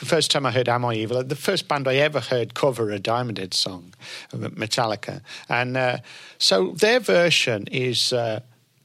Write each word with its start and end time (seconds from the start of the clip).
the 0.00 0.06
first 0.06 0.30
time 0.30 0.46
I 0.46 0.50
heard 0.50 0.68
Am 0.68 0.84
I 0.84 0.94
Evil, 0.94 1.22
the 1.22 1.36
first 1.36 1.68
band 1.68 1.86
I 1.86 1.96
ever 1.96 2.20
heard 2.20 2.54
cover 2.54 2.90
a 2.90 2.98
Diamond 2.98 3.38
Head 3.38 3.52
song, 3.52 3.94
Metallica. 4.32 5.20
And 5.48 5.76
uh, 5.76 5.98
so 6.38 6.72
their 6.72 7.00
version 7.00 7.66
is, 7.70 8.12
uh, 8.12 8.40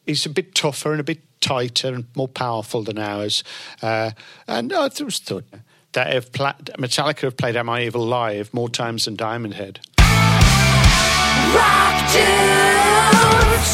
is 0.05 0.25
a 0.25 0.29
bit 0.29 0.54
tougher 0.54 0.91
and 0.91 0.99
a 0.99 1.05
bit 1.05 1.21
tighter 1.39 1.93
and 1.93 2.05
more 2.15 2.28
powerful 2.28 2.83
than 2.83 2.99
ours. 2.99 3.46
Uh, 3.81 4.12
and 4.46 4.73
I 4.73 4.89
was 5.01 5.20
thought 5.20 5.46
that 5.93 6.13
if 6.13 6.33
pla- 6.33 6.57
Metallica 6.78 7.22
have 7.22 7.38
played 7.38 7.56
Am 7.56 7.70
I 7.70 7.84
Evil 7.84 8.06
live 8.06 8.54
more 8.54 8.70
times 8.70 9.06
than 9.06 9.16
Diamond 9.16 9.54
Head. 9.54 9.79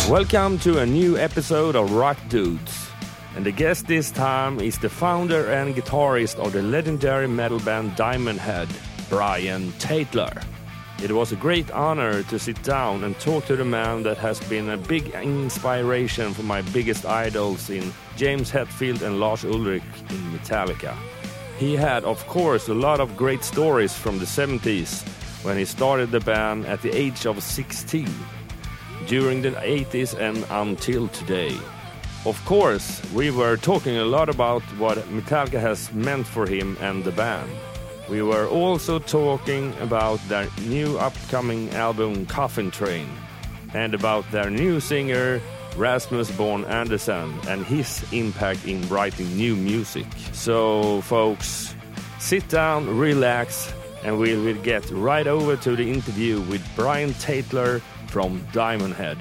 Welcome 0.07 0.59
to 0.59 0.79
a 0.79 0.85
new 0.85 1.17
episode 1.17 1.75
of 1.75 1.91
Rock 1.93 2.17
Dudes. 2.29 2.90
And 3.35 3.45
the 3.45 3.51
guest 3.51 3.87
this 3.87 4.11
time 4.11 4.59
is 4.59 4.77
the 4.77 4.89
founder 4.89 5.49
and 5.51 5.73
guitarist 5.73 6.37
of 6.37 6.51
the 6.51 6.61
legendary 6.61 7.27
metal 7.27 7.59
band 7.59 7.95
Diamond 7.95 8.39
Head, 8.39 8.67
Brian 9.09 9.71
Tatler. 9.73 10.43
It 11.01 11.11
was 11.13 11.31
a 11.31 11.35
great 11.35 11.71
honor 11.71 12.23
to 12.23 12.37
sit 12.37 12.61
down 12.61 13.03
and 13.03 13.17
talk 13.19 13.45
to 13.45 13.55
the 13.55 13.65
man 13.65 14.03
that 14.03 14.17
has 14.17 14.39
been 14.41 14.69
a 14.69 14.77
big 14.77 15.07
inspiration 15.15 16.33
for 16.33 16.43
my 16.43 16.61
biggest 16.73 17.05
idols 17.05 17.69
in 17.69 17.91
James 18.17 18.51
Hetfield 18.51 19.01
and 19.01 19.19
Lars 19.19 19.43
Ulrich 19.45 19.81
in 20.09 20.17
Metallica. 20.31 20.95
He 21.57 21.75
had, 21.75 22.03
of 22.03 22.27
course, 22.27 22.67
a 22.67 22.73
lot 22.73 22.99
of 22.99 23.15
great 23.15 23.43
stories 23.43 23.95
from 23.95 24.19
the 24.19 24.25
70s 24.25 25.07
when 25.43 25.57
he 25.57 25.65
started 25.65 26.11
the 26.11 26.19
band 26.19 26.65
at 26.65 26.81
the 26.81 26.91
age 26.91 27.25
of 27.25 27.41
16, 27.41 28.07
during 29.07 29.41
the 29.41 29.51
80s 29.51 30.19
and 30.19 30.45
until 30.49 31.07
today. 31.07 31.57
Of 32.23 32.43
course, 32.45 33.01
we 33.13 33.31
were 33.31 33.57
talking 33.57 33.97
a 33.97 34.05
lot 34.05 34.29
about 34.29 34.61
what 34.77 34.99
Metallica 35.09 35.59
has 35.59 35.91
meant 35.91 36.27
for 36.27 36.45
him 36.45 36.77
and 36.79 37.03
the 37.03 37.11
band. 37.11 37.49
We 38.09 38.21
were 38.21 38.47
also 38.47 38.99
talking 38.99 39.73
about 39.79 40.19
their 40.27 40.47
new 40.67 40.99
upcoming 40.99 41.71
album 41.71 42.27
Coffin 42.27 42.69
Train 42.69 43.09
and 43.73 43.95
about 43.95 44.29
their 44.31 44.51
new 44.51 44.79
singer 44.79 45.41
Rasmus 45.75 46.29
Bom 46.31 46.63
Andersen 46.65 47.33
and 47.47 47.65
his 47.65 48.05
impact 48.11 48.65
in 48.65 48.87
writing 48.87 49.35
new 49.35 49.55
music. 49.55 50.05
So, 50.31 51.01
folks, 51.01 51.73
sit 52.19 52.47
down, 52.49 52.99
relax, 52.99 53.73
and 54.03 54.19
we 54.19 54.35
will 54.35 54.61
get 54.61 54.87
right 54.91 55.25
over 55.25 55.55
to 55.57 55.75
the 55.75 55.89
interview 55.89 56.41
with 56.41 56.61
Brian 56.75 57.13
Tatler 57.15 57.79
from 58.07 58.45
Diamond 58.53 58.93
Head. 58.93 59.17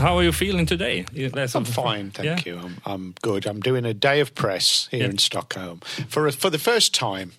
How 0.00 0.16
are 0.16 0.22
you 0.22 0.32
feeling 0.32 0.66
today? 0.66 1.04
I'm 1.54 1.64
fine, 1.64 2.10
thank 2.10 2.46
Yeah? 2.46 2.52
you. 2.54 2.58
I'm, 2.58 2.76
I'm 2.86 3.14
good. 3.22 3.46
I'm 3.46 3.60
doing 3.60 3.84
a 3.84 3.92
day 3.92 4.20
of 4.20 4.34
press 4.34 4.88
here 4.90 5.00
Yeah. 5.00 5.10
in 5.10 5.18
Stockholm 5.18 5.80
for 6.08 6.30
for 6.32 6.50
the 6.50 6.58
first 6.58 6.94
time 6.94 7.32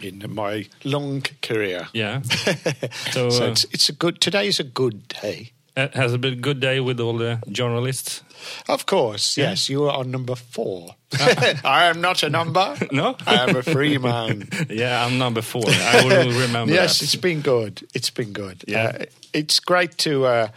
in 0.00 0.22
my 0.32 0.66
long 0.84 1.22
career. 1.42 1.88
Yeah. 1.92 2.22
So, 3.12 3.30
So 3.30 3.44
uh, 3.46 3.50
it's, 3.50 3.64
it's 3.72 3.88
a 3.88 3.92
good. 3.92 4.20
Today's 4.20 4.60
a 4.60 4.64
good 4.64 5.08
day. 5.08 5.50
Uh, 5.78 5.88
has 5.94 6.12
it 6.14 6.20
been 6.20 6.32
a 6.34 6.36
good 6.36 6.60
day 6.60 6.80
with 6.80 7.00
all 7.00 7.16
the 7.16 7.40
journalists? 7.50 8.22
Of 8.68 8.86
course, 8.86 9.36
Yeah. 9.36 9.50
yes. 9.50 9.68
You 9.68 9.84
are 9.84 9.96
on 9.98 10.10
number 10.10 10.34
four. 10.36 10.94
I 11.64 11.86
am 11.86 12.00
not 12.00 12.22
a 12.22 12.28
number. 12.28 12.76
No? 12.92 13.16
I 13.26 13.34
am 13.48 13.56
a 13.56 13.62
free 13.62 13.98
man. 13.98 14.48
Yeah, 14.68 15.04
I'm 15.04 15.18
number 15.18 15.42
four. 15.42 15.64
I 15.66 16.04
will 16.04 16.40
remember 16.40 16.74
yes, 16.74 16.98
that. 16.98 17.04
it's 17.04 17.16
been 17.16 17.40
good. 17.40 17.86
It's 17.94 18.10
been 18.10 18.32
good. 18.32 18.64
Yeah. 18.66 18.92
Uh, 19.00 19.04
it's 19.32 19.60
great 19.60 19.96
to 19.98 20.26
uh, 20.26 20.48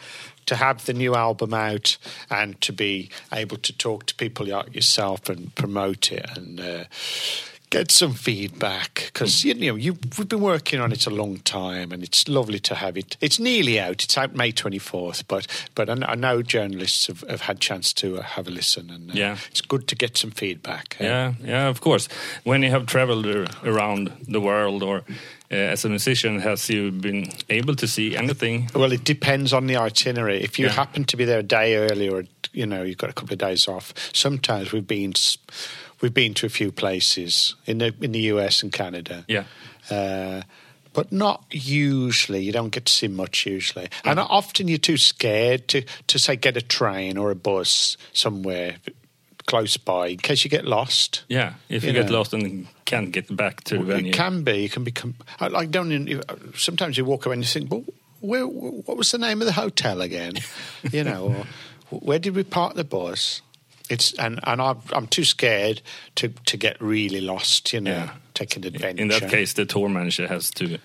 to 0.46 0.56
have 0.56 0.86
the 0.86 0.94
new 0.94 1.16
album 1.16 1.54
out 1.54 1.98
and 2.30 2.60
to 2.62 2.74
be 2.74 3.10
able 3.32 3.58
to 3.58 3.74
talk 3.78 4.06
to 4.08 4.16
people 4.16 4.46
like 4.48 4.74
yourself 4.76 5.30
and 5.30 5.54
promote 5.56 6.12
it 6.12 6.26
and 6.38 6.60
uh, 6.60 6.84
get 7.72 7.90
some 7.90 8.14
feedback 8.14 9.06
because 9.14 9.44
you 9.46 9.54
know 9.56 9.76
you 9.76 9.94
we've 10.18 10.28
been 10.30 10.42
working 10.42 10.80
on 10.80 10.92
it 10.92 11.08
a 11.08 11.10
long 11.10 11.38
time 11.40 11.92
and 11.92 12.04
it's 12.04 12.28
lovely 12.28 12.60
to 12.60 12.76
have 12.76 12.98
it. 12.98 13.18
It's 13.22 13.40
nearly 13.40 13.80
out. 13.80 14.04
It's 14.04 14.18
out 14.18 14.36
May 14.36 14.52
twenty 14.52 14.78
fourth, 14.78 15.28
but 15.28 15.48
but 15.74 15.90
I, 15.90 15.94
I 16.12 16.16
know 16.16 16.42
journalists 16.44 17.08
have, 17.08 17.22
have 17.30 17.42
had 17.42 17.60
chance 17.60 17.94
to 17.94 18.18
uh, 18.18 18.22
have 18.22 18.48
a 18.48 18.52
listen 18.52 18.90
and 18.92 19.10
uh, 19.10 19.14
Yeah. 19.16 19.38
it's 19.50 19.62
good 19.62 19.88
to 19.88 19.96
get 19.96 20.18
some 20.18 20.32
feedback. 20.32 20.98
Uh, 21.00 21.06
Yeah, 21.06 21.34
yeah, 21.44 21.68
of 21.70 21.80
course. 21.82 22.08
When 22.44 22.62
you 22.62 22.70
have 22.72 22.86
traveled 22.86 23.26
around 23.64 24.12
the 24.28 24.42
world, 24.42 24.84
or 24.84 24.98
uh, 25.52 25.56
as 25.74 25.86
a 25.86 25.90
musician, 25.90 26.40
has 26.42 26.70
you 26.70 26.92
been 26.92 27.26
able 27.50 27.76
to 27.76 27.88
see 27.88 28.16
anything? 28.18 28.70
Well, 28.76 28.92
it 28.92 29.04
depends 29.06 29.54
on 29.54 29.68
the 29.68 29.78
itinerary. 29.78 30.44
If 30.44 30.60
you 30.60 30.66
Yeah. 30.68 30.74
happen 30.74 31.06
to 31.06 31.18
be 31.18 31.26
there 31.26 31.40
a 31.40 31.44
day 31.44 31.76
early, 31.78 32.10
or 32.10 32.26
you 32.54 32.66
know 32.66 32.84
you've 32.84 32.98
got 32.98 33.10
a 33.10 33.14
couple 33.14 33.34
of 33.34 33.40
days 33.40 33.68
off, 33.68 33.94
sometimes 34.14 34.74
we've 34.74 34.88
been 34.88 35.14
we've 36.02 36.14
been 36.14 36.34
to 36.36 36.46
a 36.46 36.50
few 36.50 36.72
places 36.72 37.56
in 37.66 37.78
the 37.80 37.94
in 38.02 38.12
the 38.12 38.22
US 38.34 38.64
and 38.64 38.72
Canada. 38.74 39.26
Yeah. 39.28 39.44
Uh, 39.90 40.42
but 40.94 41.12
not 41.12 41.46
usually. 41.52 42.42
You 42.44 42.52
don't 42.52 42.70
get 42.70 42.86
to 42.86 42.92
see 42.94 43.08
much 43.08 43.46
usually, 43.46 43.88
and 44.04 44.20
often 44.20 44.68
you're 44.68 44.78
too 44.78 44.98
scared 44.98 45.68
to 45.70 45.84
to 46.08 46.20
say 46.20 46.36
get 46.36 46.58
a 46.58 46.62
train 46.62 47.18
or 47.18 47.32
a 47.32 47.36
bus 47.36 47.96
somewhere 48.14 48.76
close 49.48 49.78
by 49.78 50.08
in 50.08 50.18
case 50.18 50.44
you 50.44 50.50
get 50.50 50.66
lost. 50.66 51.24
Yeah, 51.30 51.54
if 51.70 51.84
you, 51.84 51.88
You 51.90 51.94
get 51.94 52.08
know. 52.12 52.18
lost 52.20 52.34
and 52.34 52.68
can't 52.86 53.12
get 53.12 53.34
back 53.36 53.64
to 53.66 53.78
the 53.78 53.84
venue. 53.84 54.12
It 54.12 54.16
can 54.16 54.44
be. 54.44 54.64
You 54.64 54.70
can 54.70 54.84
become. 54.84 55.16
I 55.40 55.48
I 55.48 55.66
don't. 55.66 55.92
even- 55.92 56.24
Sometimes 56.56 56.98
you 56.98 57.06
walk 57.06 57.26
away 57.26 57.36
and 57.36 57.44
you 57.44 57.48
think, 57.48 57.72
"Well, 57.72 57.84
where, 58.20 58.46
what 58.46 58.98
was 58.98 59.12
the 59.12 59.18
name 59.18 59.42
of 59.42 59.48
the 59.48 59.54
hotel 59.54 60.02
again?" 60.02 60.34
you 60.92 61.04
know, 61.06 61.46
or 61.90 62.00
where 62.00 62.20
did 62.20 62.36
we 62.36 62.44
park 62.44 62.76
the 62.76 62.84
bus? 62.84 63.42
It's 63.92 64.14
and 64.14 64.40
and 64.44 64.62
I'm, 64.62 64.78
I'm 64.94 65.08
too 65.08 65.24
scared 65.26 65.82
to 66.16 66.30
to 66.46 66.58
get 66.58 66.78
really 66.82 67.22
lost. 67.22 67.74
You 67.74 67.82
know, 67.82 67.92
Yeah. 67.92 68.10
take 68.34 68.56
an 68.58 68.64
adventure. 68.66 69.02
In 69.02 69.08
that 69.10 69.30
case, 69.30 69.54
the 69.54 69.66
tour 69.66 69.90
manager 69.90 70.28
has 70.28 70.50
to 70.52 70.78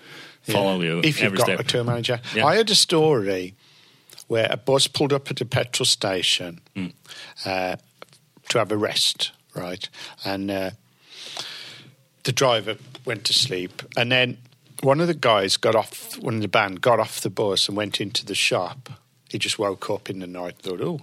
follow 0.43 0.81
you 0.81 1.01
if 1.03 1.21
you've 1.21 1.35
got 1.35 1.45
step. 1.45 1.59
a 1.59 1.63
tour 1.63 1.83
manager. 1.83 2.19
Yeah. 2.35 2.45
I 2.45 2.55
heard 2.57 2.69
a 2.69 2.75
story 2.75 3.53
where 4.27 4.47
a 4.49 4.57
bus 4.57 4.87
pulled 4.87 5.13
up 5.13 5.31
at 5.31 5.41
a 5.41 5.45
petrol 5.45 5.85
station 5.85 6.59
Hmm. 6.75 6.87
uh, 7.45 7.75
to 8.49 8.57
have 8.57 8.71
a 8.71 8.77
rest, 8.77 9.31
right? 9.55 9.89
And 10.25 10.51
uh, 10.51 10.71
the 12.23 12.31
driver 12.33 12.75
went 13.05 13.23
to 13.25 13.33
sleep, 13.33 13.81
and 13.95 14.11
then 14.11 14.37
one 14.83 14.99
of 15.01 15.07
the 15.07 15.13
guys 15.13 15.57
got 15.57 15.75
off. 15.75 16.17
One 16.19 16.35
of 16.35 16.41
the 16.41 16.47
band 16.49 16.81
got 16.81 16.99
off 16.99 17.21
the 17.21 17.29
bus 17.29 17.67
and 17.69 17.77
went 17.77 18.01
into 18.01 18.25
the 18.25 18.35
shop. 18.35 18.89
He 19.29 19.37
just 19.39 19.57
woke 19.59 19.89
up 19.89 20.09
in 20.09 20.19
the 20.19 20.27
night, 20.27 20.55
and 20.55 20.63
thought, 20.63 20.81
"Oh." 20.81 21.01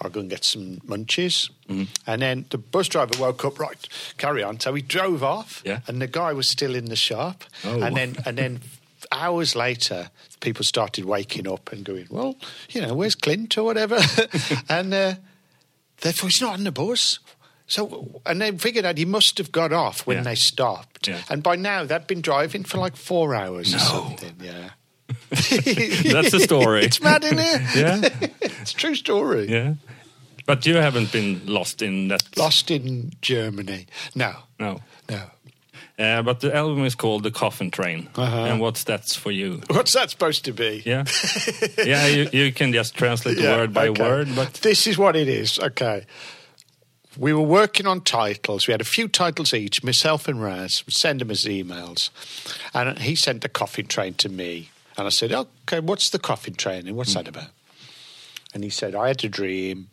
I'll 0.00 0.10
go 0.10 0.20
and 0.20 0.30
get 0.30 0.44
some 0.44 0.76
munchies. 0.86 1.50
Mm-hmm. 1.68 1.84
And 2.06 2.22
then 2.22 2.44
the 2.50 2.58
bus 2.58 2.88
driver 2.88 3.18
woke 3.20 3.44
up, 3.44 3.58
right, 3.58 3.88
carry 4.16 4.42
on. 4.42 4.60
So 4.60 4.74
he 4.74 4.82
drove 4.82 5.22
off, 5.22 5.62
Yeah. 5.64 5.80
and 5.88 6.00
the 6.00 6.06
guy 6.06 6.32
was 6.32 6.48
still 6.48 6.74
in 6.74 6.86
the 6.86 6.96
shop. 6.96 7.44
Oh. 7.64 7.80
And 7.82 7.96
then 7.96 8.16
and 8.24 8.38
then 8.38 8.60
hours 9.12 9.54
later, 9.56 10.10
people 10.40 10.64
started 10.64 11.04
waking 11.04 11.48
up 11.48 11.72
and 11.72 11.84
going, 11.84 12.06
"Well, 12.10 12.36
you 12.70 12.80
know, 12.82 12.94
where's 12.94 13.14
Clint 13.14 13.56
or 13.58 13.64
whatever?" 13.64 13.98
and 14.68 14.94
uh, 14.94 15.14
they 16.00 16.12
thought 16.12 16.30
he's 16.30 16.40
not 16.42 16.54
on 16.54 16.64
the 16.64 16.72
bus. 16.72 17.18
So 17.66 18.22
and 18.24 18.40
they 18.40 18.50
figured 18.52 18.84
out 18.86 18.96
he 18.96 19.04
must 19.04 19.36
have 19.38 19.52
got 19.52 19.72
off 19.72 20.06
when 20.06 20.18
Yeah. 20.18 20.22
they 20.22 20.34
stopped. 20.36 21.08
Yeah. 21.08 21.20
And 21.28 21.42
by 21.42 21.56
now 21.56 21.84
they'd 21.84 22.06
been 22.06 22.22
driving 22.22 22.64
for 22.64 22.78
like 22.78 22.96
four 22.96 23.34
hours 23.34 23.74
or 23.74 23.78
No. 23.78 23.82
something. 23.84 24.36
Yeah. 24.42 24.70
That's 25.30 26.30
the 26.32 26.40
story. 26.40 26.82
it's 26.84 27.00
mad, 27.02 27.24
isn't 27.24 27.38
it? 27.38 27.60
Yeah, 27.76 28.28
it's 28.40 28.72
a 28.72 28.76
true 28.76 28.94
story. 28.94 29.48
yeah. 29.48 29.74
But 30.46 30.64
you 30.64 30.76
haven't 30.76 31.12
been 31.12 31.42
lost 31.46 31.82
in 31.82 32.08
that. 32.08 32.22
Lost 32.36 32.70
in 32.70 33.12
Germany. 33.20 33.86
No, 34.14 34.32
No. 34.58 34.80
no. 35.10 35.22
Uh, 35.98 36.22
but 36.22 36.38
the 36.40 36.54
album 36.54 36.84
is 36.84 36.94
called 36.94 37.22
The 37.24 37.30
Coffin 37.32 37.70
Train. 37.72 38.08
Uh-huh. 38.14 38.44
And 38.44 38.60
what's 38.60 38.84
that 38.84 39.04
for 39.10 39.32
you? 39.32 39.60
What's 39.68 39.92
that 39.94 40.10
supposed 40.10 40.44
to 40.44 40.52
be? 40.52 40.82
Yeah. 40.86 41.04
yeah, 41.84 42.06
you, 42.06 42.28
you 42.32 42.52
can 42.52 42.72
just 42.72 42.94
translate 42.94 43.36
Yeah, 43.38 43.56
word 43.56 43.74
by 43.74 43.88
okay. 43.88 44.00
word, 44.02 44.28
but 44.36 44.54
this 44.62 44.86
is 44.86 44.96
what 44.96 45.16
it 45.16 45.26
is. 45.28 45.58
Okay. 45.58 46.06
We 47.18 47.32
were 47.32 47.42
working 47.42 47.86
on 47.88 48.02
titles. 48.02 48.68
We 48.68 48.72
had 48.72 48.80
a 48.80 48.84
few 48.84 49.08
titles 49.08 49.52
each. 49.52 49.82
Myself 49.82 50.28
and 50.28 50.40
Raz 50.40 50.86
would 50.86 50.94
send 50.94 51.20
him 51.20 51.30
his 51.30 51.44
emails, 51.46 52.10
and 52.72 52.96
he 53.00 53.16
sent 53.16 53.40
The 53.42 53.48
coffin 53.48 53.86
train 53.88 54.14
to 54.14 54.28
me. 54.28 54.70
And 54.98 55.06
I 55.06 55.10
said, 55.10 55.32
"Okay, 55.32 55.78
what's 55.78 56.10
the 56.10 56.18
coffin 56.18 56.54
train? 56.54 56.88
And 56.88 56.96
what's 56.96 57.14
that 57.14 57.28
about?" 57.28 57.50
And 58.52 58.64
he 58.64 58.70
said, 58.70 58.96
"I 58.96 59.08
had 59.08 59.24
a 59.24 59.28
dream. 59.28 59.90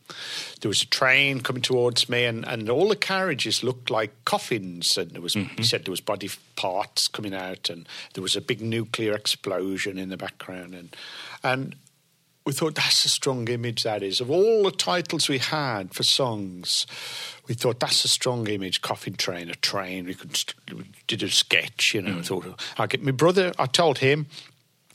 There 0.61 0.69
was 0.69 0.81
a 0.81 0.87
train 0.87 1.41
coming 1.41 1.61
towards 1.61 2.09
me, 2.09 2.25
and, 2.25 2.45
and 2.47 2.67
all 2.69 2.89
the 2.89 2.95
carriages 2.95 3.63
looked 3.63 3.91
like 3.91 4.25
coffins. 4.25 4.97
And 4.97 5.11
there 5.11 5.21
was, 5.21 5.33
he 5.33 5.41
mm-hmm. 5.43 5.61
said, 5.61 5.85
there 5.85 5.91
was 5.91 6.01
body 6.01 6.31
parts 6.55 7.07
coming 7.07 7.35
out, 7.35 7.69
and 7.69 7.87
there 8.13 8.23
was 8.23 8.35
a 8.35 8.41
big 8.41 8.61
nuclear 8.61 9.13
explosion 9.13 9.99
in 9.99 10.09
the 10.09 10.17
background, 10.17 10.73
and 10.73 10.95
and." 11.43 11.75
we 12.45 12.53
thought 12.53 12.75
that's 12.75 13.03
a 13.05 13.09
strong 13.09 13.47
image 13.47 13.81
that 13.81 14.03
is 14.03 14.21
of 14.21 14.29
all 14.29 14.61
the 14.61 14.71
titles 14.71 15.27
we 15.27 15.39
had 15.39 15.91
for 15.95 16.03
songs 16.03 16.85
we 17.47 17.55
thought 17.55 17.79
that's 17.79 18.05
a 18.05 18.07
strong 18.07 18.45
image 18.47 18.83
coffin 18.83 19.15
train 19.15 19.49
a 19.49 19.55
train 19.55 20.05
we 20.05 20.13
could 20.13 20.39
we 20.71 20.85
did 21.07 21.23
a 21.23 21.29
sketch 21.29 21.95
you 21.95 22.03
know 22.03 22.17
mm. 22.17 22.23
thought 22.23 22.45
i'll 22.77 22.85
get 22.85 23.01
my 23.01 23.09
brother 23.09 23.51
i 23.57 23.65
told 23.65 23.97
him 23.97 24.27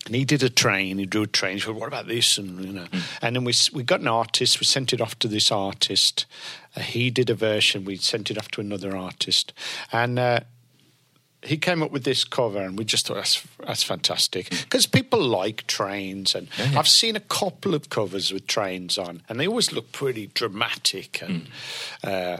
And 0.06 0.14
he 0.14 0.24
did 0.24 0.42
a 0.42 0.48
train. 0.48 0.98
He 0.98 1.06
drew 1.06 1.22
a 1.22 1.26
train. 1.26 1.54
He 1.54 1.60
said, 1.60 1.74
"What 1.74 1.88
about 1.88 2.06
this?" 2.06 2.38
And 2.38 2.64
you 2.64 2.72
know, 2.72 2.86
and 3.20 3.36
then 3.36 3.44
we 3.44 3.52
we 3.72 3.82
got 3.82 4.00
an 4.00 4.08
artist. 4.08 4.58
We 4.58 4.64
sent 4.64 4.92
it 4.92 5.00
off 5.00 5.18
to 5.20 5.28
this 5.28 5.52
artist. 5.52 6.26
Uh, 6.74 6.80
he 6.80 7.10
did 7.10 7.28
a 7.28 7.34
version. 7.34 7.84
We 7.84 7.96
sent 7.96 8.30
it 8.30 8.38
off 8.38 8.48
to 8.52 8.60
another 8.60 8.96
artist, 8.96 9.52
and 9.92 10.18
uh, 10.18 10.40
he 11.42 11.56
came 11.56 11.82
up 11.82 11.90
with 11.90 12.04
this 12.04 12.24
cover, 12.24 12.60
and 12.60 12.78
we 12.78 12.84
just 12.84 13.06
thought 13.06 13.16
that's 13.16 13.46
that's 13.66 13.82
fantastic 13.82 14.50
because 14.50 14.86
people 14.86 15.20
like 15.20 15.66
trains, 15.66 16.34
and 16.34 16.48
I've 16.58 16.88
seen 16.88 17.14
a 17.14 17.20
couple 17.20 17.74
of 17.74 17.90
covers 17.90 18.32
with 18.32 18.46
trains 18.46 18.98
on, 18.98 19.22
and 19.28 19.38
they 19.38 19.46
always 19.46 19.72
look 19.72 19.92
pretty 19.92 20.28
dramatic 20.28 21.22
and. 21.22 21.46
Uh, 22.02 22.38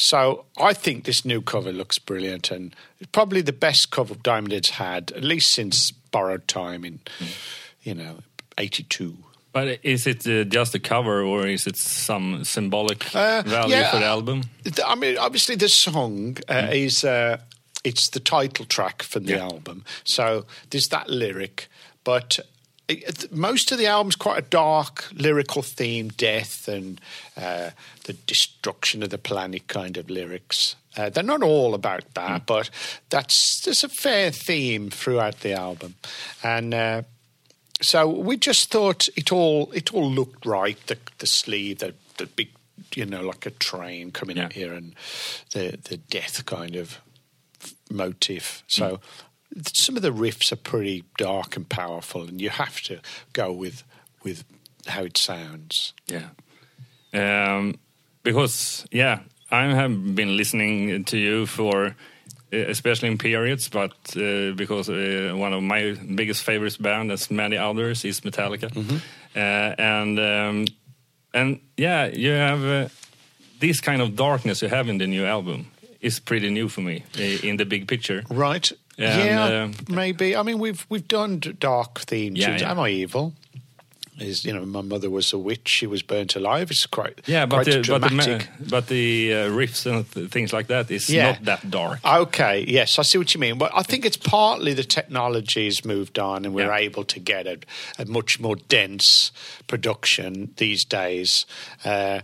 so 0.00 0.44
I 0.60 0.72
think 0.74 1.04
this 1.04 1.24
new 1.24 1.42
cover 1.42 1.72
looks 1.72 1.98
brilliant, 1.98 2.50
and 2.52 2.74
probably 3.12 3.42
the 3.42 3.52
best 3.52 3.90
cover 3.90 4.14
Diamond 4.14 4.52
Head's 4.52 4.70
had, 4.70 5.10
at 5.12 5.24
least 5.24 5.50
since 5.52 5.90
Borrowed 6.12 6.46
Time 6.46 6.84
in, 6.84 7.00
you 7.82 7.94
know, 7.94 8.18
'82. 8.56 9.16
But 9.52 9.80
is 9.82 10.06
it 10.06 10.26
uh, 10.26 10.44
just 10.44 10.74
a 10.74 10.78
cover, 10.78 11.22
or 11.22 11.46
is 11.48 11.66
it 11.66 11.76
some 11.76 12.44
symbolic 12.44 13.12
Uh, 13.14 13.42
value 13.42 13.74
yeah, 13.76 13.90
for 13.90 13.98
the 13.98 14.04
album? 14.06 14.42
I 14.86 14.94
mean, 14.94 15.18
obviously, 15.18 15.56
the 15.56 15.68
song 15.68 16.36
uh, 16.48 16.68
is 16.70 17.02
uh, 17.04 17.38
it's 17.82 18.10
the 18.10 18.20
title 18.20 18.66
track 18.66 19.02
from 19.02 19.24
the 19.24 19.32
Yeah. 19.32 19.44
album, 19.50 19.84
so 20.04 20.44
there's 20.70 20.88
that 20.88 21.08
lyric. 21.08 21.68
But 22.04 22.38
it, 22.88 23.30
most 23.32 23.70
of 23.72 23.78
the 23.78 23.86
album's 23.86 24.16
quite 24.16 24.38
a 24.38 24.48
dark 24.48 25.08
lyrical 25.12 25.62
theme, 25.62 26.08
death 26.08 26.68
and 26.68 27.00
uh, 27.36 27.70
the 28.04 28.12
destruction 28.14 29.02
of 29.02 29.10
the 29.10 29.18
planet 29.18 29.68
kind 29.68 29.96
of 29.96 30.08
lyrics. 30.10 30.74
Uh, 30.96 31.08
they're 31.10 31.22
not 31.22 31.42
all 31.42 31.74
about 31.74 32.14
that, 32.14 32.46
but 32.46 32.70
that's 33.10 33.60
there's 33.60 33.84
a 33.84 33.88
fair 33.88 34.30
theme 34.30 34.90
throughout 34.90 35.40
the 35.40 35.52
album, 35.52 35.94
and. 36.42 36.74
Uh, 36.74 37.02
so 37.80 38.08
we 38.08 38.36
just 38.36 38.72
thought 38.72 39.08
it 39.14 39.30
all 39.30 39.70
it 39.72 39.94
all 39.94 40.10
looked 40.10 40.44
right. 40.44 40.76
The 40.88 40.98
the 41.18 41.28
sleeve, 41.28 41.78
the 41.78 41.94
the 42.16 42.26
big, 42.26 42.48
you 42.96 43.06
know, 43.06 43.20
like 43.22 43.46
a 43.46 43.52
train 43.52 44.10
coming 44.10 44.36
Yeah. 44.36 44.46
out 44.46 44.52
here, 44.54 44.72
and 44.72 44.96
the 45.52 45.78
the 45.88 45.96
death 45.96 46.44
kind 46.44 46.74
of 46.74 46.98
motif. 47.88 48.64
So 48.66 48.88
th- 48.88 49.00
some 49.72 49.96
of 49.96 50.02
the 50.02 50.12
riffs 50.12 50.52
are 50.52 50.56
pretty 50.56 51.04
dark 51.16 51.56
and 51.56 51.68
powerful, 51.68 52.22
and 52.22 52.40
you 52.40 52.50
have 52.50 52.80
to 52.82 53.00
go 53.32 53.52
with 53.52 53.84
with 54.22 54.44
how 54.86 55.04
it 55.04 55.18
sounds. 55.18 55.94
Yeah. 56.06 56.28
Um, 57.12 57.78
because 58.22 58.86
yeah, 58.92 59.20
I 59.50 59.64
have 59.64 60.14
been 60.14 60.36
listening 60.36 61.04
to 61.04 61.18
you 61.18 61.46
for, 61.46 61.86
uh, 61.86 62.56
especially 62.56 63.08
in 63.08 63.18
periods, 63.18 63.68
but 63.68 63.92
uh, 64.16 64.52
because 64.52 64.88
uh, 64.90 65.32
one 65.34 65.52
of 65.52 65.62
my 65.62 65.96
biggest 66.14 66.42
favorites 66.42 66.76
band, 66.76 67.10
as 67.10 67.30
many 67.30 67.56
others, 67.56 68.04
is 68.04 68.20
Metallica, 68.20 68.70
uh, 69.34 69.38
and 69.38 70.18
um, 70.18 70.66
and 71.32 71.60
yeah, 71.76 72.06
you 72.06 72.32
have 72.32 72.64
uh, 72.64 72.88
this 73.60 73.80
kind 73.80 74.02
of 74.02 74.16
darkness 74.16 74.62
you 74.62 74.68
have 74.68 74.88
in 74.88 74.98
the 74.98 75.06
new 75.06 75.24
album 75.24 75.70
is 76.00 76.20
pretty 76.20 76.50
new 76.50 76.68
for 76.68 76.80
me 76.80 77.04
uh, 77.18 77.22
in 77.46 77.56
the 77.56 77.64
big 77.64 77.88
picture. 77.88 78.22
Right? 78.30 78.70
And, 78.98 79.24
yeah, 79.24 79.62
um, 79.62 79.74
maybe. 79.88 80.34
I 80.36 80.42
mean, 80.42 80.58
we've 80.58 80.84
we've 80.88 81.06
done 81.06 81.40
dark 81.60 82.00
themes. 82.00 82.38
Yeah, 82.38 82.56
yeah. 82.58 82.70
Am 82.70 82.80
I 82.80 82.88
evil? 82.90 83.32
Is 84.18 84.44
you 84.44 84.52
know, 84.52 84.66
my 84.66 84.80
mother 84.80 85.08
was 85.10 85.32
a 85.32 85.38
witch. 85.38 85.68
She 85.68 85.86
was 85.86 86.02
burnt 86.02 86.34
alive. 86.34 86.72
It's 86.72 86.86
quite 86.86 87.20
Yeah, 87.26 87.46
but 87.46 87.62
quite 87.62 87.66
the, 87.66 87.84
but 87.88 88.00
the, 88.02 88.08
dramatic. 88.08 88.48
but 88.68 88.86
the 88.88 89.32
uh, 89.32 89.36
riffs 89.50 89.86
and 89.86 90.10
th- 90.10 90.28
things 90.32 90.52
like 90.52 90.66
that 90.66 90.90
is 90.90 91.08
Yeah. 91.08 91.30
not 91.30 91.44
that 91.44 91.70
dark. 91.70 92.00
Okay, 92.04 92.64
yes, 92.66 92.98
I 92.98 93.02
see 93.02 93.16
what 93.18 93.32
you 93.32 93.38
mean. 93.38 93.58
But 93.58 93.70
I 93.72 93.84
think 93.84 94.04
it's 94.04 94.16
partly 94.16 94.74
the 94.74 94.82
technology 94.82 95.66
has 95.66 95.84
moved 95.84 96.18
on 96.18 96.44
and 96.44 96.52
we're 96.52 96.72
able 96.72 97.04
to 97.04 97.20
get 97.20 97.46
a, 97.46 97.58
a 97.96 98.06
much 98.06 98.40
more 98.40 98.56
dense 98.56 99.30
production 99.68 100.52
these 100.56 100.84
days. 100.84 101.46
Uh, 101.84 102.18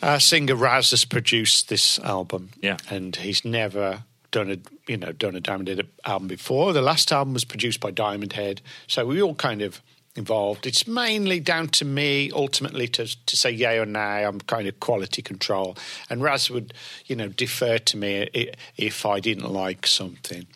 our 0.00 0.20
singer 0.20 0.54
Raz 0.54 0.90
has 0.92 1.04
produced 1.04 1.68
this 1.68 1.98
album, 1.98 2.48
Yeah. 2.62 2.78
and 2.88 3.14
he's 3.16 3.44
never 3.44 4.04
done 4.30 4.50
a 4.50 4.90
you 4.90 4.96
know 4.96 5.12
done 5.12 5.36
a 5.36 5.40
Diamond 5.40 5.68
Head 5.68 5.86
album 6.04 6.28
before. 6.28 6.72
The 6.72 6.82
last 6.82 7.12
album 7.12 7.34
was 7.34 7.44
produced 7.44 7.80
by 7.80 7.90
Diamond 7.90 8.32
Head, 8.32 8.60
so 8.86 9.06
we 9.06 9.22
all 9.22 9.34
kind 9.34 9.62
of 9.62 9.80
involved. 10.16 10.66
It's 10.66 10.86
mainly 10.86 11.40
down 11.40 11.68
to 11.68 11.84
me 11.84 12.30
ultimately 12.32 12.88
to 12.88 13.06
to 13.26 13.36
say 13.36 13.50
yay 13.50 13.78
or 13.78 13.86
nay. 13.86 14.24
I'm 14.24 14.40
kind 14.40 14.68
of 14.68 14.80
quality 14.80 15.22
control, 15.22 15.76
and 16.08 16.22
Raz 16.22 16.50
would 16.50 16.74
you 17.06 17.16
know 17.16 17.28
defer 17.28 17.78
to 17.78 17.96
me 17.96 18.28
if 18.76 19.06
I 19.06 19.20
didn't 19.20 19.50
like 19.50 19.86
something. 19.86 20.46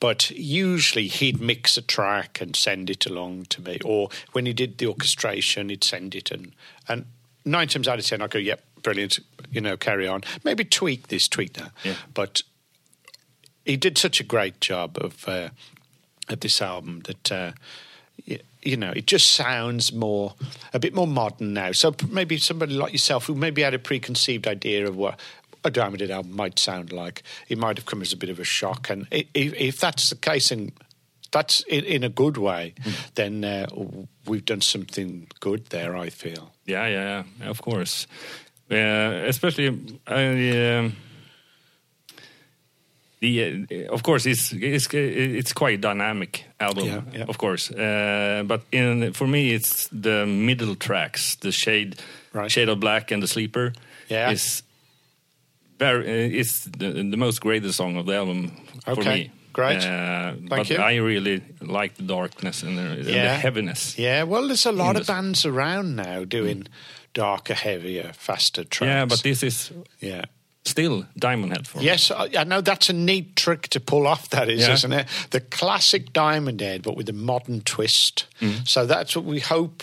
But 0.00 0.32
usually 0.32 1.06
he'd 1.06 1.40
mix 1.40 1.76
a 1.76 1.82
track 1.82 2.40
and 2.40 2.56
send 2.56 2.90
it 2.90 3.06
along 3.06 3.44
to 3.50 3.62
me, 3.62 3.78
or 3.84 4.08
when 4.32 4.46
he 4.46 4.52
did 4.52 4.78
the 4.78 4.88
orchestration, 4.88 5.68
he'd 5.68 5.84
send 5.84 6.14
it 6.14 6.30
and 6.30 6.52
and 6.88 7.06
nine 7.44 7.68
times 7.68 7.88
out 7.88 7.98
of 7.98 8.06
ten 8.06 8.22
I'd 8.22 8.30
go, 8.30 8.38
yep, 8.38 8.62
brilliant, 8.82 9.18
you 9.50 9.60
know, 9.60 9.76
carry 9.76 10.08
on. 10.08 10.22
Maybe 10.44 10.64
tweak 10.64 11.08
this, 11.08 11.28
tweak 11.28 11.54
that. 11.54 11.72
Yeah. 11.84 11.94
But 12.14 12.42
he 13.64 13.76
did 13.76 13.98
such 13.98 14.20
a 14.20 14.24
great 14.24 14.60
job 14.60 14.98
of 14.98 15.28
uh, 15.28 15.50
of 16.28 16.40
this 16.40 16.62
album 16.62 17.02
that 17.06 17.32
uh, 17.32 17.52
you 18.62 18.76
know 18.76 18.90
it 18.90 19.06
just 19.06 19.30
sounds 19.30 19.92
more 19.92 20.34
a 20.72 20.78
bit 20.78 20.94
more 20.94 21.06
modern 21.06 21.52
now. 21.52 21.72
So 21.72 21.94
maybe 22.08 22.38
somebody 22.38 22.74
like 22.74 22.92
yourself 22.92 23.26
who 23.26 23.34
maybe 23.34 23.62
had 23.62 23.74
a 23.74 23.78
preconceived 23.78 24.46
idea 24.46 24.86
of 24.88 24.96
what 24.96 25.18
a 25.64 25.70
Diamond 25.70 26.02
album 26.10 26.34
might 26.34 26.58
sound 26.58 26.92
like, 26.92 27.22
it 27.48 27.58
might 27.58 27.76
have 27.76 27.86
come 27.86 28.02
as 28.02 28.12
a 28.12 28.16
bit 28.16 28.30
of 28.30 28.40
a 28.40 28.44
shock. 28.44 28.90
And 28.90 29.06
if, 29.10 29.54
if 29.54 29.80
that's 29.80 30.10
the 30.10 30.16
case, 30.16 30.50
and 30.50 30.72
that's 31.30 31.60
in, 31.62 31.84
in 31.84 32.04
a 32.04 32.08
good 32.08 32.36
way, 32.36 32.74
then 33.14 33.44
uh, 33.44 33.66
we've 34.26 34.44
done 34.44 34.60
something 34.60 35.28
good 35.40 35.66
there. 35.66 35.96
I 35.96 36.10
feel. 36.10 36.52
Yeah, 36.66 36.86
yeah, 36.86 37.22
yeah, 37.40 37.48
of 37.48 37.62
course. 37.62 38.06
Uh, 38.70 39.22
especially, 39.26 39.98
I, 40.06 40.76
um, 40.76 40.96
the 43.22 43.64
uh, 43.70 43.94
of 43.94 44.02
course 44.02 44.26
it's 44.26 44.52
it's 44.52 44.86
it's 44.92 45.52
quite 45.54 45.80
dynamic 45.80 46.44
album, 46.58 46.86
Yeah, 46.86 47.00
yeah. 47.18 47.24
of 47.28 47.36
course. 47.38 47.70
Uh, 47.70 48.42
but 48.46 48.60
in 48.72 49.12
for 49.12 49.26
me, 49.26 49.54
it's 49.54 49.88
the 49.92 50.26
middle 50.26 50.74
tracks, 50.76 51.36
the 51.36 51.52
shade, 51.52 51.94
Right. 52.34 52.50
shade 52.50 52.68
of 52.72 52.78
black, 52.80 53.12
and 53.12 53.22
the 53.22 53.28
sleeper. 53.28 53.72
Yeah. 54.08 54.32
is 54.32 54.62
very. 55.78 56.04
Uh, 56.04 56.40
it's 56.40 56.64
the, 56.78 56.90
the 57.10 57.16
most 57.16 57.40
greatest 57.40 57.76
song 57.76 57.96
of 57.96 58.06
the 58.06 58.14
album 58.16 58.50
for 58.84 59.02
me. 59.04 59.30
great. 59.52 59.84
Uh, 59.84 60.32
but 60.48 60.68
you. 60.70 60.76
I 60.78 60.96
really 60.96 61.42
like 61.60 61.94
the 61.96 62.02
darkness 62.04 62.62
and 62.62 62.76
the, 62.78 62.82
and 62.82 63.04
the 63.06 63.34
heaviness. 63.42 63.98
Yeah, 63.98 64.24
well, 64.24 64.46
there's 64.48 64.66
a 64.66 64.72
lot 64.72 64.96
of 64.96 65.06
bands 65.06 65.44
around 65.46 65.96
now 65.96 66.24
doing 66.24 66.66
darker, 67.14 67.54
heavier, 67.54 68.12
faster 68.14 68.64
tracks. 68.64 68.88
Yeah, 68.88 69.04
but 69.06 69.22
this 69.22 69.42
is 69.42 69.70
yeah. 70.00 70.24
Still 70.64 71.06
Diamond 71.18 71.52
Head 71.52 71.66
for. 71.66 71.80
Yes, 71.80 72.10
I, 72.10 72.28
I 72.38 72.44
know 72.44 72.60
that's 72.60 72.88
a 72.88 72.92
neat 72.92 73.36
trick 73.36 73.68
to 73.68 73.80
pull 73.80 74.06
off. 74.06 74.30
That 74.30 74.48
is, 74.48 74.60
Yeah. 74.60 74.74
isn't 74.74 74.92
it? 74.92 75.08
The 75.30 75.40
classic 75.40 76.12
Diamond 76.12 76.60
Head, 76.60 76.82
but 76.82 76.96
with 76.96 77.08
a 77.08 77.12
modern 77.12 77.60
twist. 77.62 78.26
Mm. 78.40 78.66
So 78.68 78.86
that's 78.86 79.14
what 79.16 79.24
we 79.24 79.40
hope 79.40 79.82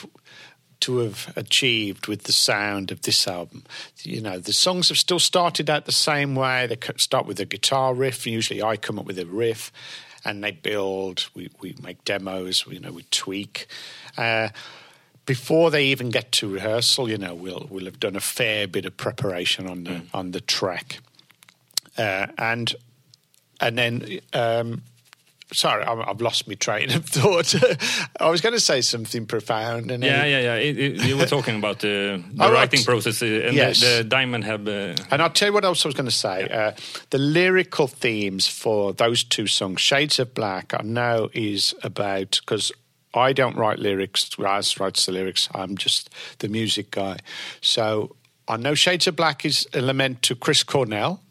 to 0.82 1.00
have 1.00 1.34
achieved 1.36 2.08
with 2.08 2.24
the 2.24 2.32
sound 2.32 2.90
of 2.92 3.02
this 3.02 3.28
album. 3.28 3.66
You 4.04 4.22
know, 4.22 4.40
the 4.40 4.54
songs 4.54 4.88
have 4.88 4.98
still 4.98 5.20
started 5.20 5.70
out 5.70 5.86
the 5.86 5.92
same 5.92 6.36
way. 6.36 6.68
They 6.68 6.78
start 6.98 7.26
with 7.26 7.40
a 7.42 7.46
guitar 7.46 7.94
riff. 7.94 8.26
Usually, 8.26 8.64
I 8.64 8.78
come 8.78 8.98
up 8.98 9.06
with 9.06 9.20
a 9.20 9.26
riff, 9.26 9.74
and 10.24 10.42
they 10.44 10.52
build. 10.52 11.30
We 11.34 11.50
we 11.60 11.76
make 11.82 12.06
demos. 12.06 12.66
You 12.70 12.80
know, 12.80 12.94
we 12.94 13.04
tweak. 13.12 13.68
Uh, 14.18 14.50
before 15.30 15.70
they 15.70 15.86
even 15.86 16.10
get 16.10 16.32
to 16.32 16.48
rehearsal, 16.50 17.08
you 17.08 17.18
know, 17.18 17.36
we'll 17.36 17.68
we'll 17.70 17.86
have 17.86 18.00
done 18.00 18.16
a 18.16 18.20
fair 18.20 18.68
bit 18.68 18.86
of 18.86 18.98
preparation 18.98 19.68
on 19.70 19.84
the 19.84 20.02
on 20.12 20.32
the 20.32 20.42
track, 20.42 21.00
uh, 21.98 22.26
and 22.38 22.76
and 23.62 23.78
then. 23.78 24.20
Um, 24.34 24.82
Sorry, 25.52 25.84
I'm- 25.84 26.04
I've 26.08 26.22
lost 26.22 26.48
my 26.48 26.54
train 26.54 26.92
of 26.96 27.06
thought. 27.16 27.56
I 28.20 28.30
was 28.30 28.40
going 28.40 28.54
to 28.54 28.60
say 28.60 28.82
something 28.82 29.26
profound, 29.26 29.90
and 29.90 30.04
Yeah, 30.04 30.24
yeah, 30.24 30.42
yeah. 30.42 30.56
It, 30.58 30.78
it, 30.78 31.02
you 31.08 31.18
were 31.18 31.26
talking 31.26 31.56
about 31.58 31.80
the, 31.80 32.24
the 32.34 32.44
right. 32.44 32.54
writing 32.54 32.84
process 32.84 33.20
uh, 33.24 33.26
and 33.48 33.56
Yes. 33.56 33.80
the, 33.82 33.98
the 33.98 34.04
Diamond 34.04 34.44
Head. 34.44 34.68
Uh, 34.70 34.94
And 35.10 35.24
I'll 35.24 35.32
tell 35.32 35.48
you 35.48 35.54
what 35.56 35.66
else 35.66 35.84
I 35.84 35.88
was 35.88 35.96
going 35.96 36.06
to 36.12 36.16
say. 36.16 36.48
Uh, 36.48 36.74
the 37.10 37.18
lyrical 37.18 37.88
themes 37.88 38.48
for 38.48 38.94
those 38.94 39.24
two 39.24 39.48
songs, 39.48 39.82
Shades 39.82 40.20
of 40.20 40.36
Black, 40.36 40.72
I 40.80 40.84
know 40.84 41.30
is 41.34 41.74
about 41.82 42.40
because 42.46 42.72
I 43.14 43.34
don't 43.34 43.56
write 43.58 43.80
lyrics. 43.80 44.38
Raz 44.38 44.80
writes 44.80 45.06
the 45.06 45.12
lyrics. 45.12 45.50
I'm 45.54 45.78
just 45.78 46.10
the 46.40 46.48
music 46.48 46.92
guy. 46.92 47.18
So 47.62 48.16
I 48.48 48.58
know 48.58 48.76
Shades 48.76 49.08
of 49.08 49.16
Black 49.16 49.46
is 49.46 49.68
a 49.74 49.82
lament 49.82 50.22
to 50.24 50.36
Chris 50.36 50.64
Cornell. 50.64 51.22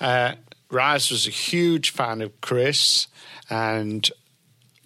Uh, 0.00 0.34
Raz 0.70 1.10
was 1.10 1.26
a 1.26 1.30
huge 1.30 1.90
fan 1.90 2.20
of 2.20 2.40
Chris, 2.40 3.08
and 3.50 4.08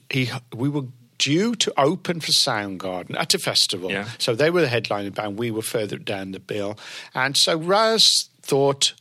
he 0.09 0.31
we 0.55 0.69
were 0.69 0.85
due 1.19 1.55
to 1.55 1.73
open 1.77 2.21
for 2.21 2.33
Soundgarden 2.33 3.17
at 3.17 3.33
a 3.35 3.39
festival. 3.39 3.93
Yeah. 3.93 4.09
So 4.19 4.35
they 4.35 4.51
were 4.51 4.61
the 4.61 4.67
headlining 4.67 5.15
band. 5.15 5.39
We 5.39 5.53
were 5.53 5.63
further 5.63 5.97
down 5.97 6.33
the 6.33 6.41
bill. 6.41 6.77
And 7.15 7.37
so 7.37 7.57
Raz 7.57 8.29
thought, 8.43 8.95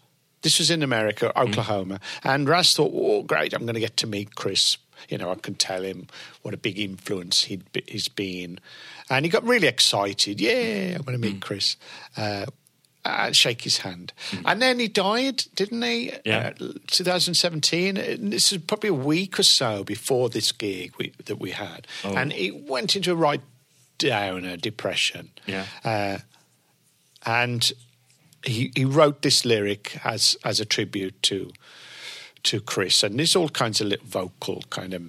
this 0.44 0.60
was 0.60 0.70
in 0.70 0.84
America, 0.84 1.32
Oklahoma. 1.40 2.00
And 2.24 2.48
Raz 2.48 2.74
thought, 2.74 2.92
oh, 2.94 3.24
great, 3.24 3.54
I'm 3.54 3.64
going 3.64 3.74
to 3.74 3.80
get 3.80 3.98
to 3.98 4.08
meet 4.08 4.36
Chris. 4.36 4.78
You 5.10 5.18
know, 5.18 5.32
I 5.32 5.36
can 5.36 5.56
tell 5.56 5.84
him 5.84 6.08
what 6.42 6.54
a 6.54 6.58
big 6.58 6.80
influence 6.80 7.44
he'd 7.44 7.72
be, 7.72 7.84
he's 7.88 8.08
been, 8.08 8.60
and 9.10 9.26
he 9.26 9.30
got 9.30 9.44
really 9.44 9.68
excited. 9.68 10.40
Yeah, 10.42 10.96
I'm 10.96 11.02
going 11.04 11.20
to 11.22 11.28
meet 11.32 11.42
Chris. 11.42 11.76
Uh, 12.16 12.46
uh, 13.04 13.32
shake 13.32 13.64
his 13.64 13.80
hand, 13.80 14.14
and 14.46 14.62
then 14.62 14.78
he 14.78 14.88
died, 14.88 15.44
didn't 15.56 15.82
he? 15.82 16.12
Yeah. 16.24 16.52
Uh, 16.62 16.74
2017. 16.86 17.96
This 18.30 18.52
is 18.52 18.60
probably 18.60 18.90
a 18.90 18.94
week 18.94 19.40
or 19.40 19.44
so 19.44 19.84
before 19.84 20.30
this 20.30 20.52
gig 20.52 20.94
we, 21.00 21.12
that 21.26 21.40
we 21.40 21.50
had, 21.52 21.88
Oh. 22.04 22.14
and 22.16 22.32
he 22.32 22.52
went 22.52 22.96
into 22.96 23.12
a 23.12 23.16
right 23.16 23.42
downer, 23.98 24.56
depression. 24.56 25.30
Yeah. 25.48 25.66
Uh, 25.84 26.20
and 27.26 27.72
he 28.46 28.72
he 28.76 28.86
wrote 28.86 29.22
this 29.22 29.46
lyric 29.46 30.00
as 30.04 30.36
as 30.44 30.60
a 30.60 30.66
tribute 30.66 31.22
to 31.24 31.52
to 32.44 32.60
Chris, 32.60 33.04
and 33.04 33.18
there's 33.20 33.36
all 33.36 33.50
kinds 33.50 33.82
of 33.82 33.88
little 33.88 34.06
vocal 34.08 34.64
kind 34.70 34.94
of 34.94 35.04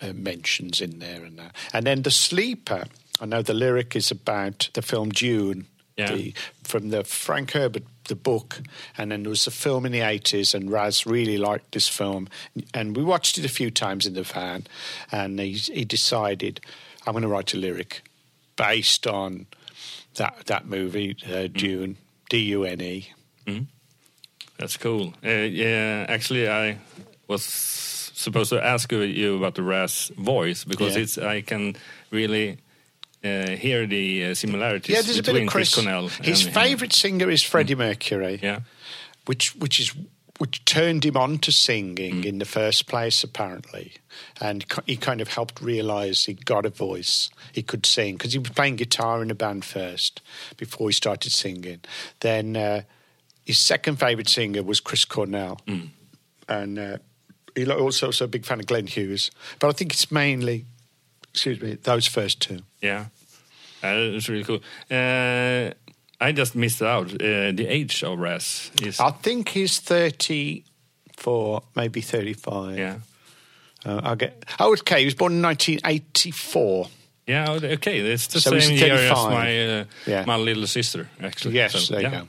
uh, 0.00 0.12
mentions 0.12 0.80
in 0.80 0.98
there 0.98 1.24
and 1.24 1.38
that. 1.38 1.54
And 1.72 1.86
then 1.86 2.02
the 2.02 2.10
sleeper. 2.10 2.84
I 3.20 3.24
know 3.24 3.40
the 3.42 3.54
lyric 3.54 3.96
is 3.96 4.10
about 4.10 4.68
the 4.74 4.82
film 4.82 5.08
Dune, 5.08 5.66
Yeah. 5.96 6.12
the, 6.14 6.34
from 6.64 6.90
the 6.90 7.02
Frank 7.04 7.52
Herbert 7.52 7.84
the 8.08 8.14
book, 8.14 8.60
and 8.98 9.10
then 9.10 9.22
there 9.24 9.30
was 9.30 9.46
a 9.46 9.50
film 9.50 9.84
in 9.86 9.92
the 9.92 10.00
eighties, 10.00 10.54
and 10.54 10.70
Raz 10.70 11.06
really 11.06 11.38
liked 11.38 11.72
this 11.72 11.88
film, 11.88 12.28
and 12.74 12.96
we 12.96 13.02
watched 13.02 13.36
it 13.38 13.44
a 13.44 13.48
few 13.48 13.70
times 13.70 14.06
in 14.06 14.14
the 14.14 14.22
van, 14.22 14.66
and 15.10 15.40
he, 15.40 15.52
he 15.54 15.84
decided 15.84 16.60
I'm 17.06 17.14
going 17.14 17.22
to 17.22 17.28
write 17.28 17.54
a 17.54 17.56
lyric 17.56 18.02
based 18.56 19.06
on 19.06 19.46
that 20.16 20.46
that 20.46 20.66
movie 20.66 21.16
uh, 21.32 21.48
Dune, 21.48 21.96
D 22.28 22.38
U 22.38 22.64
N 22.64 22.80
E. 22.80 23.08
That's 24.58 24.76
cool. 24.76 25.14
Uh, 25.24 25.30
yeah, 25.30 26.06
actually, 26.08 26.48
I 26.48 26.78
was 27.28 27.44
supposed 27.44 28.50
to 28.50 28.64
ask 28.64 28.90
you- 28.92 29.36
about 29.36 29.54
the 29.54 29.62
Raz 29.62 30.10
voice 30.16 30.64
because 30.64 30.94
Yeah. 30.96 31.02
it's 31.02 31.18
I 31.18 31.42
can 31.42 31.76
really 32.10 32.58
uh, 33.24 33.50
hear 33.56 33.86
the 33.86 34.24
uh, 34.24 34.34
similarities 34.34 34.94
Yeah, 34.94 35.02
there's 35.02 35.18
a 35.18 35.22
bit 35.22 35.32
between 35.32 35.48
of 35.48 35.52
Chris. 35.52 35.74
Cornell. 35.74 36.08
His 36.22 36.42
favourite 36.42 36.92
singer 36.92 37.28
is 37.30 37.42
Freddie 37.42 37.74
Mercury. 37.74 38.38
Yeah, 38.42 38.60
which 39.26 39.54
which 39.56 39.80
is 39.80 39.92
which 40.38 40.64
turned 40.66 41.04
him 41.04 41.16
on 41.16 41.38
to 41.38 41.50
singing 41.50 42.22
Mm. 42.22 42.24
in 42.26 42.38
the 42.38 42.44
first 42.44 42.86
place, 42.86 43.24
apparently, 43.24 43.92
and 44.40 44.64
he 44.86 44.96
kind 44.96 45.20
of 45.22 45.28
helped 45.28 45.60
realise 45.62 46.26
he 46.26 46.34
got 46.34 46.66
a 46.66 46.70
voice, 46.70 47.30
he 47.52 47.62
could 47.62 47.86
sing 47.86 48.16
because 48.16 48.32
he 48.34 48.38
was 48.38 48.50
playing 48.50 48.76
guitar 48.76 49.22
in 49.22 49.30
a 49.30 49.34
band 49.34 49.64
first 49.64 50.20
before 50.58 50.88
he 50.90 50.92
started 50.92 51.32
singing. 51.32 51.80
Then 52.20 52.54
uh, 52.56 52.82
his 53.46 53.64
second 53.66 53.96
favourite 53.98 54.28
singer 54.28 54.62
was 54.62 54.80
Chris 54.80 55.04
Cornell, 55.06 55.56
Mm. 55.66 55.88
and 56.48 56.78
uh, 56.78 56.98
he 57.54 57.64
also 57.70 58.08
was 58.08 58.20
a 58.20 58.26
big 58.28 58.44
fan 58.44 58.60
of 58.60 58.66
Glenn 58.66 58.86
Hughes. 58.86 59.30
But 59.58 59.68
I 59.68 59.72
think 59.72 59.92
it's 59.94 60.10
mainly, 60.10 60.66
excuse 61.32 61.60
me, 61.62 61.78
those 61.82 62.06
first 62.06 62.40
two. 62.40 62.58
yeah, 62.82 63.06
uh, 63.82 64.14
it's 64.16 64.28
really 64.28 64.44
cool. 64.44 64.60
Uh, 64.90 65.70
I 66.20 66.32
just 66.32 66.54
missed 66.54 66.82
out 66.82 67.12
uh, 67.12 67.52
the 67.52 67.66
age 67.68 68.02
of 68.04 68.18
Raz. 68.18 68.70
Is 68.82 68.98
I 69.00 69.10
think 69.22 69.48
he's 69.50 69.78
thirty-four, 69.80 71.62
maybe 71.74 72.00
thirty-five. 72.00 72.78
yeah, 72.78 72.98
Uh, 73.84 74.00
I'll 74.02 74.16
get. 74.16 74.44
Oh, 74.58 74.72
okay. 74.72 75.00
He 75.00 75.04
was 75.04 75.14
born 75.14 75.32
in 75.34 75.42
1984. 75.42 76.88
yeah. 77.26 77.50
Okay, 77.50 78.00
it's 78.00 78.26
the 78.28 78.40
So 78.40 78.58
same 78.58 78.76
year 78.76 78.94
as 78.94 79.10
my 79.26 79.80
uh, 79.80 79.84
Yeah. 80.06 80.24
my 80.26 80.36
little 80.36 80.66
sister. 80.66 81.08
Actually, 81.22 81.54
Yes, 81.56 81.88
there 81.88 82.00
you 82.00 82.08
yeah. 82.08 82.20
go. 82.20 82.26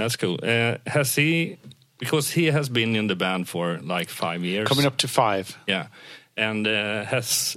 That's 0.00 0.16
cool. 0.16 0.38
Uh, 0.42 0.76
has 0.86 1.14
he? 1.14 1.56
Because 1.98 2.30
he 2.30 2.46
has 2.52 2.68
been 2.70 2.96
in 2.96 3.06
the 3.08 3.14
band 3.16 3.46
for 3.48 3.78
like 3.82 4.08
five 4.10 4.42
years. 4.42 4.66
Coming 4.68 4.86
up 4.86 4.96
to 4.96 5.08
five. 5.08 5.56
Yeah, 5.68 5.86
and 6.36 6.66
uh, 6.66 7.04
has 7.04 7.56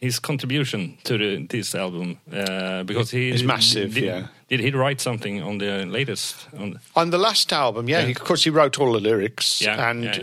his 0.00 0.18
contribution 0.18 0.96
to 1.04 1.16
the, 1.18 1.46
this 1.46 1.74
album 1.74 2.18
uh, 2.32 2.82
because 2.84 3.10
he 3.12 3.30
Is 3.30 3.44
massive, 3.44 3.94
Did, 3.94 4.04
yeah. 4.04 4.26
did 4.48 4.60
he 4.60 4.70
write 4.72 5.00
something 5.00 5.42
on 5.42 5.58
the 5.58 5.84
latest? 5.86 6.48
On 6.58 6.78
On 6.96 7.10
the 7.10 7.18
last 7.18 7.52
album, 7.52 7.88
yeah, 7.88 8.00
Yeah. 8.00 8.06
he- 8.06 8.12
of 8.12 8.24
course, 8.24 8.42
he 8.44 8.50
wrote 8.50 8.78
all 8.80 8.92
the 8.92 9.00
lyrics. 9.00 9.60
Yeah, 9.62 9.90
and 9.90 10.04
yeah, 10.04 10.22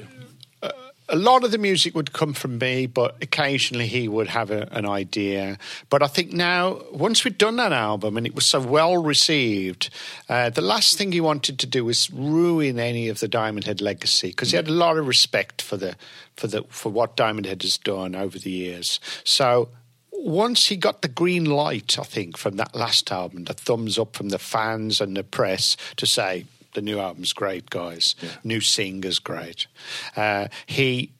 a 1.09 1.15
lot 1.15 1.43
of 1.43 1.51
the 1.51 1.57
music 1.57 1.95
would 1.95 2.13
come 2.13 2.33
from 2.33 2.57
me, 2.59 2.85
but 2.85 3.15
occasionally 3.21 3.87
he 3.87 4.07
would 4.07 4.27
have 4.27 4.51
a, 4.51 4.67
an 4.71 4.85
idea. 4.85 5.57
But 5.89 6.03
I 6.03 6.07
think 6.07 6.31
now, 6.31 6.81
once 6.91 7.23
we'd 7.23 7.37
done 7.37 7.55
that 7.57 7.73
album 7.73 8.15
and 8.15 8.25
it 8.27 8.35
was 8.35 8.45
so 8.45 8.59
well 8.59 8.97
received, 8.97 9.89
uh, 10.29 10.49
the 10.49 10.61
last 10.61 10.97
thing 10.97 11.11
he 11.11 11.21
wanted 11.21 11.59
to 11.59 11.67
do 11.67 11.85
was 11.85 12.09
ruin 12.11 12.79
any 12.79 13.09
of 13.09 13.19
the 13.19 13.27
Diamond 13.27 13.65
Head 13.65 13.81
legacy 13.81 14.29
because 14.29 14.51
he 14.51 14.55
had 14.55 14.67
a 14.67 14.73
lot 14.73 14.97
of 14.97 15.07
respect 15.07 15.61
for 15.61 15.77
the 15.77 15.95
for 16.35 16.47
the 16.47 16.63
for 16.69 16.91
what 16.91 17.17
Diamond 17.17 17.45
Head 17.45 17.63
has 17.63 17.77
done 17.77 18.15
over 18.15 18.37
the 18.37 18.51
years. 18.51 18.99
So 19.23 19.69
once 20.11 20.67
he 20.67 20.75
got 20.75 21.01
the 21.01 21.07
green 21.07 21.45
light, 21.45 21.97
I 21.97 22.03
think, 22.03 22.37
from 22.37 22.57
that 22.57 22.75
last 22.75 23.11
album, 23.11 23.45
the 23.45 23.53
thumbs 23.53 23.97
up 23.97 24.15
from 24.15 24.29
the 24.29 24.39
fans 24.39 25.01
and 25.01 25.15
the 25.15 25.23
press 25.23 25.77
to 25.95 26.05
say 26.05 26.45
the 26.73 26.81
new 26.81 26.99
album's 26.99 27.33
great, 27.33 27.69
guys. 27.69 28.15
New 28.43 28.61
singer's 28.61 29.19
great. 29.19 29.67
Uh, 30.15 30.47
he 30.65 31.11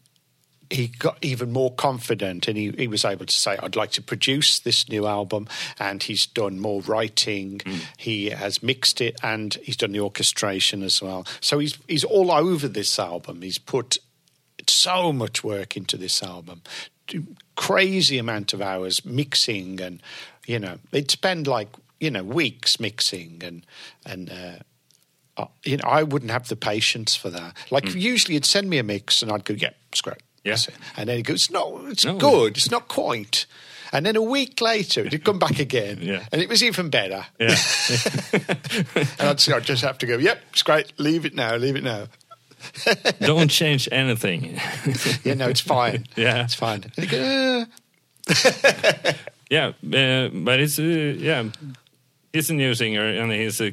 he 0.70 0.88
got 0.88 1.18
even 1.24 1.52
more 1.52 1.74
confident 1.74 2.48
and 2.48 2.58
he, 2.58 2.70
he 2.78 2.88
was 2.88 3.04
able 3.04 3.26
to 3.26 3.34
say, 3.34 3.58
I'd 3.62 3.76
like 3.76 3.92
to 3.92 4.02
produce 4.02 4.60
this 4.60 4.88
new 4.88 5.08
album. 5.08 5.48
And 5.80 6.04
he's 6.04 6.26
done 6.28 6.60
more 6.60 6.82
writing. 6.82 7.62
He 7.98 8.30
has 8.30 8.62
mixed 8.62 9.02
it 9.02 9.18
and 9.24 9.56
he's 9.64 9.78
done 9.78 9.94
the 9.94 10.00
orchestration 10.00 10.84
as 10.84 11.02
well. 11.02 11.26
So 11.42 11.60
he's, 11.60 11.78
he's 11.88 12.04
all 12.04 12.32
over 12.32 12.68
this 12.68 13.00
album. 13.00 13.42
He's 13.42 13.58
put 13.58 13.98
so 14.68 15.12
much 15.12 15.44
work 15.44 15.76
into 15.76 15.98
this 15.98 16.22
album. 16.22 16.62
Crazy 17.56 18.20
amount 18.20 18.54
of 18.54 18.62
hours 18.62 19.04
mixing 19.04 19.82
and, 19.82 20.02
you 20.46 20.60
know, 20.60 20.78
they'd 20.92 21.10
spend 21.10 21.48
like, 21.48 21.70
you 22.00 22.12
know, 22.12 22.24
weeks 22.24 22.80
mixing 22.80 23.42
and, 23.44 23.66
and, 24.06 24.30
uh, 24.30 24.60
you 25.64 25.78
know, 25.78 25.84
I 25.88 26.04
wouldn't 26.04 26.32
have 26.32 26.48
the 26.48 26.56
patience 26.56 27.16
for 27.16 27.30
that. 27.30 27.56
Like 27.72 27.94
usually, 27.96 28.34
you'd 28.36 28.46
send 28.46 28.70
me 28.70 28.78
a 28.80 28.84
mix, 28.84 29.22
and 29.22 29.32
I'd 29.32 29.44
go, 29.46 29.54
"Yeah, 29.54 29.72
it's 29.92 30.02
great." 30.02 30.22
Yeah. 30.44 30.58
And 30.98 31.10
then 31.10 31.18
he 31.18 31.24
goes, 31.24 31.50
"No, 31.52 31.86
it's 31.88 32.06
No. 32.06 32.18
good. 32.18 32.58
It's 32.58 32.72
not 32.72 32.88
quite." 32.88 33.46
And 33.92 34.06
then 34.06 34.16
a 34.16 34.22
week 34.22 34.62
later, 34.62 35.02
it'd 35.06 35.24
come 35.26 35.40
back 35.40 35.60
again, 35.60 35.98
Yeah. 36.02 36.24
and 36.32 36.42
it 36.42 36.48
was 36.50 36.62
even 36.64 36.90
better. 36.90 37.26
yeah, 37.40 37.56
And 39.20 39.30
I'd, 39.30 39.40
say, 39.40 39.54
I'd 39.54 39.64
just 39.64 39.84
have 39.84 39.98
to 40.00 40.06
go, 40.06 40.18
"Yep, 40.18 40.40
it's 40.54 40.64
great. 40.64 40.94
Leave 41.00 41.26
it 41.26 41.34
now. 41.36 41.56
Leave 41.56 41.76
it 41.76 41.84
now." 41.84 42.08
don't 43.22 43.48
change 43.50 43.88
anything. 43.92 44.60
Yeah, 45.24 45.36
no, 45.36 45.48
it's 45.48 45.62
fine. 45.62 46.06
Yeah. 46.18 46.44
it's 46.44 46.56
fine. 46.56 46.84
And 46.98 47.10
go, 47.10 47.66
"Uh, 48.28 49.14
yeah, 49.50 49.68
uh, 49.70 50.30
but 50.34 50.60
it's 50.60 50.78
uh, 50.78 50.84
yeah, 51.18 51.46
he's 52.34 52.50
a 52.50 52.54
new 52.54 52.74
singer 52.76 53.06
and 53.06 53.32
he's 53.32 53.62
a 53.62 53.72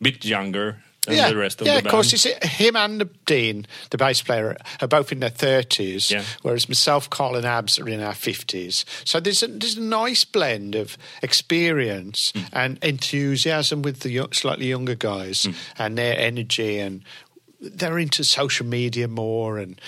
bit 0.00 0.24
younger 0.24 0.76
than 1.06 1.16
yeah, 1.16 1.28
the 1.30 1.36
rest 1.36 1.60
of 1.60 1.66
yeah, 1.66 1.74
the 1.74 1.78
of 1.78 1.84
band. 1.84 1.90
course. 1.92 2.12
It's 2.12 2.24
him 2.24 2.76
and 2.76 3.00
the 3.00 3.08
Dean, 3.24 3.66
the 3.90 3.96
bass 3.98 4.20
player, 4.22 4.56
are 4.80 4.88
both 4.88 5.10
in 5.12 5.20
their 5.20 5.30
thirties, 5.30 6.10
Yeah. 6.10 6.22
whereas 6.42 6.68
myself, 6.68 7.08
Karl, 7.10 7.36
and 7.36 7.46
Abs 7.46 7.78
are 7.78 7.88
in 7.88 8.00
our 8.02 8.14
fifties. 8.14 8.84
So 9.04 9.18
there's 9.20 9.42
a, 9.42 9.46
there's 9.48 9.76
a 9.76 9.80
nice 9.80 10.24
blend 10.24 10.74
of 10.74 10.96
experience 11.22 12.32
Hmm. 12.34 12.42
and 12.52 12.78
enthusiasm 12.84 13.82
with 13.82 14.00
the 14.00 14.26
slightly 14.32 14.66
younger 14.68 14.94
guys 14.94 15.44
Hmm. 15.44 15.52
and 15.78 15.98
their 15.98 16.18
energy 16.18 16.78
and. 16.78 17.02
They're 17.58 17.98
into 17.98 18.22
social 18.22 18.66
media 18.66 19.08
more, 19.08 19.56
and 19.58 19.80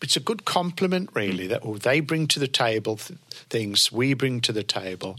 it's 0.00 0.16
a 0.16 0.20
good 0.20 0.46
compliment, 0.46 1.10
really. 1.12 1.44
Hmm. 1.46 1.50
That 1.50 1.82
they 1.82 2.00
bring 2.00 2.26
to 2.28 2.40
the 2.40 2.48
table 2.48 2.96
th- 2.96 3.18
things 3.50 3.92
we 3.92 4.14
bring 4.14 4.40
to 4.40 4.52
the 4.52 4.62
table, 4.62 5.18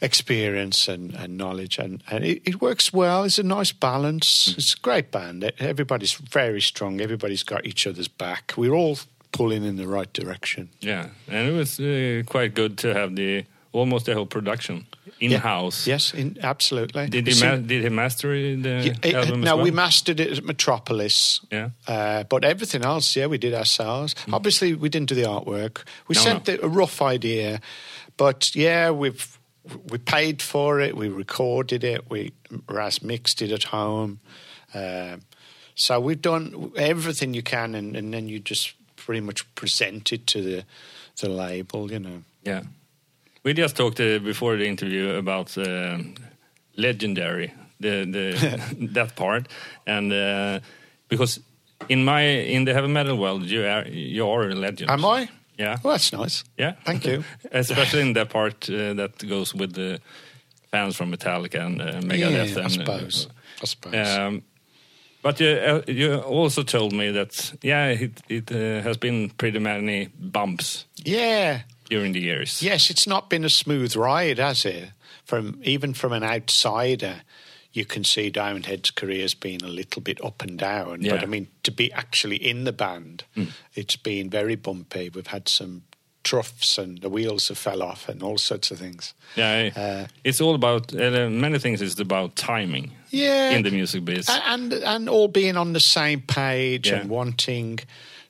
experience 0.00 0.88
and, 0.88 1.14
and 1.14 1.36
knowledge, 1.36 1.78
and, 1.78 2.02
and 2.10 2.24
it, 2.24 2.42
it 2.44 2.60
works 2.60 2.92
well. 2.92 3.24
It's 3.24 3.38
a 3.38 3.42
nice 3.42 3.72
balance. 3.72 4.54
It's 4.56 4.74
a 4.74 4.80
great 4.80 5.10
band. 5.10 5.52
Everybody's 5.58 6.12
very 6.14 6.60
strong. 6.60 7.00
Everybody's 7.00 7.42
got 7.42 7.66
each 7.66 7.86
other's 7.86 8.08
back. 8.08 8.52
We're 8.56 8.74
all 8.74 8.98
pulling 9.32 9.64
in 9.64 9.76
the 9.76 9.86
right 9.86 10.12
direction. 10.12 10.68
yeah, 10.80 11.08
and 11.28 11.48
it 11.48 11.52
was 11.52 11.78
uh, 11.78 12.22
quite 12.26 12.54
good 12.54 12.76
to 12.78 12.94
have 12.94 13.14
the 13.16 13.44
almost 13.72 14.06
the 14.06 14.14
whole 14.14 14.26
production 14.26 14.84
in 15.20 15.30
house. 15.32 15.86
Yes, 15.86 16.12
in, 16.12 16.36
absolutely. 16.42 17.06
Did 17.08 17.28
he 17.28 17.32
So- 17.34 17.60
did 17.60 17.82
he 17.84 17.88
master 17.88 18.32
the 18.32 18.70
Yeah, 18.70 18.94
it- 19.08 19.14
album? 19.14 19.42
as 19.42 19.44
no, 19.44 19.54
well? 19.56 19.64
we 19.64 19.70
mastered 19.70 20.18
it 20.18 20.38
at 20.38 20.44
Metropolis. 20.44 21.40
Yeah. 21.52 21.70
Uh, 21.86 22.24
but 22.24 22.44
everything 22.44 22.82
else, 22.84 23.14
yeah, 23.14 23.26
we 23.26 23.38
did 23.38 23.54
ourselves. 23.54 24.16
Obviously, 24.32 24.74
we 24.74 24.88
didn't 24.88 25.08
do 25.08 25.14
the 25.14 25.22
artwork. 25.22 25.84
We 26.08 26.16
Mm. 26.16 26.18
No, 26.18 26.20
sent 26.24 26.48
no. 26.48 26.56
The, 26.56 26.64
a 26.64 26.68
rough 26.68 27.00
idea, 27.00 27.60
but 28.16 28.50
yeah, 28.56 28.90
we've 28.90 29.38
we 29.88 29.98
paid 29.98 30.42
for 30.42 30.80
it. 30.80 30.96
We 30.96 31.08
recorded 31.08 31.84
it. 31.84 32.10
We 32.10 32.32
Raz 32.68 33.02
mixed 33.02 33.42
it 33.42 33.52
at 33.52 33.64
home. 33.64 34.20
Um 34.74 35.22
so 35.74 35.98
we've 35.98 36.20
done 36.20 36.72
everything 36.76 37.32
you 37.32 37.42
can, 37.42 37.74
and, 37.74 37.96
and 37.96 38.12
then 38.12 38.28
you 38.28 38.38
just 38.38 38.74
pretty 38.96 39.22
much 39.22 39.54
present 39.54 40.12
it 40.12 40.26
to 40.26 40.42
the 40.42 40.64
the 41.20 41.28
label. 41.28 41.90
You 41.90 42.00
know. 42.00 42.22
Yeah. 42.42 42.62
We 43.42 43.54
just 43.54 43.76
talked 43.76 43.98
uh, 44.00 44.18
before 44.18 44.56
the 44.56 44.66
interview 44.66 45.14
about 45.14 45.56
uh, 45.56 45.98
legendary, 46.76 47.54
the 47.80 48.04
the 48.04 48.88
that 48.92 49.16
part, 49.16 49.48
and 49.86 50.12
uh, 50.12 50.60
because 51.08 51.40
in 51.88 52.04
my 52.04 52.22
in 52.22 52.64
the 52.64 52.74
heavy 52.74 52.88
metal 52.88 53.16
world, 53.16 53.44
you 53.44 53.64
are 53.64 53.88
you 53.88 54.28
are 54.28 54.50
a 54.50 54.54
legend. 54.54 54.90
Am 54.90 55.04
I? 55.04 55.28
Yeah. 55.60 55.76
Well, 55.82 55.92
that's 55.92 56.12
nice. 56.12 56.42
Yeah. 56.56 56.72
Thank 56.86 57.04
you. 57.04 57.22
Especially 57.52 58.00
in 58.00 58.14
the 58.14 58.24
part 58.24 58.68
uh, 58.70 58.94
that 58.94 59.28
goes 59.28 59.54
with 59.54 59.74
the 59.74 60.00
fans 60.70 60.96
from 60.96 61.12
Metallica 61.12 61.60
and 61.66 61.82
uh, 61.82 62.00
Megadeth. 62.00 62.54
yeah, 62.54 62.60
I 62.60 62.64
and, 62.64 62.72
suppose. 62.72 63.26
Uh, 63.26 63.62
I 63.62 63.66
suppose. 63.66 64.08
um, 64.08 64.42
but 65.22 65.38
you, 65.38 65.48
uh, 65.48 65.82
you 65.86 66.14
also 66.16 66.62
told 66.62 66.94
me 66.94 67.10
that 67.10 67.52
yeah, 67.62 67.88
it, 67.88 68.22
it 68.28 68.50
uh, 68.50 68.82
has 68.82 68.96
been 68.96 69.28
pretty 69.36 69.58
many 69.58 70.08
bumps 70.18 70.86
yeah. 70.96 71.60
during 71.90 72.12
the 72.12 72.20
years. 72.20 72.62
Yes, 72.62 72.88
it's 72.88 73.06
not 73.06 73.28
been 73.28 73.44
a 73.44 73.50
smooth 73.50 73.94
ride, 73.96 74.38
has 74.38 74.64
it? 74.64 74.92
From 75.24 75.60
even 75.62 75.92
from 75.92 76.12
an 76.12 76.24
outsider, 76.24 77.22
you 77.72 77.84
can 77.84 78.04
see 78.04 78.30
Diamond 78.30 78.66
Head's 78.66 78.90
career 78.90 79.22
has 79.22 79.34
been 79.34 79.62
a 79.64 79.68
little 79.68 80.02
bit 80.02 80.22
up 80.24 80.42
and 80.42 80.58
down. 80.58 81.02
Yeah. 81.02 81.12
But 81.12 81.22
I 81.22 81.26
mean, 81.26 81.46
to 81.62 81.70
be 81.70 81.92
actually 81.92 82.36
in 82.36 82.64
the 82.64 82.72
band, 82.72 83.24
it's 83.74 83.96
been 83.96 84.28
very 84.30 84.56
bumpy. 84.56 85.08
We've 85.08 85.26
had 85.28 85.48
some 85.48 85.82
troughs 86.22 86.76
and 86.78 87.00
the 87.00 87.08
wheels 87.08 87.48
have 87.48 87.56
fell 87.58 87.82
off 87.82 88.08
and 88.08 88.22
all 88.22 88.36
sorts 88.38 88.70
of 88.70 88.78
things. 88.78 89.14
Yeah, 89.36 89.70
Uh, 89.76 90.06
it's 90.24 90.40
all 90.40 90.54
about 90.54 90.92
uh, 90.94 91.30
many 91.30 91.58
things. 91.58 91.80
It's 91.80 91.98
about 92.00 92.36
timing 92.36 92.90
Yeah, 93.10 93.50
in 93.56 93.62
the 93.62 93.70
music 93.70 94.04
biz. 94.04 94.28
A- 94.28 94.48
and 94.50 94.72
and 94.72 95.08
all 95.08 95.28
being 95.28 95.56
on 95.56 95.72
the 95.72 95.80
same 95.80 96.20
page 96.20 96.88
Yeah. 96.88 97.00
and 97.00 97.08
wanting 97.10 97.78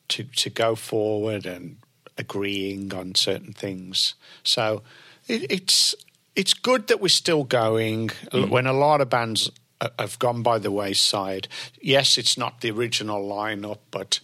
to 0.08 0.22
to 0.24 0.50
go 0.50 0.76
forward 0.76 1.46
and 1.46 1.76
agreeing 2.18 2.94
on 2.94 3.14
certain 3.14 3.52
things. 3.52 4.14
So 4.44 4.82
it, 5.26 5.50
it's 5.50 5.94
it's 6.34 6.54
good 6.54 6.86
that 6.88 7.00
we're 7.00 7.08
still 7.08 7.44
going 7.44 8.10
when 8.32 8.66
a 8.66 8.72
lot 8.72 9.00
of 9.00 9.08
bands 9.10 9.50
have 9.98 10.18
gone 10.18 10.42
by 10.42 10.58
the 10.58 10.70
wayside. 10.70 11.48
Yes, 11.80 12.18
it's 12.18 12.36
not 12.36 12.60
the 12.60 12.70
original 12.70 13.22
lineup, 13.28 13.78
but. 13.90 14.20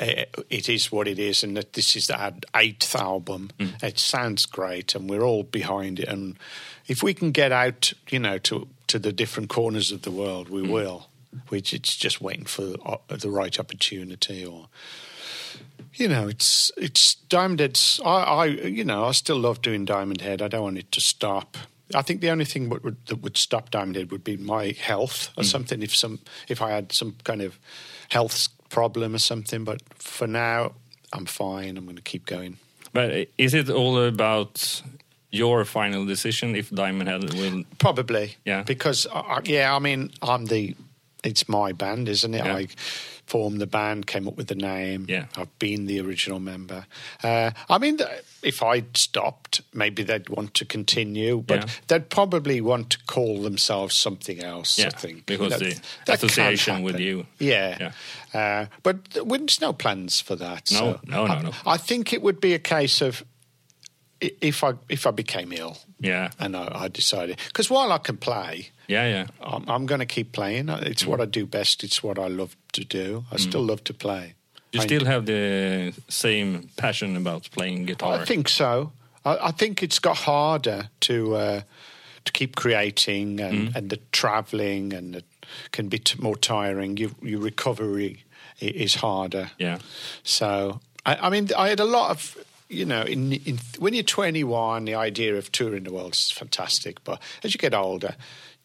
uh, 0.00 0.24
It 0.50 0.68
is 0.68 0.90
what 0.90 1.06
it 1.06 1.18
is, 1.18 1.44
and 1.44 1.56
that 1.56 1.72
this 1.72 1.94
is 1.96 2.10
our 2.10 2.32
eighth 2.54 2.96
album. 2.96 3.50
It 3.82 3.98
sounds 3.98 4.46
great, 4.46 4.94
and 4.96 5.08
we're 5.10 5.22
all 5.22 5.44
behind 5.44 6.00
it. 6.00 6.08
And 6.08 6.36
if 6.88 7.02
we 7.02 7.14
can 7.14 7.30
get 7.32 7.52
out, 7.52 7.92
you 8.10 8.18
know, 8.18 8.38
to 8.38 8.66
to 8.86 8.98
the 8.98 9.12
different 9.12 9.48
corners 9.48 9.92
of 9.92 10.00
the 10.02 10.10
world, 10.10 10.48
we 10.48 10.62
will. 10.62 11.08
Which 11.48 11.72
it's 11.74 11.96
just 11.96 12.20
waiting 12.20 12.46
for 12.46 12.74
uh, 12.84 13.16
the 13.16 13.30
right 13.30 13.58
opportunity, 13.58 14.44
or 14.46 14.68
you 15.94 16.08
know, 16.08 16.28
it's 16.28 16.70
it's 16.76 17.14
Diamond 17.14 17.60
Head's. 17.60 18.00
I, 18.04 18.22
I 18.22 18.44
you 18.46 18.84
know, 18.84 19.04
I 19.04 19.12
still 19.12 19.38
love 19.38 19.62
doing 19.62 19.84
Diamond 19.84 20.20
Head. 20.20 20.42
I 20.42 20.48
don't 20.48 20.62
want 20.62 20.78
it 20.78 20.90
to 20.92 21.00
stop. 21.00 21.56
I 21.94 22.02
think 22.02 22.22
the 22.22 22.30
only 22.30 22.44
thing 22.44 22.70
would, 22.70 22.82
would, 22.82 23.06
that 23.06 23.16
would 23.22 23.36
stop 23.36 23.70
Diamond 23.70 23.96
Head 23.96 24.10
would 24.10 24.24
be 24.24 24.36
my 24.36 24.74
health 24.80 25.30
or 25.36 25.44
something. 25.44 25.82
If 25.82 25.94
some 25.94 26.20
if 26.48 26.62
I 26.62 26.70
had 26.70 26.92
some 26.92 27.16
kind 27.24 27.42
of 27.42 27.58
health 28.08 28.48
problem 28.68 29.14
or 29.14 29.18
something, 29.18 29.64
but 29.64 29.82
for 29.94 30.26
now 30.26 30.72
I'm 31.12 31.26
fine. 31.26 31.76
I'm 31.76 31.84
going 31.84 31.96
to 31.96 32.02
keep 32.02 32.26
going. 32.26 32.58
But 32.92 33.28
is 33.38 33.54
it 33.54 33.70
all 33.70 33.98
about 34.02 34.82
your 35.30 35.64
final 35.64 36.06
decision 36.06 36.54
if 36.54 36.70
Diamond 36.70 37.08
Head 37.08 37.34
will? 37.34 37.64
Probably, 37.78 38.36
Yeah. 38.44 38.62
Because 38.62 39.06
uh, 39.12 39.40
yeah, 39.44 39.74
I 39.74 39.78
mean, 39.78 40.10
I'm 40.22 40.46
the. 40.46 40.76
It's 41.22 41.48
my 41.48 41.72
band, 41.72 42.08
isn't 42.08 42.34
it? 42.34 42.44
Yeah. 42.44 42.56
I 42.56 42.68
formed 43.26 43.60
the 43.60 43.66
band, 43.66 44.06
came 44.06 44.28
up 44.28 44.36
with 44.36 44.48
the 44.48 44.54
name. 44.54 45.06
Yeah. 45.08 45.26
I've 45.36 45.56
been 45.58 45.86
the 45.86 46.00
original 46.00 46.40
member. 46.40 46.86
Uh, 47.22 47.50
I 47.68 47.78
mean, 47.78 47.98
if 48.42 48.62
I'd 48.62 48.96
stopped, 48.96 49.62
maybe 49.72 50.02
they'd 50.02 50.28
want 50.28 50.54
to 50.54 50.64
continue, 50.64 51.42
but 51.46 51.60
Yeah. 51.62 51.68
they'd 51.88 52.10
probably 52.10 52.60
want 52.60 52.90
to 52.90 52.98
call 53.06 53.42
themselves 53.42 53.96
something 53.96 54.42
else. 54.42 54.78
Yeah, 54.78 54.86
I 54.88 54.90
think 54.90 55.26
because 55.26 55.50
That- 55.50 55.60
the 55.60 55.80
that 56.06 56.22
association 56.22 56.82
with 56.82 56.98
you. 57.00 57.26
Yeah. 57.38 57.92
Uh, 58.32 58.66
but 58.82 59.10
th- 59.10 59.26
there's 59.26 59.60
no 59.60 59.72
plans 59.72 60.20
for 60.20 60.36
that. 60.36 60.70
No, 60.72 60.78
so 60.78 61.00
no, 61.06 61.26
no, 61.26 61.32
I, 61.32 61.42
no. 61.42 61.50
I 61.66 61.76
think 61.76 62.12
it 62.12 62.20
would 62.22 62.40
be 62.40 62.52
a 62.52 62.58
case 62.58 63.00
of 63.00 63.24
if 64.40 64.62
I 64.64 64.72
if 64.88 65.06
I 65.06 65.10
became 65.12 65.52
ill 65.52 65.76
Yeah, 66.00 66.30
and 66.38 66.56
I, 66.56 66.84
I 66.84 66.88
decided 66.88 67.38
because 67.48 67.70
while 67.70 67.92
I 67.92 67.98
can 67.98 68.16
play, 68.16 68.70
yeah, 68.88 69.08
yeah. 69.08 69.26
I'm, 69.40 69.64
I'm 69.68 69.86
going 69.86 70.00
to 70.00 70.14
keep 70.14 70.32
playing. 70.32 70.68
It's 70.68 71.06
what 71.06 71.20
I 71.20 71.26
do 71.26 71.46
best. 71.46 71.84
It's 71.84 72.02
what 72.02 72.18
I 72.18 72.28
love 72.28 72.56
to 72.72 72.84
do. 72.84 73.24
I 73.32 73.36
still 73.38 73.62
love 73.64 73.82
to 73.84 73.94
play. 73.94 74.34
You 74.72 74.80
I- 74.80 74.86
still 74.86 75.04
have 75.06 75.24
the 75.26 75.92
same 76.08 76.68
passion 76.76 77.16
about 77.16 77.48
playing 77.50 77.86
guitar. 77.86 78.20
I 78.22 78.24
think 78.24 78.48
so. 78.48 78.92
I, 79.24 79.48
I 79.48 79.52
think 79.52 79.82
it's 79.82 80.00
got 80.00 80.16
harder 80.16 80.88
to 81.00 81.36
uh, 81.36 81.60
to 82.24 82.32
keep 82.32 82.56
creating 82.56 83.40
and, 83.40 83.76
and 83.76 83.90
the 83.90 83.98
travelling 84.10 84.92
and 84.94 85.16
it 85.16 85.24
can 85.72 85.88
be 85.88 85.98
t- 85.98 86.18
more 86.22 86.36
tiring. 86.36 86.96
You, 86.96 87.14
your 87.22 87.40
recovery 87.40 88.24
is 88.60 88.94
harder. 88.96 89.50
Yeah, 89.58 89.78
So 90.22 90.80
I, 91.06 91.14
I 91.26 91.30
mean, 91.30 91.48
I 91.56 91.68
had 91.68 91.80
a 91.80 91.84
lot 91.84 92.10
of. 92.10 92.36
You 92.68 92.86
know, 92.86 93.02
in, 93.02 93.32
in, 93.32 93.58
when 93.78 93.94
you're 93.94 94.02
21, 94.02 94.86
the 94.86 94.94
idea 94.94 95.36
of 95.36 95.52
touring 95.52 95.84
the 95.84 95.92
world 95.92 96.14
is 96.14 96.30
fantastic. 96.30 97.04
But 97.04 97.20
as 97.42 97.54
you 97.54 97.58
get 97.58 97.74
older, 97.74 98.16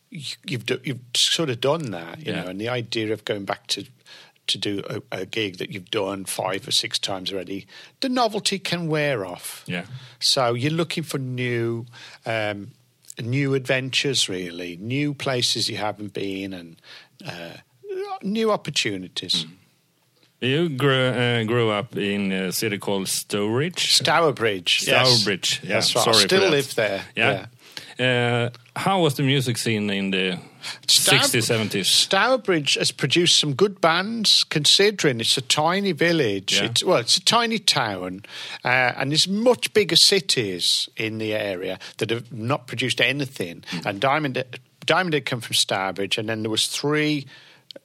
you, 0.10 0.36
you've 0.48 0.66
do, 0.66 0.80
you've 0.84 1.02
sort 1.16 1.50
of 1.50 1.60
done 1.62 1.92
that, 1.92 2.20
you 2.26 2.32
Yeah. 2.34 2.44
know. 2.44 2.48
And 2.50 2.62
the 2.62 2.70
idea 2.70 3.12
of 3.14 3.26
going 3.26 3.46
back 3.46 3.68
to 3.68 3.86
to 4.48 4.58
do 4.58 4.82
a, 4.90 5.20
a 5.22 5.26
gig 5.28 5.58
that 5.60 5.70
you've 5.72 5.92
done 5.92 6.26
five 6.26 6.68
or 6.68 6.72
six 6.72 6.98
times 6.98 7.32
already, 7.32 7.68
the 8.00 8.10
novelty 8.10 8.58
can 8.58 8.88
wear 8.88 9.24
off. 9.24 9.64
yeah. 9.68 9.86
So 10.20 10.56
you're 10.56 10.72
looking 10.72 11.04
for 11.04 11.20
new, 11.20 11.86
um, 12.26 12.72
new 13.22 13.54
adventures, 13.54 14.28
really, 14.28 14.76
new 14.78 15.14
places 15.14 15.70
you 15.70 15.78
haven't 15.78 16.14
been, 16.14 16.54
and 16.54 16.82
uh, 17.24 17.58
new 18.24 18.50
opportunities. 18.52 19.46
Mm. 19.46 19.52
You 20.42 20.70
grew, 20.70 21.08
uh, 21.08 21.44
grew 21.44 21.70
up 21.70 21.98
in 21.98 22.32
a 22.32 22.52
city 22.54 22.78
called 22.78 23.08
Stowridge. 23.08 23.96
Stourbridge, 23.96 24.88
yes. 24.88 25.10
Stourbridge, 25.10 25.62
yeah. 25.64 25.74
That's 25.76 25.96
right. 25.96 26.06
Sorry 26.06 26.18
I 26.18 26.20
still 26.20 26.50
live 26.50 26.76
there. 26.76 27.04
Yeah. 27.16 27.46
Uh, 28.00 28.50
how 28.78 29.02
was 29.02 29.16
the 29.16 29.24
music 29.24 29.58
scene 29.58 29.90
in 29.90 30.12
the 30.12 30.40
60s, 30.88 31.70
70s? 31.70 31.86
Stourbridge 31.86 32.76
has 32.76 32.92
produced 32.92 33.38
some 33.38 33.54
good 33.54 33.82
bands, 33.82 34.46
considering 34.46 35.20
it's 35.20 35.38
a 35.38 35.42
tiny 35.42 35.92
village. 35.92 36.62
Yeah. 36.62 36.68
It's, 36.68 36.84
well, 36.86 37.00
it's 37.00 37.18
a 37.18 37.26
tiny 37.26 37.60
town, 37.60 38.24
uh, 38.64 38.94
and 38.96 39.12
there's 39.12 39.28
much 39.28 39.74
bigger 39.74 39.98
cities 39.98 40.88
in 40.96 41.18
the 41.18 41.34
area 41.34 41.78
that 41.98 42.10
have 42.12 42.32
not 42.32 42.68
produced 42.68 43.02
anything. 43.02 43.66
Hmm. 43.68 43.88
And 43.88 44.00
Diamond, 44.00 44.42
Diamond 44.86 45.14
had 45.14 45.26
come 45.26 45.42
from 45.42 45.56
Stourbridge, 45.56 46.18
and 46.18 46.30
then 46.30 46.44
there 46.44 46.52
was 46.52 46.68
three 46.68 47.28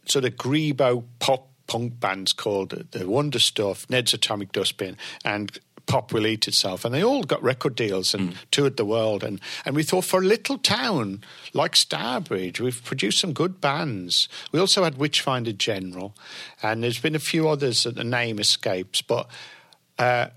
sort 0.06 0.24
of 0.24 0.36
grebo 0.36 1.02
pop 1.18 1.48
punk 1.66 2.00
bands 2.00 2.32
called 2.32 2.86
the 2.90 3.08
Wonder 3.08 3.38
Stuff, 3.38 3.88
Ned's 3.88 4.14
Atomic 4.14 4.52
Dustbin, 4.52 4.96
and 5.24 5.58
Pop 5.86 6.12
Will 6.12 6.26
Eat 6.26 6.48
Itself, 6.48 6.84
and 6.84 6.94
they 6.94 7.04
all 7.04 7.22
got 7.22 7.42
record 7.42 7.74
deals 7.74 8.14
and 8.14 8.34
toured 8.50 8.76
the 8.76 8.84
world. 8.84 9.22
And, 9.22 9.40
and 9.66 9.76
we 9.76 9.82
thought 9.82 10.04
for 10.04 10.20
a 10.20 10.24
little 10.24 10.56
town 10.58 11.22
like 11.52 11.76
Stourbridge, 11.76 12.60
we've 12.60 12.82
produced 12.82 13.20
some 13.20 13.32
good 13.32 13.60
bands. 13.60 14.28
We 14.50 14.60
also 14.60 14.84
had 14.84 14.96
Witchfinder 14.96 15.52
General, 15.52 16.14
and 16.62 16.82
there's 16.82 17.00
been 17.00 17.14
a 17.14 17.20
few 17.20 17.48
others 17.48 17.82
that 17.82 17.96
the 17.96 18.04
name 18.04 18.38
escapes, 18.38 19.02
but 19.02 19.28
uh, 19.98 20.28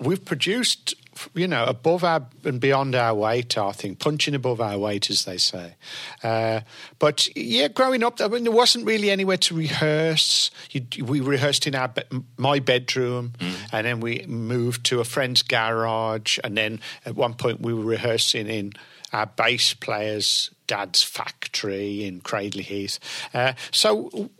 we've 0.00 0.24
produced, 0.24 0.94
you 1.34 1.48
know, 1.48 1.64
above 1.64 2.04
our 2.04 2.26
and 2.44 2.60
beyond 2.60 2.94
our 2.94 3.14
weight, 3.14 3.56
I 3.58 3.72
think, 3.72 3.98
punching 3.98 4.34
above 4.34 4.60
our 4.60 4.78
weight, 4.78 5.10
as 5.10 5.24
they 5.24 5.38
say. 5.38 5.74
Uh, 6.22 6.60
but 6.98 7.26
yeah, 7.36 7.68
growing 7.68 8.02
up, 8.02 8.20
I 8.20 8.28
mean, 8.28 8.44
there 8.44 8.52
wasn't 8.52 8.86
really 8.86 9.10
anywhere 9.10 9.36
to 9.38 9.54
rehearse. 9.54 10.50
You, 10.70 11.04
we 11.04 11.20
rehearsed 11.20 11.66
in 11.66 11.74
our 11.74 11.92
my 12.36 12.58
bedroom, 12.58 13.32
and 13.72 13.86
then 13.86 14.00
we 14.00 14.24
moved 14.26 14.84
to 14.86 15.00
a 15.00 15.04
friend's 15.04 15.42
garage, 15.42 16.38
and 16.44 16.56
then 16.56 16.80
at 17.04 17.14
one 17.14 17.34
point 17.34 17.60
we 17.60 17.72
were 17.74 17.84
rehearsing 17.84 18.48
in 18.48 18.72
our 19.12 19.26
bass 19.26 19.72
player's 19.74 20.50
dad's 20.66 21.02
factory 21.02 22.04
in 22.04 22.20
Cradley 22.20 22.64
Heath. 22.64 22.98
Uh, 23.32 23.52
so 23.70 24.30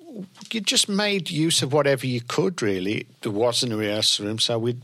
you 0.50 0.60
just 0.60 0.88
made 0.88 1.30
use 1.30 1.62
of 1.62 1.72
whatever 1.72 2.06
you 2.06 2.20
could. 2.20 2.62
Really, 2.62 3.06
there 3.22 3.32
wasn't 3.32 3.72
a 3.72 3.76
rehearsal 3.76 4.26
room, 4.26 4.38
so 4.38 4.58
we 4.58 4.76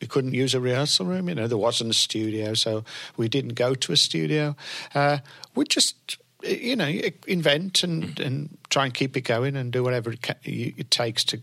we 0.00 0.06
couldn't 0.06 0.34
use 0.34 0.54
a 0.54 0.60
rehearsal 0.60 1.06
room. 1.06 1.28
You 1.28 1.34
know, 1.34 1.46
there 1.46 1.58
wasn't 1.58 1.90
a 1.90 1.94
studio, 1.94 2.54
so 2.54 2.84
we 3.16 3.28
didn't 3.28 3.54
go 3.54 3.74
to 3.74 3.92
a 3.92 3.96
studio. 3.96 4.56
Uh, 4.94 5.18
we 5.54 5.64
just 5.64 6.18
you 6.42 6.76
know 6.76 6.90
invent 7.26 7.82
and 7.82 8.18
and 8.20 8.58
try 8.68 8.84
and 8.84 8.94
keep 8.94 9.16
it 9.16 9.22
going 9.22 9.56
and 9.56 9.72
do 9.72 9.82
whatever 9.82 10.12
it, 10.12 10.22
ca- 10.22 10.34
it 10.44 10.90
takes 10.90 11.24
to 11.24 11.40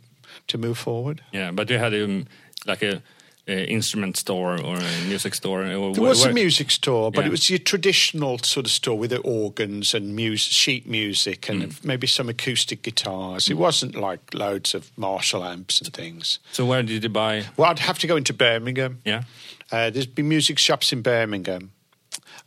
to 0.48 0.58
move 0.58 0.78
forward. 0.78 1.22
Yeah, 1.32 1.52
but 1.52 1.70
you 1.70 1.78
had 1.78 1.94
um, 1.94 2.28
like 2.66 2.82
a, 2.84 3.02
a 3.48 3.66
instrument 3.70 4.16
store 4.16 4.54
or 4.62 4.78
a 4.78 5.02
music 5.08 5.36
store. 5.36 5.64
Or 5.66 5.94
There 5.94 6.02
was 6.04 6.24
a 6.24 6.32
music 6.32 6.72
store, 6.72 7.12
but 7.12 7.22
Yeah. 7.22 7.28
it 7.28 7.32
was 7.32 7.50
your 7.50 7.60
traditional 7.60 8.38
sort 8.40 8.66
of 8.66 8.72
store 8.72 8.98
with 8.98 9.10
the 9.10 9.18
organs 9.20 9.94
and 9.94 10.16
mus- 10.16 10.40
sheet 10.40 10.88
music 10.88 11.50
and 11.50 11.64
Mm. 11.64 11.84
maybe 11.84 12.08
some 12.08 12.30
acoustic 12.30 12.84
guitars. 12.84 13.50
It 13.50 13.58
wasn't 13.58 13.96
like 13.96 14.34
loads 14.34 14.74
of 14.74 14.92
Marshall 14.98 15.44
amps 15.44 15.82
and 15.82 15.94
things. 15.94 16.40
So 16.54 16.66
where 16.66 16.84
did 16.84 17.04
you 17.04 17.10
buy? 17.10 17.46
Well, 17.58 17.70
I'd 17.70 17.80
have 17.80 18.00
to 18.00 18.08
go 18.08 18.16
into 18.16 18.34
Birmingham. 18.34 19.00
Yeah, 19.06 19.24
Uh, 19.72 19.90
there's 19.90 20.06
been 20.06 20.30
music 20.30 20.58
shops 20.60 20.94
in 20.94 21.02
Birmingham, 21.02 21.72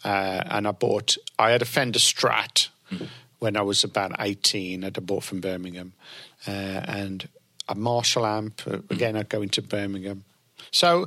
uh, 0.05 0.43
and 0.47 0.67
I 0.67 0.71
bought. 0.71 1.17
I 1.39 1.51
had 1.51 1.61
a 1.63 1.65
Fender 1.67 1.99
Strat, 1.99 2.69
when 3.39 3.57
I 3.57 3.63
was 3.63 3.85
about 3.85 4.13
18 4.19 4.81
that 4.81 4.97
I 4.97 5.01
bought 5.01 5.25
from 5.25 5.41
Birmingham. 5.41 5.93
Uh, 6.47 6.51
and 6.51 7.29
a 7.69 7.75
Marshall 7.75 8.25
amp, 8.25 8.63
uh, 8.67 8.79
again, 8.89 9.17
I'd 9.17 9.29
go 9.29 9.43
into 9.43 9.61
Birmingham. 9.61 10.25
So 10.71 11.07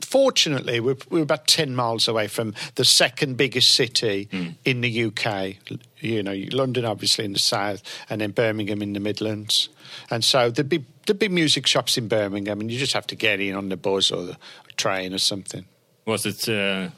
fortunately, 0.00 0.80
we're, 0.80 0.96
we're 1.10 1.22
about 1.22 1.46
10 1.46 1.74
miles 1.74 2.08
away 2.08 2.28
from 2.28 2.54
the 2.74 2.84
second 2.84 3.36
biggest 3.36 3.74
city 3.74 4.28
in 4.64 4.80
the 4.80 5.04
UK. 5.04 5.54
You 6.00 6.22
know, 6.22 6.34
London, 6.52 6.84
obviously, 6.84 7.24
in 7.24 7.32
the 7.32 7.38
south, 7.38 7.82
and 8.10 8.20
then 8.20 8.32
Birmingham 8.32 8.82
in 8.82 8.92
the 8.92 9.00
Midlands. 9.00 9.68
And 10.10 10.24
so 10.24 10.50
there'd 10.50 10.68
be, 10.68 10.84
there'd 11.06 11.18
be 11.18 11.28
music 11.28 11.66
shops 11.66 11.96
in 11.96 12.08
Birmingham, 12.08 12.60
and 12.60 12.70
you 12.70 12.78
just 12.78 12.92
have 12.94 13.06
to 13.08 13.16
get 13.16 13.40
in 13.40 13.54
on 13.54 13.68
the 13.68 13.76
bus 13.76 14.10
or 14.10 14.22
the 14.24 14.36
train 14.76 15.14
or 15.14 15.18
something. 15.18 15.64
Was 16.06 16.26
it 16.26 16.48
uh, 16.48 16.88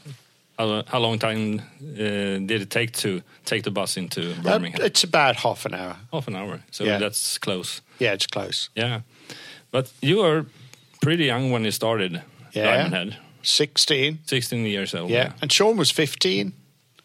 how, 0.58 0.82
how 0.86 0.98
long 1.00 1.18
time 1.18 1.60
uh, 1.82 1.94
did 2.46 2.50
it 2.52 2.70
take 2.70 2.92
to 2.92 3.20
take 3.44 3.64
the 3.64 3.70
bus 3.70 3.96
into 3.98 4.32
Uh, 4.32 4.42
Birmingham? 4.42 4.80
it's 4.82 5.04
about 5.04 5.36
half 5.36 5.66
an 5.66 5.74
hour. 5.74 5.96
Half 6.12 6.28
an 6.28 6.36
hour, 6.36 6.60
so 6.70 6.84
Yeah. 6.84 6.96
that's 6.98 7.36
close. 7.38 7.82
Yeah, 7.98 8.14
it's 8.14 8.26
close. 8.26 8.70
Yeah, 8.74 9.00
but 9.70 9.92
you 10.00 10.18
were 10.18 10.46
pretty 11.04 11.24
young 11.26 11.50
when 11.52 11.64
he 11.64 11.70
started 11.70 12.22
Yeah. 12.52 12.64
Diamond 12.64 12.94
Head, 12.94 13.16
16. 13.42 14.18
16 14.26 14.64
years 14.66 14.94
old. 14.94 15.10
Yeah. 15.10 15.32
And 15.42 15.52
Sean 15.52 15.76
was 15.76 15.90
15 15.90 16.52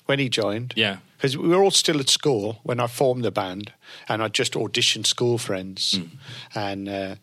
when 0.05 0.19
he 0.19 0.29
joined. 0.29 0.73
yeah, 0.75 0.97
Because 1.17 1.37
we 1.37 1.47
were 1.49 1.63
all 1.63 1.71
still 1.71 1.99
at 1.99 2.09
school 2.09 2.59
when 2.63 2.79
I 2.79 2.87
formed 2.87 3.23
the 3.23 3.31
band, 3.31 3.71
and 4.07 4.21
I 4.23 4.27
just 4.29 4.53
auditioned 4.53 5.05
school 5.05 5.37
friends. 5.37 5.99
And 6.55 6.87
uh, 6.89 7.15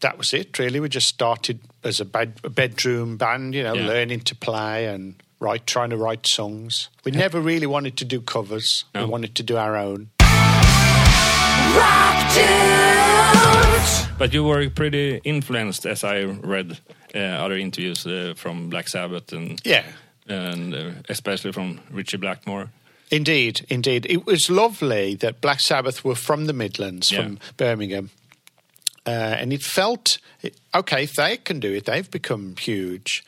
that 0.00 0.18
was 0.18 0.32
it, 0.32 0.58
really. 0.58 0.78
We 0.80 0.88
just 0.88 1.08
started 1.08 1.58
as 1.82 2.00
a, 2.00 2.04
bed, 2.04 2.34
a 2.44 2.50
bedroom 2.50 3.16
band, 3.16 3.54
you 3.54 3.62
know, 3.64 3.74
Yeah. 3.74 3.86
learning 3.88 4.20
to 4.20 4.34
play 4.36 4.86
and 4.86 5.14
write, 5.40 5.66
trying 5.66 5.90
to 5.90 5.96
write 5.96 6.26
songs. 6.26 6.88
We 7.04 7.12
never 7.12 7.40
really 7.40 7.66
wanted 7.66 7.96
to 7.98 8.04
do 8.04 8.20
covers, 8.20 8.84
No. 8.94 9.04
we 9.04 9.10
wanted 9.10 9.34
to 9.36 9.42
do 9.42 9.56
our 9.56 9.76
own. 9.76 10.10
But 14.18 14.32
you 14.34 14.42
were 14.44 14.68
pretty 14.70 15.20
influenced, 15.24 15.86
as 15.86 16.02
I 16.02 16.22
read 16.24 16.78
uh, 17.14 17.18
other 17.18 17.56
interviews 17.56 18.04
uh, 18.06 18.34
from 18.36 18.68
Black 18.68 18.88
Sabbath 18.88 19.32
and 19.32 19.60
Yeah. 19.64 19.84
and 20.28 20.74
uh, 20.74 20.90
especially 21.08 21.52
from 21.52 21.80
Ritchie 21.90 22.16
Blackmore. 22.18 22.70
Indeed, 23.10 23.64
indeed. 23.70 24.06
It 24.10 24.26
was 24.26 24.50
lovely 24.50 25.14
that 25.16 25.40
Black 25.40 25.60
Sabbath 25.60 26.04
were 26.04 26.16
from 26.16 26.46
the 26.46 26.52
Midlands, 26.52 27.10
Yeah. 27.12 27.22
from 27.22 27.38
Birmingham. 27.56 28.10
Uh, 29.06 29.10
and 29.40 29.52
it 29.52 29.62
felt, 29.62 30.18
okay, 30.74 31.04
if 31.04 31.14
they 31.14 31.36
can 31.38 31.60
do 31.60 31.72
it, 31.72 31.84
they've 31.86 32.10
become 32.10 32.56
huge. 32.58 33.24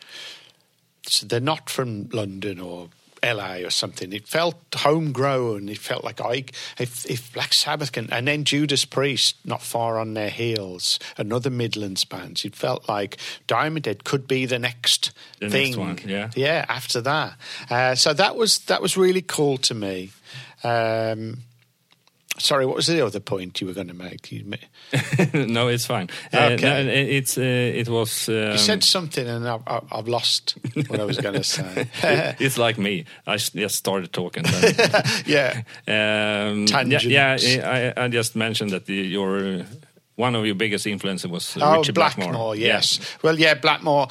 So 1.06 1.24
they're 1.26 1.40
not 1.40 1.70
from 1.70 2.08
London 2.12 2.58
or 2.60 2.88
LA 3.24 3.56
or 3.64 3.70
something. 3.70 4.12
It 4.12 4.26
felt 4.28 4.56
homegrown. 4.74 5.68
It 5.68 5.78
felt 5.78 6.04
like 6.04 6.20
I, 6.20 6.44
if, 6.78 7.04
if 7.08 7.32
Black 7.32 7.52
Sabbath 7.54 7.92
can, 7.92 8.10
and 8.12 8.26
then 8.28 8.44
Judas 8.44 8.84
Priest 8.84 9.36
not 9.44 9.62
far 9.62 9.98
on 9.98 10.14
their 10.14 10.30
heels, 10.30 10.98
another 11.16 11.50
Midlands 11.50 12.04
band. 12.04 12.40
It 12.44 12.54
felt 12.56 12.88
like 12.88 13.18
Diamond 13.46 13.86
Head 13.86 14.04
could 14.04 14.26
be 14.26 14.46
the 14.46 14.58
next 14.58 15.12
The 15.38 15.46
next 15.48 15.52
thing. 15.52 15.78
one, 15.78 15.98
yeah. 16.06 16.30
yeah. 16.34 16.64
After 16.68 17.00
that, 17.02 17.36
uh, 17.68 17.94
so 17.94 18.12
that 18.14 18.36
was 18.36 18.58
that 18.66 18.80
was 18.82 18.96
really 18.96 19.22
cool 19.22 19.58
to 19.58 19.74
me. 19.74 20.10
Um, 20.62 21.38
sorry, 22.40 22.66
what 22.66 22.76
was 22.76 22.86
the 22.86 23.04
other 23.04 23.20
point 23.20 23.60
you 23.60 23.66
were 23.66 23.72
going 23.74 23.88
to 23.88 23.94
make? 23.94 24.30
No, 25.34 25.68
it's 25.68 25.86
fine. 25.86 26.08
Uh, 26.32 26.50
Okay. 26.52 26.84
no, 26.84 26.90
it's 26.90 27.38
uh, 27.38 27.40
it 27.42 27.88
was. 27.88 28.28
Um, 28.28 28.52
you 28.52 28.58
said 28.58 28.82
something, 28.84 29.26
and 29.28 29.46
I, 29.48 29.58
I, 29.66 29.80
I've 29.92 30.08
lost 30.08 30.56
what 30.88 31.00
I 31.00 31.04
was 31.04 31.18
going 31.18 31.34
to 31.34 31.44
say. 31.44 31.88
it's 32.38 32.58
like 32.58 32.78
me. 32.78 33.04
I 33.26 33.36
just 33.36 33.76
started 33.76 34.12
talking. 34.12 34.44
yeah. 35.26 35.62
um, 35.86 36.66
Tangents. 36.66 37.04
Yeah, 37.04 37.36
yeah 37.40 37.94
I, 37.96 38.04
I 38.04 38.08
just 38.08 38.34
mentioned 38.36 38.70
that 38.70 38.86
the, 38.86 38.94
your 38.94 39.64
one 40.16 40.34
of 40.34 40.44
your 40.44 40.54
biggest 40.54 40.86
influences 40.86 41.30
was 41.30 41.56
uh, 41.56 41.60
Oh, 41.62 41.76
Ritchie 41.78 41.92
Blackmore, 41.92 42.28
Blackmore. 42.32 42.56
yes. 42.56 42.98
Well, 43.22 43.38
yeah, 43.38 43.54
Blackmore 43.54 44.08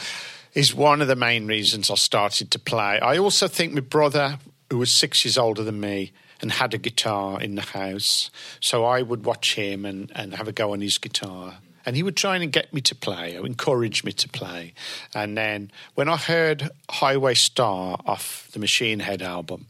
is 0.54 0.74
one 0.74 1.02
of 1.02 1.08
the 1.08 1.16
main 1.16 1.46
reasons 1.48 1.92
I 1.92 1.96
started 1.96 2.52
to 2.52 2.60
play. 2.60 3.00
I 3.00 3.18
also 3.18 3.48
think 3.48 3.74
my 3.74 3.82
brother, 3.82 4.40
who 4.70 4.78
was 4.80 4.98
six 4.98 5.24
years 5.24 5.38
older 5.38 5.64
than 5.64 5.80
me, 5.80 6.12
and 6.42 6.52
had 6.52 6.74
a 6.74 6.78
guitar 6.78 7.42
in 7.42 7.56
the 7.56 7.62
house, 7.62 8.32
so 8.60 8.86
I 8.86 9.02
would 9.02 9.26
watch 9.26 9.56
him 9.56 9.86
and, 9.86 10.12
and 10.16 10.36
have 10.36 10.48
a 10.48 10.52
go 10.52 10.74
on 10.74 10.82
his 10.82 10.98
guitar. 10.98 11.58
And 11.86 11.96
he 11.96 12.04
would 12.04 12.18
try 12.18 12.36
and 12.36 12.52
get 12.52 12.74
me 12.74 12.82
to 12.82 12.96
play, 12.96 13.38
or 13.38 13.46
encourage 13.46 14.04
me 14.04 14.12
to 14.12 14.30
play. 14.30 14.74
And 15.16 15.38
then 15.38 15.72
when 15.96 16.08
I 16.08 16.18
heard 16.18 16.70
Highway 16.90 17.34
Star 17.34 17.98
off 18.06 18.50
the 18.52 18.60
Machine 18.60 19.00
Head 19.00 19.22
album, 19.22 19.66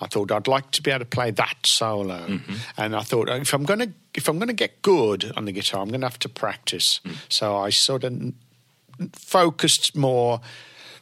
I 0.00 0.06
thought 0.06 0.32
I'd 0.32 0.48
like 0.48 0.72
to 0.72 0.82
be 0.82 0.90
able 0.90 1.00
to 1.00 1.04
play 1.04 1.30
that 1.30 1.56
solo, 1.64 2.26
mm-hmm. 2.26 2.54
and 2.76 2.96
I 2.96 3.02
thought 3.02 3.28
if 3.28 3.54
I'm 3.54 3.64
going 3.64 3.78
to 3.78 3.90
if 4.14 4.28
I'm 4.28 4.38
going 4.38 4.48
to 4.48 4.54
get 4.54 4.82
good 4.82 5.32
on 5.36 5.44
the 5.44 5.52
guitar, 5.52 5.80
I'm 5.80 5.88
going 5.88 6.00
to 6.00 6.08
have 6.08 6.18
to 6.20 6.28
practice. 6.28 7.00
Mm. 7.04 7.14
So 7.28 7.56
I 7.56 7.70
sort 7.70 8.04
of 8.04 8.34
focused 9.12 9.96
more, 9.96 10.40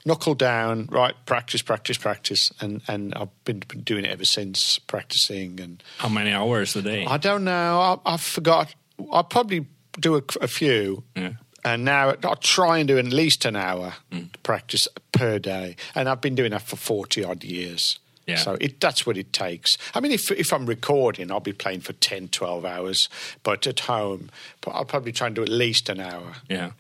knuckle 0.05 0.35
down, 0.35 0.87
right, 0.91 1.15
practice, 1.27 1.63
practice, 1.63 1.99
practice, 1.99 2.51
and 2.61 2.83
and 2.89 3.15
I've 3.15 3.45
been, 3.45 3.63
been 3.69 3.83
doing 3.83 4.05
it 4.05 4.11
ever 4.11 4.25
since, 4.25 4.79
practicing. 4.79 5.61
And 5.61 5.83
How 5.99 6.09
many 6.09 6.33
hours 6.33 6.77
a 6.77 6.83
day? 6.83 7.05
I 7.07 7.17
don't 7.17 7.45
know, 7.45 8.01
I, 8.05 8.15
I 8.15 8.17
forgot. 8.17 8.75
I'll 9.11 9.25
probably 9.25 9.67
do 9.99 10.17
a, 10.17 10.23
a 10.41 10.49
few. 10.49 11.05
Yeah. 11.15 11.33
And 11.63 11.85
now 11.85 12.11
I 12.11 12.35
try 12.41 12.79
and 12.79 12.89
do 12.89 12.97
at 12.97 13.05
least 13.05 13.45
an 13.45 13.55
hour 13.55 13.93
mm. 14.11 14.31
practice 14.43 14.89
per 15.13 15.39
day, 15.39 15.77
and 15.95 16.09
I've 16.09 16.23
been 16.23 16.35
doing 16.35 16.53
that 16.53 16.63
for 16.63 16.77
forty 16.77 17.23
odd 17.23 17.45
years. 17.45 17.99
Yeah. 18.27 18.37
So 18.37 18.57
it, 18.61 18.81
that's 18.81 19.05
what 19.05 19.17
it 19.17 19.33
takes. 19.33 19.77
I 19.95 20.01
mean, 20.01 20.13
if 20.13 20.31
if 20.31 20.53
I'm 20.53 20.65
recording, 20.65 21.31
I'll 21.31 21.41
be 21.41 21.53
playing 21.53 21.81
for 21.81 21.93
10, 21.93 22.29
12 22.29 22.65
hours, 22.65 23.09
but 23.43 23.67
at 23.67 23.81
home, 23.81 24.31
I'll 24.67 24.85
probably 24.85 25.13
try 25.13 25.27
and 25.27 25.37
do 25.37 25.43
at 25.43 25.49
least 25.49 25.89
an 25.89 26.01
hour. 26.01 26.35
Yeah. 26.49 26.71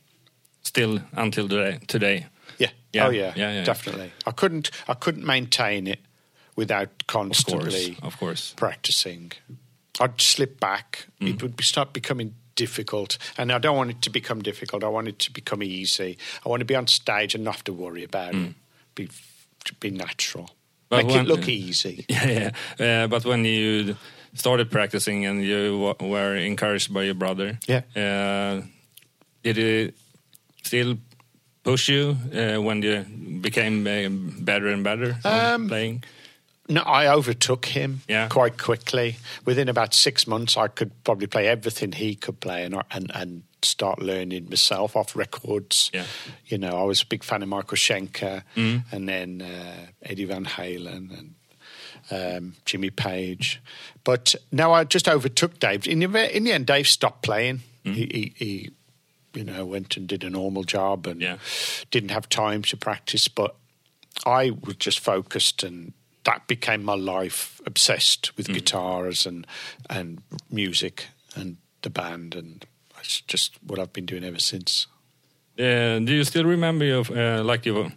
Still 0.62 1.00
until 1.14 1.48
today. 1.48 1.80
Today. 1.86 2.26
Yeah. 2.60 2.70
Yeah. 2.92 3.06
Oh 3.06 3.10
yeah. 3.10 3.32
Yeah, 3.36 3.52
yeah. 3.52 3.64
Definitely. 3.64 4.12
I 4.26 4.30
couldn't. 4.32 4.70
I 4.86 4.94
couldn't 4.94 5.24
maintain 5.26 5.86
it 5.88 5.98
without 6.56 7.06
constantly, 7.08 7.92
Of 7.92 8.00
course. 8.00 8.14
Of 8.14 8.18
course. 8.20 8.54
practicing. 8.56 9.32
I'd 10.00 10.20
slip 10.20 10.60
back. 10.60 11.06
Mm. 11.20 11.28
It 11.34 11.42
would 11.42 11.56
be, 11.56 11.62
start 11.64 11.92
becoming 11.92 12.34
difficult, 12.56 13.18
and 13.38 13.50
I 13.52 13.58
don't 13.58 13.76
want 13.76 13.90
it 13.90 14.02
to 14.02 14.10
become 14.10 14.42
difficult. 14.42 14.84
I 14.84 14.88
want 14.88 15.08
it 15.08 15.18
to 15.20 15.30
become 15.32 15.62
easy. 15.62 16.16
I 16.44 16.48
want 16.48 16.60
to 16.60 16.64
be 16.66 16.74
on 16.76 16.86
stage 16.86 17.34
and 17.34 17.44
not 17.44 17.54
have 17.56 17.64
to 17.64 17.72
worry 17.72 18.04
about 18.04 18.34
it. 18.34 18.54
Be 18.94 19.08
be 19.80 19.90
natural. 19.90 20.44
Mm. 20.44 20.50
But 20.88 20.96
Make 21.06 21.14
when- 21.16 21.24
it 21.26 21.28
look 21.28 21.48
easy. 21.48 22.04
Yeah, 22.08 22.50
yeah. 22.78 23.04
Uh, 23.04 23.06
but 23.08 23.24
when 23.24 23.44
you 23.44 23.96
started 24.34 24.70
practicing 24.70 25.26
and 25.26 25.42
you 25.44 25.78
were 26.00 26.36
encouraged 26.36 26.92
by 26.92 27.02
your 27.04 27.14
brother, 27.14 27.58
Yeah. 27.68 27.82
uh, 27.96 28.62
did 29.42 29.58
it 29.58 29.94
still 30.62 30.96
push 31.70 31.88
you 31.88 32.16
uh, 32.34 32.60
when 32.62 32.82
you 32.82 33.04
became 33.40 33.86
uh, 33.86 34.08
better 34.44 34.68
and 34.68 34.82
better 34.84 35.16
Um, 35.24 35.68
playing? 35.68 36.02
No, 36.68 36.82
I 36.82 37.08
overtook 37.14 37.64
him 37.66 38.00
Yeah. 38.08 38.28
quite 38.28 38.56
quickly. 38.56 39.16
Within 39.44 39.68
about 39.68 39.94
six 39.94 40.26
months, 40.26 40.56
I 40.56 40.68
could 40.68 40.90
probably 41.04 41.26
play 41.26 41.48
everything 41.48 41.92
he 41.92 42.14
could 42.14 42.38
play, 42.40 42.64
and 42.64 42.74
and, 42.90 43.10
and 43.14 43.42
start 43.62 43.98
learning 43.98 44.48
myself 44.48 44.96
off 44.96 45.16
records. 45.16 45.90
Yeah. 45.92 46.04
You 46.46 46.58
know, 46.58 46.80
I 46.82 46.84
was 46.86 47.02
a 47.02 47.06
big 47.06 47.24
fan 47.24 47.42
of 47.42 47.48
Michael 47.48 47.76
Schenker, 47.76 48.42
and 48.92 49.08
then 49.08 49.42
uh, 49.42 49.86
Eddie 50.02 50.26
Van 50.26 50.44
Halen 50.44 51.10
and 51.18 51.34
um, 52.10 52.54
Jimmy 52.64 52.90
Page. 52.90 53.60
But 54.04 54.34
now 54.52 54.72
I 54.72 54.84
just 54.84 55.08
overtook 55.08 55.58
Dave. 55.58 55.86
In 55.88 55.98
the, 56.00 56.36
in 56.36 56.44
the 56.44 56.52
end, 56.52 56.66
Dave 56.66 56.86
stopped 56.86 57.22
playing. 57.22 57.60
He, 57.84 57.92
he, 57.92 58.32
he, 58.36 58.70
you 59.34 59.44
know, 59.44 59.64
went 59.64 59.96
and 59.96 60.08
did 60.08 60.24
a 60.24 60.30
normal 60.30 60.64
job 60.64 61.06
and 61.06 61.20
Yeah. 61.20 61.38
didn't 61.90 62.10
have 62.10 62.28
time 62.28 62.62
to 62.62 62.76
practice. 62.76 63.28
But 63.28 63.54
I 64.26 64.50
was 64.50 64.76
just 64.76 64.98
focused, 65.00 65.62
and 65.62 65.92
that 66.24 66.46
became 66.46 66.82
my 66.82 66.94
life. 66.96 67.60
Obsessed 67.66 68.36
with 68.36 68.48
guitars 68.48 69.26
and 69.26 69.46
and 69.88 70.22
music 70.50 71.06
and 71.36 71.56
the 71.82 71.90
band, 71.90 72.34
and 72.34 72.66
it's 72.98 73.20
just 73.22 73.52
what 73.66 73.78
I've 73.78 73.92
been 73.92 74.06
doing 74.06 74.24
ever 74.24 74.40
since. 74.40 74.86
Uh, 75.58 75.98
do 75.98 76.12
you 76.14 76.24
still 76.24 76.44
remember 76.44 76.84
your 76.84 77.04
uh, 77.10 77.42
like 77.44 77.64
your 77.66 77.92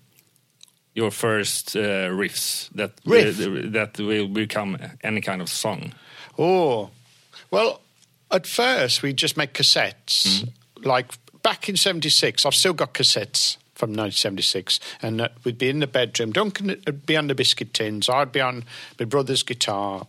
your 0.96 1.12
first 1.12 1.76
uh, 1.76 2.10
riffs 2.12 2.70
that 2.76 2.92
Riff? 3.06 3.38
that 3.74 3.98
will 4.00 4.28
become 4.28 4.78
any 5.04 5.22
kind 5.22 5.42
of 5.42 5.50
song? 5.50 5.94
Oh, 6.38 6.90
well, 7.52 7.82
at 8.30 8.46
first 8.48 9.02
we 9.02 9.14
just 9.14 9.38
make 9.38 9.54
cassettes. 9.54 10.48
Like 10.84 11.12
back 11.44 11.70
in 11.70 11.78
'76, 11.78 12.46
I've 12.46 12.56
still 12.56 12.74
got 12.74 12.94
cassettes 12.94 13.58
from 13.76 13.90
1976, 13.90 14.80
and 15.02 15.22
uh, 15.22 15.30
we'd 15.44 15.58
be 15.58 15.70
in 15.70 15.80
the 15.80 15.88
bedroom. 15.88 16.32
Duncan 16.32 16.72
uh, 16.72 16.76
would 16.86 17.06
be 17.06 17.18
on 17.18 17.28
the 17.28 17.36
biscuit 17.36 17.74
tins. 17.74 18.10
I'd 18.10 18.32
be 18.32 18.42
on 18.42 18.64
my 19.00 19.06
brother's 19.06 19.44
guitar. 19.44 20.08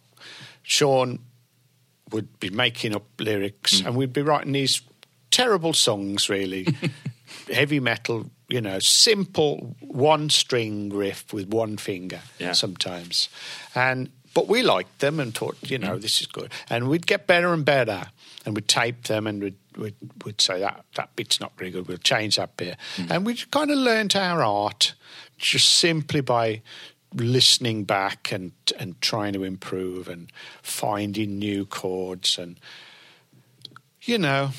Sean 0.62 1.18
would 2.10 2.38
be 2.40 2.50
making 2.50 2.94
up 2.94 3.04
lyrics, 3.18 3.80
mm. 3.80 3.86
and 3.86 3.96
we'd 3.96 4.12
be 4.12 4.22
writing 4.22 4.52
these 4.52 4.80
terrible 5.30 5.72
songs, 5.72 6.28
really. 6.28 6.66
Heavy 7.52 7.80
metal, 7.80 8.30
you 8.48 8.60
know, 8.60 8.78
simple 8.78 9.74
one 9.80 10.30
string 10.30 10.90
riff 10.90 11.32
with 11.32 11.48
one 11.48 11.76
finger 11.76 12.20
Yeah. 12.38 12.52
sometimes. 12.52 13.28
And 13.74 14.10
but 14.34 14.48
we 14.48 14.62
liked 14.62 14.98
them 15.00 15.20
and 15.20 15.34
thought, 15.34 15.56
you 15.62 15.78
know, 15.78 15.96
mm. 15.96 16.02
this 16.02 16.20
is 16.20 16.26
good. 16.26 16.50
And 16.68 16.88
we'd 16.88 17.06
get 17.06 17.26
better 17.26 17.52
and 17.52 17.64
better, 17.64 18.06
and 18.44 18.54
we'd 18.54 18.68
tape 18.68 19.04
them 19.04 19.26
and 19.26 19.42
we'd 19.42 19.56
we'd, 19.76 19.94
we'd 20.24 20.40
say 20.40 20.60
that 20.60 20.84
that 20.94 21.14
bit's 21.16 21.40
not 21.40 21.52
very 21.56 21.70
good. 21.70 21.88
We'll 21.88 21.98
change 21.98 22.36
that 22.36 22.56
bit, 22.56 22.76
and 23.08 23.26
we 23.26 23.34
kind 23.50 23.70
of 23.70 23.78
learnt 23.78 24.16
our 24.16 24.42
art 24.42 24.94
just 25.38 25.70
simply 25.70 26.20
by 26.20 26.62
listening 27.14 27.84
back 27.84 28.32
and 28.32 28.52
and 28.78 29.00
trying 29.00 29.32
to 29.34 29.44
improve 29.44 30.08
and 30.08 30.30
finding 30.62 31.38
new 31.38 31.64
chords 31.64 32.38
and 32.38 32.58
you 34.02 34.18
know 34.18 34.50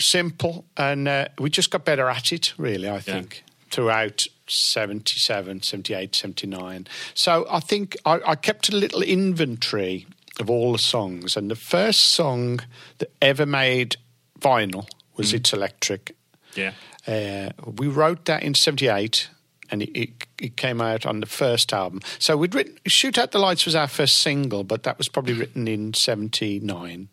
simple. 0.00 0.64
And 0.76 1.08
uh, 1.08 1.28
we 1.38 1.50
just 1.50 1.70
got 1.70 1.84
better 1.84 2.08
at 2.08 2.32
it 2.32 2.54
really 2.58 2.88
i 2.88 3.00
think 3.00 3.44
throughout 3.70 4.24
77 4.46 5.62
78 5.62 6.14
79 6.14 6.86
so 7.14 7.46
i 7.50 7.58
think 7.60 7.96
I, 8.04 8.20
I 8.24 8.34
kept 8.36 8.68
a 8.68 8.76
little 8.76 9.02
inventory 9.02 10.06
of 10.40 10.50
all 10.50 10.72
the 10.72 10.78
songs 10.78 11.36
and 11.36 11.50
the 11.50 11.56
first 11.56 12.00
song 12.12 12.60
that 12.98 13.10
ever 13.22 13.46
made 13.46 13.96
vinyl 14.40 14.86
was 15.16 15.32
it's 15.32 15.52
electric 15.52 16.16
Yeah. 16.56 16.72
uh, 17.06 17.50
we 17.78 17.86
wrote 17.86 18.24
that 18.24 18.42
in 18.42 18.54
78 18.54 19.28
and 19.70 19.82
it, 19.82 19.96
it, 19.98 20.10
it 20.40 20.56
came 20.56 20.80
out 20.80 21.06
on 21.06 21.20
the 21.20 21.26
first 21.26 21.72
album. 21.72 22.00
So 22.18 22.36
we'd 22.36 22.54
written 22.54 22.78
Shoot 22.86 23.16
Out 23.16 23.30
the 23.32 23.38
Lights 23.38 23.64
was 23.64 23.74
our 23.74 23.88
first 23.88 24.18
single, 24.18 24.62
but 24.64 24.82
that 24.82 24.98
was 24.98 25.08
probably 25.08 25.32
written 25.34 25.66
in 25.68 25.94
79. 25.94 27.08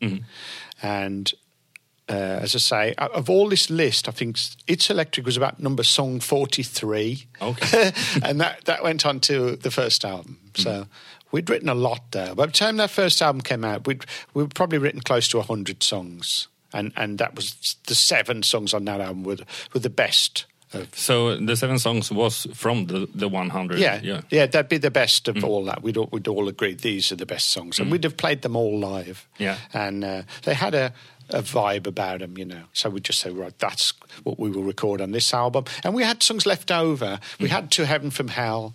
And 0.82 1.32
uh, 2.10 2.14
as 2.14 2.56
I 2.56 2.60
say, 2.60 2.94
of 2.98 3.30
all 3.30 3.48
this 3.50 3.70
list, 3.70 4.10
I 4.10 4.12
think 4.12 4.38
It's 4.68 4.90
Electric 4.90 5.26
was 5.26 5.38
about 5.38 5.60
number 5.62 5.84
song 5.84 6.20
43. 6.20 7.26
Okay. 7.42 7.92
and 8.24 8.42
that, 8.42 8.66
that 8.66 8.84
went 8.84 9.06
on 9.06 9.20
to 9.22 9.56
the 9.56 9.72
first 9.72 10.04
album. 10.04 10.40
So 10.56 10.88
we'd 11.32 11.50
written 11.50 11.70
a 11.70 11.76
lot 11.76 12.12
there. 12.12 12.36
By 12.36 12.46
the 12.46 12.52
time 12.52 12.78
that 12.78 12.90
first 12.90 13.22
album 13.22 13.42
came 13.42 13.64
out, 13.64 13.88
we'd, 13.88 14.06
we'd 14.34 14.54
probably 14.56 14.78
written 14.78 15.02
close 15.02 15.28
to 15.30 15.38
100 15.38 15.84
songs. 15.84 16.48
And, 16.74 16.94
and 16.96 17.18
that 17.18 17.36
was 17.36 17.76
the 17.88 17.96
seven 17.96 18.44
songs 18.44 18.74
on 18.74 18.86
that 18.86 19.02
album 19.02 19.24
were, 19.24 19.36
the- 19.36 19.46
were 19.74 19.80
the 19.82 19.90
best. 19.90 20.46
Of, 20.74 20.98
So 20.98 21.30
uh, 21.30 21.38
the 21.42 21.56
seven 21.56 21.80
songs 21.80 22.12
was 22.12 22.48
from 22.54 22.86
the 22.86 23.08
the 23.14 23.28
100. 23.28 23.78
yeah, 23.80 24.00
yeah. 24.02 24.22
yeah, 24.30 24.46
that'd 24.46 24.70
be 24.70 24.78
the 24.78 24.92
best 24.92 25.28
of 25.28 25.36
mm. 25.36 25.44
all 25.44 25.66
that. 25.66 25.84
We'd 25.84 25.98
all, 25.98 26.08
we'd 26.12 26.28
all 26.30 26.48
agree 26.48 26.76
these 26.76 27.12
are 27.12 27.18
the 27.18 27.26
best 27.26 27.48
songs, 27.48 27.78
and 27.78 27.90
mm. 27.90 27.92
we'd 27.92 28.06
have 28.06 28.16
played 28.16 28.42
them 28.42 28.56
all 28.56 28.80
live. 28.80 29.28
Yeah. 29.38 29.58
and 29.74 30.04
uh, 30.06 30.22
they 30.44 30.54
had 30.54 30.74
a, 30.74 30.94
a 31.30 31.42
vibe 31.42 31.88
about 31.88 32.20
them, 32.20 32.38
you 32.38 32.46
know. 32.46 32.64
So 32.72 32.90
we'd 32.90 33.04
just 33.04 33.20
say, 33.20 33.32
right, 33.32 33.58
that's 33.60 33.94
what 34.24 34.40
we 34.40 34.50
will 34.50 34.64
record 34.64 35.02
on 35.02 35.12
this 35.12 35.34
album, 35.34 35.66
and 35.84 35.94
we 35.94 36.04
had 36.04 36.24
songs 36.24 36.46
left 36.46 36.72
over. 36.72 37.20
We 37.40 37.48
mm. 37.48 37.52
had 37.52 37.72
"To 37.72 37.86
Heaven 37.86 38.10
from 38.10 38.30
Hell," 38.30 38.74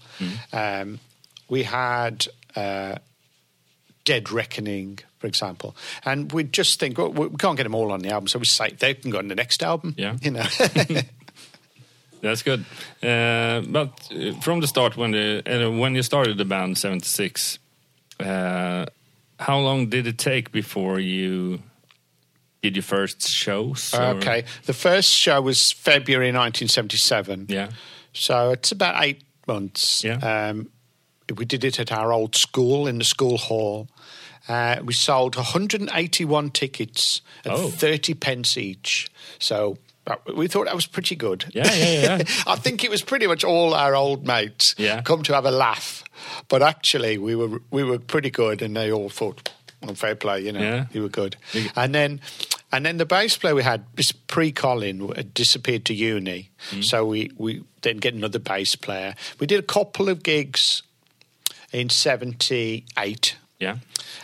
um, 0.52 1.00
we 1.48 1.62
had. 1.62 2.26
Uh, 2.56 2.96
Dead 4.04 4.30
Reckoning, 4.30 5.00
for 5.18 5.26
example, 5.26 5.74
and 6.04 6.30
we'd 6.32 6.52
just 6.52 6.78
think, 6.78 6.96
well, 6.96 7.10
we 7.10 7.28
can't 7.38 7.56
get 7.56 7.64
them 7.64 7.74
all 7.74 7.90
on 7.90 8.02
the 8.02 8.10
album, 8.10 8.28
so 8.28 8.38
we 8.38 8.44
say 8.44 8.70
they 8.78 8.94
can 8.94 9.10
go 9.10 9.18
on 9.18 9.26
the 9.26 9.34
next 9.34 9.62
album. 9.64 9.94
Yeah. 9.98 10.16
you 10.22 10.30
know. 10.30 10.46
That's 12.22 12.42
good. 12.42 12.64
Uh, 13.02 13.60
but 13.68 14.08
uh, 14.12 14.32
from 14.40 14.60
the 14.60 14.66
start, 14.66 14.96
when 14.96 15.10
the 15.12 15.42
uh, 15.46 15.70
when 15.70 15.94
you 15.94 16.02
started 16.02 16.38
the 16.38 16.44
band 16.44 16.78
'76, 16.78 17.58
uh, 18.20 18.86
how 19.38 19.58
long 19.60 19.88
did 19.90 20.06
it 20.06 20.18
take 20.18 20.50
before 20.50 20.98
you 20.98 21.60
did 22.62 22.76
your 22.76 22.82
first 22.82 23.28
shows? 23.28 23.92
or- 23.94 24.16
Okay. 24.16 24.44
The 24.64 24.72
first 24.72 25.12
show 25.12 25.40
was 25.42 25.72
February 25.72 26.28
1977. 26.32 27.46
Yeah. 27.48 27.70
So 28.12 28.50
it's 28.52 28.72
about 28.72 29.02
eight 29.04 29.22
months. 29.46 30.02
Yeah. 30.02 30.18
Um, 30.50 30.68
we 31.34 31.44
did 31.44 31.64
it 31.64 31.80
at 31.80 31.90
our 31.92 32.12
old 32.12 32.34
school 32.36 32.86
in 32.86 32.98
the 32.98 33.04
school 33.04 33.38
hall. 33.38 33.88
Uh, 34.48 34.76
we 34.84 34.92
sold 34.92 35.34
181 35.36 36.50
tickets 36.50 37.20
at 37.44 37.52
Oh. 37.52 37.68
30 37.68 38.14
pence 38.14 38.56
each. 38.56 39.08
So 39.38 39.76
we 40.36 40.46
thought 40.46 40.66
that 40.66 40.74
was 40.74 40.86
pretty 40.86 41.16
good. 41.16 41.46
Yeah, 41.52 41.72
yeah, 41.74 42.00
yeah. 42.18 42.22
I 42.46 42.54
think 42.56 42.84
it 42.84 42.90
was 42.90 43.02
pretty 43.02 43.26
much 43.26 43.42
all 43.42 43.74
our 43.74 43.96
old 43.96 44.24
mates 44.26 44.74
Yeah. 44.78 45.02
come 45.02 45.22
to 45.24 45.34
have 45.34 45.46
a 45.46 45.50
laugh. 45.50 46.04
But 46.48 46.62
actually, 46.62 47.18
we 47.18 47.34
were 47.34 47.60
we 47.70 47.82
were 47.82 47.98
pretty 47.98 48.30
good, 48.30 48.62
and 48.62 48.76
they 48.76 48.92
all 48.92 49.08
thought, 49.10 49.50
well, 49.82 49.94
fair 49.96 50.14
play, 50.14 50.40
you 50.42 50.52
know, 50.52 50.60
Yeah. 50.60 50.86
you 50.92 51.02
were 51.02 51.08
good. 51.08 51.36
And 51.74 51.92
then, 51.94 52.20
and 52.72 52.86
then 52.86 52.96
the 52.98 53.04
bass 53.04 53.36
player 53.36 53.54
we 53.54 53.62
had, 53.64 53.84
this 53.96 54.12
pre-Colin, 54.12 55.28
disappeared 55.34 55.84
to 55.86 55.94
uni. 55.94 56.50
Mm. 56.70 56.84
So 56.84 57.04
we 57.04 57.30
we 57.36 57.64
then 57.82 57.96
get 57.98 58.14
another 58.14 58.38
bass 58.38 58.76
player. 58.76 59.14
We 59.40 59.46
did 59.48 59.58
a 59.58 59.62
couple 59.66 60.08
of 60.08 60.22
gigs 60.22 60.82
in 61.76 61.90
'78, 61.90 63.36
Yeah. 63.58 63.76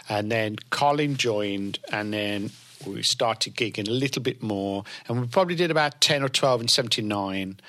and 0.08 0.30
then 0.30 0.56
Colin 0.70 1.16
joined, 1.16 1.78
and 1.92 2.12
then 2.12 2.50
we 2.86 3.02
started 3.02 3.54
gigging 3.54 3.88
a 3.88 3.92
little 3.92 4.22
bit 4.22 4.42
more, 4.42 4.84
and 5.06 5.20
we 5.20 5.26
probably 5.26 5.54
did 5.56 5.70
about 5.70 6.00
ten 6.00 6.22
or 6.22 6.28
twelve 6.30 6.60
in 6.62 6.68
'79. 6.68 7.60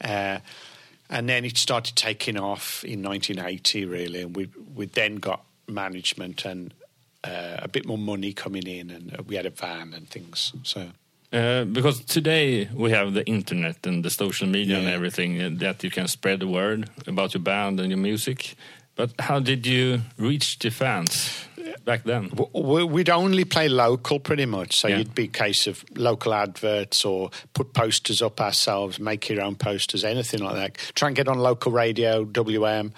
Uh, 0.00 0.38
and 1.08 1.28
then 1.28 1.44
it 1.44 1.56
started 1.58 1.94
taking 1.94 2.38
off 2.38 2.84
in 2.84 3.02
1980, 3.02 3.84
really, 3.84 4.22
and 4.22 4.36
we 4.36 4.48
we 4.74 4.86
then 4.86 5.16
got 5.16 5.40
management 5.68 6.44
and 6.44 6.72
uh, 7.24 7.58
a 7.62 7.68
bit 7.68 7.86
more 7.86 7.98
money 7.98 8.32
coming 8.32 8.66
in, 8.66 8.90
and 8.90 9.14
uh, 9.14 9.22
we 9.28 9.36
had 9.36 9.46
a 9.46 9.50
van 9.50 9.94
and 9.94 10.08
things. 10.08 10.52
So 10.64 10.80
Uh, 11.32 11.64
because 11.64 12.04
today 12.04 12.68
we 12.74 12.90
have 12.90 13.12
the 13.14 13.24
internet 13.24 13.86
and 13.86 14.04
the 14.04 14.10
social 14.10 14.48
media 14.48 14.76
and 14.78 14.88
everything 14.88 15.40
uh, 15.40 15.50
that 15.60 15.82
you 15.82 15.90
can 15.90 16.08
spread 16.08 16.40
the 16.40 16.46
word 16.46 16.90
about 17.06 17.32
your 17.34 17.42
band 17.42 17.80
and 17.80 17.88
your 17.90 18.00
music. 18.00 18.54
But 18.94 19.12
how 19.18 19.40
did 19.40 19.66
you 19.66 20.02
reach 20.18 20.58
the 20.58 20.70
fans 20.70 21.46
back 21.84 22.04
then? 22.04 22.30
We'd 22.52 23.08
only 23.08 23.44
play 23.44 23.68
local 23.68 24.20
pretty 24.20 24.44
much. 24.44 24.76
So 24.76 24.88
Yeah. 24.88 24.98
you'd 24.98 25.14
be 25.14 25.24
a 25.24 25.28
case 25.28 25.66
of 25.66 25.82
local 25.96 26.34
adverts 26.34 27.02
or 27.04 27.30
put 27.54 27.72
posters 27.72 28.20
up 28.20 28.38
ourselves, 28.40 29.00
make 29.00 29.28
your 29.30 29.40
own 29.42 29.54
posters, 29.56 30.04
anything 30.04 30.40
like 30.40 30.56
that. 30.56 30.76
Try 30.94 31.08
and 31.08 31.16
get 31.16 31.26
on 31.26 31.38
local 31.38 31.72
radio, 31.72 32.24
WM. 32.24 32.92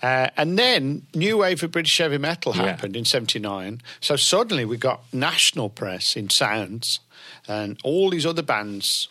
Uh, 0.00 0.28
and 0.36 0.56
then 0.56 1.02
New 1.14 1.38
Wave 1.38 1.62
of 1.64 1.72
British 1.72 1.98
Heavy 1.98 2.18
Metal 2.18 2.54
Yeah. 2.54 2.62
happened 2.66 2.96
in 2.96 3.04
79. 3.04 3.82
So 4.00 4.14
suddenly 4.16 4.64
we 4.64 4.76
got 4.76 5.02
national 5.12 5.68
press 5.68 6.16
in 6.16 6.30
Sounds 6.30 7.00
and 7.48 7.76
all 7.82 8.10
these 8.10 8.24
other 8.24 8.42
bands 8.42 9.08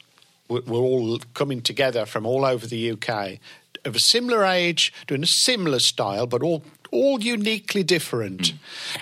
were 0.47 0.61
all 0.67 1.19
coming 1.35 1.61
together 1.61 2.05
from 2.07 2.25
all 2.25 2.43
over 2.45 2.65
the 2.65 2.91
UK 2.91 3.39
of 3.85 3.95
a 3.95 3.99
similar 3.99 4.45
age, 4.45 4.93
doing 5.07 5.23
a 5.23 5.27
similar 5.27 5.79
style, 5.79 6.27
but 6.27 6.43
all 6.43 6.63
all 6.91 7.21
uniquely 7.21 7.83
different. 7.83 8.53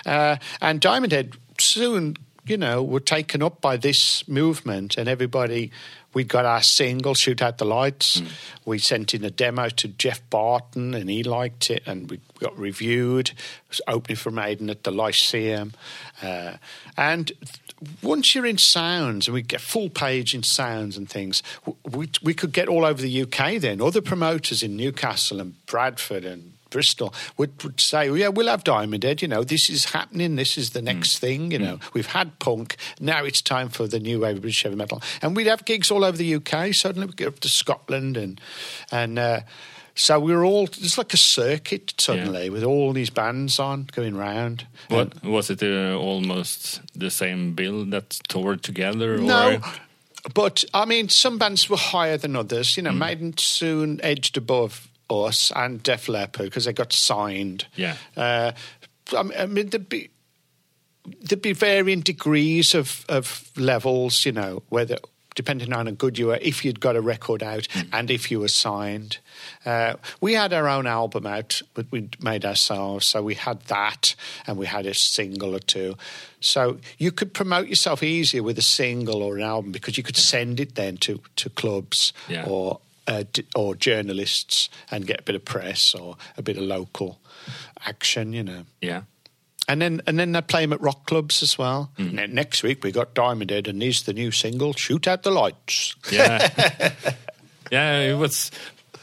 Uh, 0.04 0.36
and 0.60 0.80
Diamond 0.80 1.12
Head 1.12 1.36
soon, 1.58 2.16
you 2.44 2.56
know, 2.56 2.82
were 2.82 3.00
taken 3.00 3.42
up 3.42 3.60
by 3.60 3.76
this 3.76 4.26
movement, 4.28 4.96
and 4.98 5.08
everybody. 5.08 5.70
We 6.14 6.24
got 6.24 6.44
our 6.44 6.62
single, 6.62 7.14
Shoot 7.14 7.42
Out 7.42 7.58
the 7.58 7.64
Lights. 7.64 8.22
We 8.64 8.78
sent 8.78 9.14
in 9.14 9.24
a 9.24 9.30
demo 9.30 9.68
to 9.68 9.88
Geoff 9.88 10.20
Barton, 10.30 10.94
and 10.94 11.08
he 11.10 11.22
liked 11.22 11.70
it, 11.70 11.82
and 11.86 12.10
we 12.10 12.20
got 12.40 12.58
reviewed. 12.58 13.28
It 13.30 13.34
was 13.68 13.80
opening 13.86 14.16
for 14.16 14.30
Maiden 14.30 14.70
at 14.70 14.84
the 14.84 14.90
Lyceum. 14.90 15.74
Uh, 16.22 16.54
and 16.96 17.32
once 18.02 18.34
you're 18.34 18.46
in 18.46 18.58
sounds 18.58 19.28
and 19.28 19.34
we 19.34 19.42
get 19.42 19.60
full 19.60 19.88
page 19.88 20.34
in 20.34 20.42
sounds 20.42 20.96
and 20.96 21.08
things, 21.08 21.42
w- 21.64 21.78
we, 21.84 22.10
we 22.22 22.34
could 22.34 22.52
get 22.52 22.68
all 22.68 22.84
over 22.84 23.00
the 23.00 23.22
UK 23.22 23.60
then. 23.60 23.80
Other 23.80 24.00
promoters 24.00 24.62
in 24.62 24.76
Newcastle 24.76 25.40
and 25.40 25.64
Bradford 25.66 26.24
and 26.24 26.54
Bristol 26.70 27.14
would, 27.36 27.62
would 27.62 27.80
say, 27.80 28.08
well, 28.10 28.18
yeah, 28.18 28.28
we'll 28.28 28.48
have 28.48 28.64
Diamond 28.64 29.04
Head. 29.04 29.22
You 29.22 29.28
know, 29.28 29.44
this 29.44 29.68
is 29.70 29.86
happening. 29.86 30.36
This 30.36 30.56
is 30.58 30.70
the 30.70 30.82
next 30.82 31.18
thing. 31.18 31.50
You 31.50 31.58
know, 31.58 31.78
we've 31.94 32.06
had 32.06 32.38
punk. 32.38 32.76
Now 33.00 33.24
it's 33.24 33.40
time 33.42 33.68
for 33.68 33.86
the 33.86 33.98
new 34.00 34.20
wave 34.20 34.36
of 34.36 34.42
British 34.42 34.62
heavy 34.62 34.76
metal. 34.76 35.02
And 35.22 35.34
we'd 35.36 35.46
have 35.46 35.64
gigs 35.64 35.90
all 35.90 36.04
over 36.04 36.16
the 36.16 36.34
UK. 36.36 36.74
Suddenly 36.74 37.06
we'd 37.06 37.16
get 37.16 37.28
up 37.28 37.40
to 37.40 37.48
Scotland 37.48 38.16
and, 38.16 38.40
and, 38.90 39.18
uh, 39.18 39.40
so 39.94 40.20
we 40.20 40.32
were 40.32 40.44
all, 40.44 40.64
it's 40.66 40.96
like 40.96 41.12
a 41.12 41.16
circuit 41.16 41.92
suddenly 41.98 42.50
with 42.50 42.62
all 42.62 42.92
these 42.92 43.10
bands 43.10 43.58
on 43.58 43.88
going 43.90 44.14
round. 44.16 44.64
What 44.88 45.24
was 45.24 45.50
it? 45.50 45.60
Uh, 45.60 45.96
almost 45.98 46.80
the 46.96 47.10
same 47.10 47.54
bill 47.54 47.84
that 47.86 48.10
toured 48.28 48.62
together? 48.62 49.18
No, 49.18 49.54
Or? 49.54 49.60
but 50.34 50.62
I 50.72 50.84
mean, 50.84 51.08
some 51.08 51.36
bands 51.36 51.68
were 51.68 51.76
higher 51.76 52.16
than 52.16 52.36
others. 52.36 52.76
You 52.76 52.84
know, 52.84 52.92
Mm. 52.92 52.98
Maiden 52.98 53.34
soon 53.38 54.00
edged 54.04 54.36
above 54.36 54.87
us 55.10 55.52
and 55.54 55.82
Def 55.82 56.08
Leppard 56.08 56.46
because 56.46 56.64
they 56.66 56.72
got 56.72 56.92
signed. 56.92 57.66
Yeah. 57.76 57.96
Uh, 58.16 58.52
I 59.16 59.46
mean, 59.46 59.70
there'd 59.70 59.88
be 59.88 60.10
there'd 61.22 61.42
be 61.42 61.52
varying 61.54 62.00
degrees 62.00 62.74
of 62.74 63.04
of 63.08 63.50
levels. 63.56 64.24
You 64.26 64.32
know, 64.32 64.62
whether 64.68 64.98
depending 65.34 65.72
on 65.72 65.86
how 65.86 65.92
good 65.92 66.18
you 66.18 66.26
were, 66.26 66.38
if 66.42 66.64
you'd 66.64 66.80
got 66.80 66.96
a 66.96 67.00
record 67.00 67.42
out, 67.44 67.68
Mm. 67.68 67.88
and 67.92 68.10
if 68.10 68.28
you 68.30 68.40
were 68.40 68.48
signed. 68.48 69.18
Uh, 69.64 69.94
we 70.20 70.32
had 70.34 70.52
our 70.52 70.66
own 70.68 70.84
album 70.86 71.26
out, 71.26 71.62
but 71.74 71.86
we'd 71.92 72.20
made 72.20 72.44
ourselves, 72.44 73.06
so 73.06 73.22
we 73.22 73.34
had 73.36 73.60
that, 73.66 74.16
and 74.48 74.58
we 74.58 74.66
had 74.66 74.84
a 74.84 74.94
single 74.94 75.54
or 75.54 75.60
two. 75.60 75.96
So 76.40 76.78
you 76.98 77.12
could 77.12 77.32
promote 77.34 77.68
yourself 77.68 78.02
easier 78.02 78.42
with 78.42 78.58
a 78.58 78.62
single 78.62 79.22
or 79.22 79.36
an 79.36 79.44
album 79.44 79.70
because 79.70 79.96
you 79.96 80.02
could 80.02 80.16
send 80.16 80.58
it 80.58 80.74
then 80.74 80.96
to 80.98 81.20
to 81.36 81.48
clubs 81.50 82.12
Yeah. 82.28 82.44
or 82.48 82.80
uh, 83.08 83.24
d- 83.32 83.44
or 83.56 83.74
journalists 83.74 84.68
and 84.90 85.06
get 85.06 85.20
a 85.20 85.22
bit 85.24 85.34
of 85.34 85.44
press 85.44 85.94
or 85.94 86.16
a 86.36 86.42
bit 86.42 86.56
of 86.56 86.62
local 86.62 87.18
action, 87.84 88.32
you 88.32 88.42
know. 88.44 88.62
Yeah. 88.80 89.02
And 89.70 89.82
then 89.82 90.00
and 90.06 90.18
then 90.18 90.32
they 90.32 90.40
play 90.40 90.62
them 90.62 90.72
at 90.72 90.80
rock 90.80 91.06
clubs 91.06 91.42
as 91.42 91.58
well. 91.58 91.90
Mm. 91.98 92.32
Next 92.32 92.62
week 92.62 92.82
we 92.84 92.90
got 92.92 93.14
Diamond 93.14 93.50
Head, 93.50 93.68
and 93.68 93.82
here's 93.82 94.02
the 94.04 94.12
new 94.14 94.30
single, 94.30 94.72
"Shoot 94.72 95.06
Out 95.06 95.22
the 95.24 95.30
Lights." 95.30 95.94
Yeah. 96.10 96.48
yeah, 97.70 98.00
it 98.00 98.14
was 98.16 98.50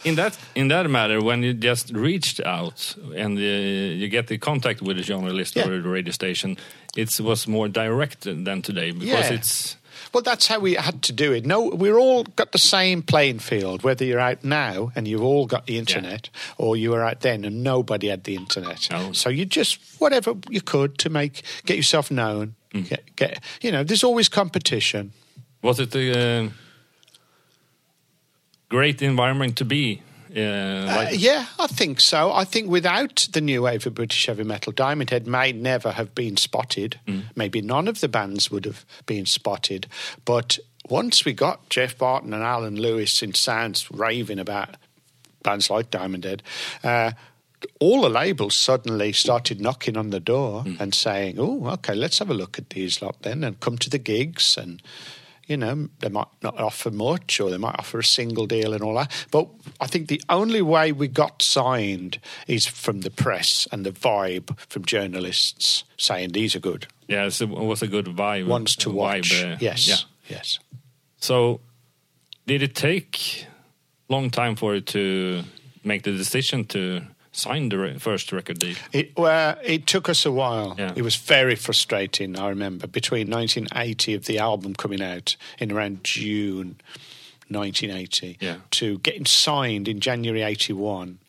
in 0.04 0.16
that 0.16 0.38
in 0.56 0.68
that 0.70 0.90
matter 0.90 1.22
when 1.22 1.44
you 1.44 1.54
just 1.54 1.92
reached 1.92 2.40
out 2.46 2.96
and 3.16 3.38
uh, 3.38 3.42
you 3.42 4.08
get 4.08 4.28
the 4.28 4.38
contact 4.40 4.82
with 4.82 4.98
the 4.98 5.04
journalist 5.04 5.56
Yeah. 5.56 5.68
or 5.68 5.82
the 5.82 5.90
radio 5.90 6.12
station, 6.12 6.58
it 6.96 7.20
was 7.20 7.48
more 7.48 7.68
direct 7.68 8.22
than 8.22 8.62
today 8.62 8.92
because 8.92 9.30
Yeah. 9.30 9.34
it's 9.38 9.78
Well, 10.14 10.24
that's 10.24 10.48
how 10.48 10.60
we 10.60 10.76
had 10.76 11.02
to 11.04 11.12
do 11.12 11.34
it. 11.34 11.46
No, 11.46 11.68
we're 11.68 11.98
all 11.98 12.24
got 12.24 12.52
the 12.52 12.58
same 12.58 13.02
playing 13.02 13.40
field. 13.40 13.84
Whether 13.84 14.06
you're 14.06 14.20
out 14.20 14.44
now 14.44 14.92
and 14.96 15.08
you've 15.08 15.24
all 15.24 15.46
got 15.46 15.66
the 15.66 15.78
internet, 15.78 16.30
or 16.58 16.78
you 16.78 16.92
were 16.92 17.04
out 17.04 17.22
then 17.22 17.46
and 17.46 17.64
nobody 17.64 18.08
had 18.08 18.24
the 18.24 18.36
internet. 18.36 18.88
Oh. 18.92 19.12
So 19.12 19.30
you 19.30 19.46
just 19.46 19.80
whatever 20.00 20.34
you 20.50 20.62
could 20.62 20.98
to 21.00 21.10
make 21.10 21.44
get 21.66 21.78
yourself 21.78 22.12
known. 22.12 22.56
Mm. 22.74 22.90
Get, 22.90 23.16
get 23.16 23.44
you 23.62 23.72
know, 23.72 23.84
there's 23.84 24.04
always 24.04 24.30
competition. 24.30 25.12
was 25.62 25.80
it 25.80 25.96
a 25.96 26.46
uh, 26.46 26.50
great 28.70 29.02
environment 29.02 29.58
to 29.58 29.66
be. 29.66 30.02
Uh, 30.36 30.42
Uh, 30.42 31.10
yeah, 31.12 31.46
I 31.58 31.68
think 31.68 32.02
so. 32.02 32.32
I 32.34 32.44
think 32.44 32.70
without 32.70 33.28
the 33.32 33.42
new 33.42 33.62
wave 33.64 33.88
of 33.88 33.96
British 33.96 34.26
heavy 34.26 34.44
metal, 34.44 34.72
Diamond 34.74 35.10
Head 35.10 35.28
may 35.28 35.52
never 35.52 35.92
have 35.92 36.14
been 36.14 36.38
spotted. 36.38 37.00
Maybe 37.36 37.62
none 37.62 37.88
of 37.88 38.02
the 38.02 38.08
bands 38.10 38.52
would 38.52 38.66
have 38.66 38.86
been 39.06 39.26
spotted. 39.26 39.88
But 40.26 40.60
once 40.90 41.26
we 41.26 41.34
got 41.34 41.70
Geoff 41.70 41.98
Barton 41.98 42.34
and 42.34 42.44
Alan 42.44 42.76
Lewis 42.76 43.22
in 43.22 43.34
sounds 43.34 43.90
raving 43.92 44.40
about 44.40 44.76
bands 45.44 45.70
like 45.70 45.90
Diamond 45.90 46.26
Head, 46.26 46.44
uh, 46.84 47.12
all 47.80 48.02
the 48.02 48.10
labels 48.10 48.56
suddenly 48.56 49.12
started 49.14 49.60
knocking 49.60 49.98
on 49.98 50.10
the 50.12 50.20
door 50.20 50.64
and 50.80 50.94
saying, 50.94 51.38
"Oh, 51.40 51.68
okay, 51.70 51.96
let's 51.96 52.20
have 52.20 52.30
a 52.30 52.34
look 52.36 52.60
at 52.60 52.70
these 52.72 53.02
lot 53.02 53.22
then, 53.24 53.44
and 53.44 53.60
come 53.60 53.78
to 53.80 53.90
the 53.90 53.98
gigs." 53.98 54.58
And 54.58 54.82
you 55.48 55.58
know, 55.58 55.90
they 56.00 56.10
might 56.10 56.28
not 56.42 56.60
offer 56.60 56.90
much, 56.92 57.40
or 57.40 57.50
they 57.52 57.58
might 57.58 57.76
offer 57.78 58.00
a 58.00 58.04
single 58.04 58.48
deal 58.48 58.74
and 58.74 58.82
all 58.84 58.96
that. 58.96 59.12
But 59.32 59.48
I 59.80 59.88
think 59.88 60.08
the 60.08 60.22
only 60.30 60.62
way 60.62 60.92
we 60.92 61.08
got 61.08 61.42
signed 61.42 62.20
is 62.48 62.66
from 62.66 63.02
the 63.02 63.12
press 63.12 63.68
and 63.72 63.86
the 63.86 63.92
vibe 63.92 64.58
from 64.70 64.86
journalists 64.86 65.84
saying 65.98 66.32
these 66.32 66.56
are 66.56 66.60
good 66.60 66.88
yeah, 67.08 67.30
so 67.30 67.46
it 67.46 67.52
was 67.52 67.84
a 67.84 67.88
good 67.88 68.06
vibe. 68.08 68.48
ones 68.48 68.76
to 68.78 68.90
vibe, 68.90 68.96
watch. 68.96 69.44
uh, 69.44 69.58
yes, 69.60 69.88
Yeah. 69.88 69.98
yes. 70.28 70.58
So, 71.18 71.60
did 72.48 72.64
it 72.64 72.74
take 72.74 73.46
long 74.10 74.32
time 74.32 74.56
for 74.56 74.74
you 74.76 74.82
to 74.82 75.44
make 75.84 76.02
the 76.02 76.12
decision 76.12 76.66
to 76.66 77.02
sign 77.36 77.70
the 77.70 77.96
first 78.00 78.32
record 78.32 78.60
deal? 78.60 78.76
It, 78.94 79.18
well, 79.18 79.58
it 79.64 79.86
took 79.88 80.08
us 80.10 80.26
a 80.26 80.32
while. 80.32 80.76
Yeah. 80.78 80.94
It 80.96 81.02
was 81.02 81.16
very 81.16 81.56
frustrating, 81.56 82.38
I 82.40 82.50
remember, 82.50 82.88
between 82.88 83.30
1980 83.30 84.14
of 84.14 84.26
the 84.26 84.40
album 84.40 84.74
coming 84.74 85.02
out 85.02 85.36
in 85.60 85.72
around 85.72 86.04
June 86.04 86.80
1980 87.50 88.38
Yeah. 88.40 88.58
to 88.72 89.00
getting 89.00 89.26
signed 89.26 89.88
in 89.88 90.00
January 90.00 90.42
81. 90.42 91.20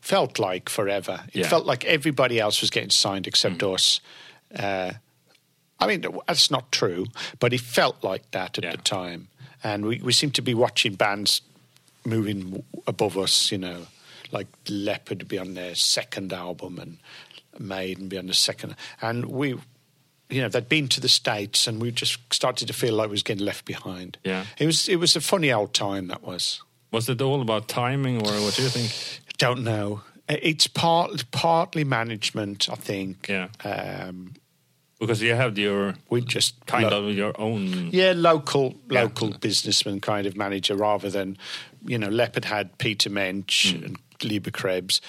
Felt 0.00 0.38
like 0.38 0.68
forever. 0.68 1.24
It 1.28 1.40
Yeah. 1.40 1.46
Mm. 1.46 1.50
felt 1.50 1.66
like 1.66 1.84
everybody 1.84 2.40
else 2.40 2.60
was 2.60 2.70
getting 2.70 2.90
signed 2.90 3.26
except 3.26 3.62
us. 3.62 4.00
Uh, 4.54 4.92
I 5.78 5.86
mean, 5.86 6.04
that's 6.26 6.50
not 6.50 6.72
true, 6.72 7.06
but 7.38 7.52
it 7.52 7.60
felt 7.60 8.02
like 8.02 8.30
that 8.32 8.58
at 8.58 8.70
the 8.70 8.82
time. 8.82 9.28
And 9.62 9.84
we, 9.84 10.00
we 10.00 10.12
seemed 10.12 10.34
to 10.36 10.42
be 10.42 10.54
watching 10.54 10.94
bands 10.94 11.42
moving 12.04 12.62
above 12.86 13.16
us, 13.18 13.52
you 13.52 13.58
know, 13.58 13.86
like 14.32 14.46
Leppard 14.68 15.26
be 15.28 15.38
on 15.38 15.54
their 15.54 15.74
second 15.74 16.32
album 16.32 16.78
and 16.78 16.98
Maiden 17.58 18.08
be 18.08 18.18
on 18.18 18.26
the 18.26 18.34
second. 18.34 18.76
And 19.02 19.26
we, 19.26 19.48
you 20.28 20.40
know, 20.40 20.48
they'd 20.48 20.68
been 20.68 20.88
to 20.88 21.00
the 21.00 21.08
States 21.08 21.66
and 21.66 21.80
we 21.80 21.90
just 21.90 22.18
started 22.32 22.68
to 22.68 22.74
feel 22.74 22.94
like 22.94 23.08
we 23.08 23.12
was 23.12 23.22
getting 23.22 23.44
left 23.44 23.64
behind. 23.64 24.18
Yeah. 24.24 24.44
It 24.58 24.66
was, 24.66 24.88
it 24.88 24.96
was 24.96 25.16
a 25.16 25.20
funny 25.20 25.52
old 25.52 25.74
time, 25.74 26.08
that 26.08 26.22
was. 26.22 26.60
Was 26.92 27.08
it 27.08 27.20
all 27.22 27.40
about 27.40 27.68
timing, 27.68 28.16
or 28.16 28.32
what 28.42 28.54
do 28.54 28.62
you 28.62 28.68
think? 28.68 28.92
Don't 29.38 29.62
know. 29.62 30.02
It's 30.28 30.66
part, 30.66 31.24
partly 31.30 31.84
management, 31.84 32.68
I 32.70 32.74
think. 32.74 33.28
Yeah. 33.28 33.48
Um, 33.64 34.34
Because 34.98 35.22
you 35.22 35.34
have 35.34 35.56
your 35.56 35.94
we 36.10 36.20
just 36.20 36.54
kind 36.66 36.90
lo- 36.90 37.08
of 37.08 37.14
your 37.16 37.32
own. 37.40 37.90
Yeah, 37.92 38.12
local 38.16 38.74
Yeah. 38.90 39.02
local 39.02 39.30
businessman 39.38 40.00
kind 40.00 40.26
of 40.26 40.36
manager 40.36 40.74
rather 40.76 41.08
than, 41.10 41.38
you 41.86 41.96
know, 41.96 42.08
Leppard 42.08 42.44
had 42.44 42.76
Peter 42.78 43.08
Mensch 43.08 43.72
Hmm. 43.72 43.84
and 43.84 43.98
Leber-Krebs. 44.20 45.00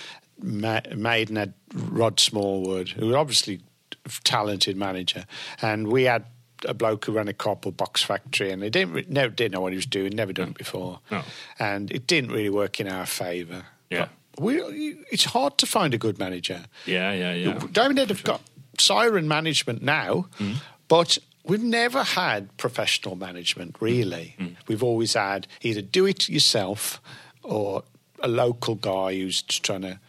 Ma- 0.41 0.82
Maiden 0.95 1.36
had 1.36 1.54
Rod 1.74 2.19
Smallwood, 2.19 2.89
who 2.89 3.08
was 3.08 3.15
obviously 3.15 3.62
a 4.06 4.10
talented 4.24 4.76
manager, 4.76 5.26
and 5.62 5.88
we 5.88 6.04
had 6.04 6.26
a 6.65 6.74
bloke 6.74 7.06
who 7.06 7.12
ran 7.13 7.28
a 7.28 7.34
copper 7.34 7.71
box 7.71 8.04
factory, 8.04 8.52
and 8.52 8.63
he 8.63 8.69
didn't 8.69 8.93
re- 8.93 9.06
never 9.08 9.34
didn't 9.34 9.54
know 9.54 9.62
what 9.62 9.71
he 9.71 9.76
was 9.78 9.86
doing, 9.86 10.15
never 10.15 10.34
done 10.34 10.50
it 10.50 10.58
before, 10.58 11.00
No. 11.12 11.21
and 11.60 11.91
it 11.91 12.08
didn't 12.08 12.32
really 12.32 12.50
work 12.50 12.80
in 12.80 12.88
our 12.88 13.06
favour. 13.06 13.65
Yeah. 13.89 14.08
But 14.36 14.43
we, 14.43 14.95
it's 15.12 15.26
hard 15.26 15.58
to 15.60 15.65
find 15.65 15.93
a 15.93 15.97
good 15.97 16.17
manager. 16.17 16.63
Yeah, 16.86 17.12
yeah, 17.13 17.34
yeah. 17.34 17.60
Diamond 17.71 18.00
Head 18.00 18.10
have 18.10 18.24
got 18.24 18.41
siren 18.80 19.28
management 19.28 19.82
now, 19.84 20.28
Mm. 20.39 20.56
but 20.88 21.17
we've 21.43 21.62
never 21.63 22.04
had 22.04 22.56
professional 22.58 23.15
management, 23.15 23.76
really. 23.80 24.36
Mm. 24.39 24.56
We've 24.67 24.84
always 24.84 25.13
had 25.13 25.47
either 25.62 25.82
do 25.82 26.06
it 26.06 26.30
yourself 26.30 27.02
or 27.43 27.84
a 28.22 28.28
local 28.28 28.76
guy 28.76 29.16
who's 29.16 29.42
just 29.42 29.64
trying 29.64 29.82
to 29.82 30.00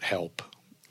help. 0.00 0.42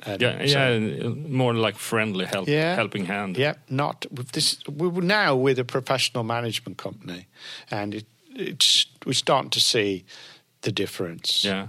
And 0.05 0.21
Yeah, 0.21 0.45
so- 0.47 0.77
yeah, 0.77 1.09
more 1.27 1.53
like 1.53 1.77
friendly 1.77 2.25
help, 2.25 2.47
Yeah. 2.47 2.75
helping 2.75 3.05
hand. 3.07 3.37
Yeah, 3.37 3.55
not 3.69 4.05
with 4.11 4.31
this. 4.31 4.57
We're 4.67 5.01
now 5.03 5.35
with 5.35 5.59
a 5.59 5.65
professional 5.65 6.23
management 6.23 6.77
company, 6.77 7.25
and 7.71 7.93
it, 7.93 8.05
it's 8.35 8.85
we're 9.05 9.13
starting 9.13 9.49
to 9.51 9.59
see 9.59 10.05
the 10.61 10.71
difference. 10.71 11.43
Yeah, 11.43 11.67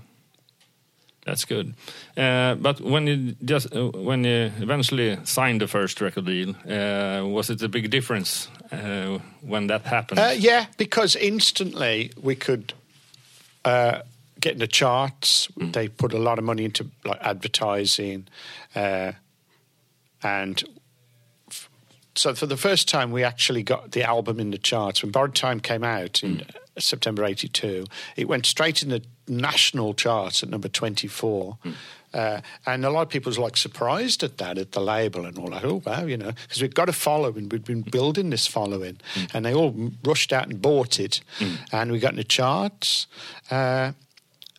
that's 1.27 1.45
good. 1.45 1.75
Uh, 2.17 2.55
but 2.55 2.81
when 2.81 3.07
you 3.09 3.35
just 3.45 3.75
uh, 3.75 3.91
when 4.05 4.25
you 4.25 4.53
eventually 4.63 5.19
signed 5.25 5.61
the 5.61 5.67
first 5.67 6.01
record 6.01 6.27
deal, 6.27 6.51
uh, 6.69 7.27
was 7.27 7.51
it 7.51 7.63
a 7.63 7.69
big 7.69 7.91
difference 7.91 8.49
uh, 8.73 9.19
when 9.41 9.67
that 9.67 9.83
happened? 9.87 10.21
Uh, 10.21 10.35
yeah, 10.39 10.67
because 10.77 11.17
instantly 11.19 12.11
we 12.23 12.37
could 12.37 12.75
get 14.41 14.53
in 14.55 14.59
the 14.59 14.67
charts. 14.67 15.49
They 15.57 15.89
put 15.89 16.13
a 16.13 16.19
lot 16.19 16.39
of 16.39 16.45
money 16.45 16.65
into 16.65 16.87
like 17.05 17.19
advertising, 17.21 18.27
uh, 18.75 19.13
and 20.23 20.63
f- 21.49 21.69
so 22.15 22.35
for 22.35 22.47
the 22.47 22.57
first 22.57 22.89
time 22.89 23.11
we 23.11 23.25
actually 23.25 23.63
got 23.63 23.93
the 23.93 24.03
album 24.03 24.41
in 24.41 24.51
the 24.51 24.59
charts. 24.59 25.03
When 25.03 25.13
Borrowed 25.13 25.35
Time 25.35 25.61
came 25.61 25.85
out 25.85 26.23
in 26.23 26.43
September 26.79 27.25
'82, 27.25 27.85
it 28.17 28.29
went 28.29 28.47
straight 28.47 28.83
in 28.83 28.89
the 28.91 29.03
national 29.29 29.95
charts 29.95 30.43
at 30.43 30.49
number 30.49 30.69
24. 30.69 31.59
Uh, 32.13 32.41
and 32.67 32.85
a 32.85 32.91
lot 32.91 33.03
of 33.03 33.09
people 33.09 33.31
was 33.31 33.39
like 33.39 33.57
surprised 33.57 34.25
at 34.25 34.39
that 34.39 34.59
at 34.59 34.73
the 34.73 34.81
label 34.81 35.25
and 35.25 35.39
all 35.39 35.49
that. 35.51 35.65
Oh 35.65 35.81
wow, 35.87 36.05
you 36.05 36.17
know, 36.17 36.33
because 36.33 36.61
we've 36.61 36.75
got 36.75 36.89
a 36.89 36.93
following. 36.93 37.49
We've 37.49 37.65
been 37.65 37.83
building 37.83 38.31
this 38.31 38.49
following, 38.49 38.99
and 39.33 39.45
they 39.47 39.55
all 39.55 39.73
rushed 40.05 40.33
out 40.33 40.49
and 40.49 40.61
bought 40.61 40.99
it, 40.99 41.21
and 41.71 41.93
we 41.93 42.01
got 42.01 42.11
in 42.11 42.17
the 42.17 42.25
charts. 42.25 43.07
Uh, 43.49 43.93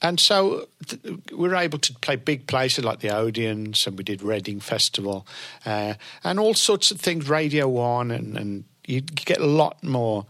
and 0.02 0.20
so 0.20 0.68
th- 0.88 1.02
we 1.32 1.50
were 1.50 1.56
able 1.56 1.80
to 1.80 1.94
play 1.96 2.16
big 2.16 2.48
places 2.48 2.84
like 2.84 3.00
the 3.00 3.10
Odeons, 3.10 3.86
and 3.88 3.98
we 3.98 4.04
did 4.04 4.22
Reading 4.22 4.60
Festival, 4.60 5.26
uh, 5.66 5.96
and 6.24 6.40
all 6.40 6.54
sorts 6.54 6.92
of 6.92 7.00
things, 7.00 7.30
Radio 7.30 7.68
One, 7.68 8.12
and, 8.12 8.38
and 8.38 8.64
you 8.86 9.02
get 9.02 9.40
a 9.40 9.46
lot 9.46 9.84
more 9.84 10.26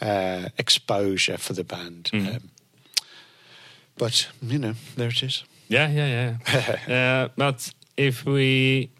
uh, 0.00 0.48
exposure 0.58 1.38
for 1.38 1.52
the 1.52 1.64
band. 1.64 2.10
Um, 2.12 2.50
but 3.96 4.28
you 4.42 4.58
know, 4.58 4.74
there 4.96 5.08
it 5.08 5.22
is. 5.22 5.44
Yeah, 5.68 5.88
yeah, 5.90 6.36
yeah. 6.88 7.24
uh, 7.26 7.28
but 7.36 7.72
if 7.96 8.24
we 8.24 8.90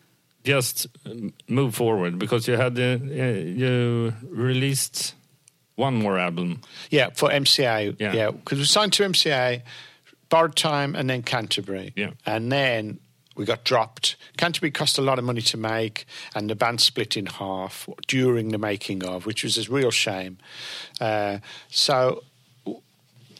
just 0.44 0.86
um, 1.04 1.32
move 1.48 1.74
forward, 1.74 2.18
because 2.18 2.48
you 2.48 2.56
had 2.56 2.74
the, 2.74 2.94
uh, 2.94 3.40
you 3.40 4.14
released 4.28 5.14
one 5.76 5.94
more 5.94 6.18
album. 6.18 6.62
Yeah, 6.90 7.10
for 7.10 7.28
MCA. 7.28 7.96
Yeah. 7.98 8.12
Yeah, 8.12 8.30
because 8.30 8.58
we 8.58 8.64
signed 8.64 8.92
to 8.94 9.04
MCA, 9.04 9.62
Borrowed 10.28 10.56
Time, 10.56 10.94
and 10.94 11.08
then 11.08 11.22
Canterbury. 11.22 11.92
Yeah. 11.96 12.10
And 12.24 12.50
then 12.50 12.98
we 13.36 13.44
got 13.44 13.64
dropped. 13.64 14.16
Canterbury 14.36 14.70
cost 14.70 14.98
a 14.98 15.02
lot 15.02 15.18
of 15.18 15.24
money 15.24 15.42
to 15.42 15.56
make, 15.56 16.06
and 16.34 16.48
the 16.50 16.54
band 16.54 16.80
split 16.80 17.16
in 17.16 17.26
half 17.26 17.88
during 18.06 18.48
the 18.48 18.58
making 18.58 19.04
of, 19.04 19.26
which 19.26 19.44
was 19.44 19.58
a 19.58 19.70
real 19.70 19.90
shame. 19.90 20.38
Uh, 21.00 21.38
so 21.68 22.22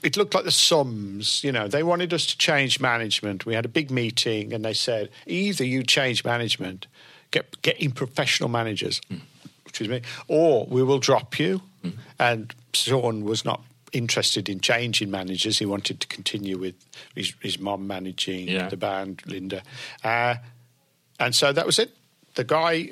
it 0.03 0.17
looked 0.17 0.35
like 0.35 0.45
the 0.45 0.53
sums, 0.53 1.43
you 1.43 1.51
know, 1.51 1.67
they 1.67 1.83
wanted 1.83 2.13
us 2.13 2.27
to 2.27 2.39
change 2.39 2.79
management. 2.79 3.47
We 3.47 3.55
had 3.55 3.65
a 3.65 3.69
big 3.69 3.91
meeting 3.91 4.53
and 4.53 4.65
they 4.65 4.75
said, 4.75 5.11
either 5.27 5.65
you 5.65 5.83
change 5.83 6.25
management, 6.25 6.87
get, 7.31 7.61
get 7.63 7.81
in 7.81 7.91
professional 7.91 8.49
managers, 8.49 9.01
which 9.65 9.81
is 9.81 9.89
me, 9.89 10.03
or 10.29 10.67
we 10.67 10.83
will 10.83 11.01
drop 11.01 11.39
you. 11.39 11.63
And 12.19 12.55
Sean 12.73 13.25
was 13.25 13.45
not 13.45 13.63
interested 13.97 14.49
in 14.49 14.61
changing 14.61 15.11
managers. 15.11 15.59
He 15.59 15.67
wanted 15.67 16.01
to 16.01 16.07
continue 16.07 16.59
with 16.59 16.75
his, 17.15 17.33
his 17.41 17.59
mom 17.59 17.87
managing 17.87 18.49
Yeah. 18.49 18.69
the 18.69 18.77
band, 18.77 19.23
Linda. 19.27 19.63
Uh, 20.05 20.37
and 21.19 21.35
so 21.35 21.53
that 21.53 21.67
was 21.67 21.79
it. 21.79 21.91
The 22.35 22.45
guy, 22.45 22.91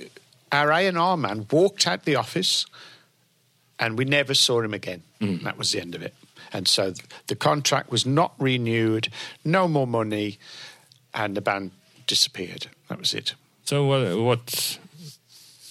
our 0.50 0.70
A&R 0.72 1.16
man, 1.16 1.46
walked 1.50 1.86
out 1.86 2.04
the 2.04 2.16
office 2.16 2.66
and 3.78 3.98
we 3.98 4.04
never 4.04 4.34
saw 4.34 4.60
him 4.60 4.72
again. 4.74 5.02
That 5.20 5.56
was 5.56 5.72
the 5.72 5.80
end 5.80 5.94
of 5.94 6.02
it. 6.02 6.14
And 6.52 6.68
so 6.68 6.92
th- 6.92 7.04
the 7.28 7.34
contract 7.34 7.90
was 7.90 8.04
not 8.06 8.34
renewed, 8.38 9.08
no 9.44 9.66
more 9.68 9.86
money, 9.86 10.38
and 11.14 11.34
the 11.34 11.40
band 11.40 11.70
disappeared. 12.06 12.66
That 12.88 12.98
was 12.98 13.14
it. 13.14 13.34
So 13.64 13.86
what? 13.86 14.18
what 14.18 14.78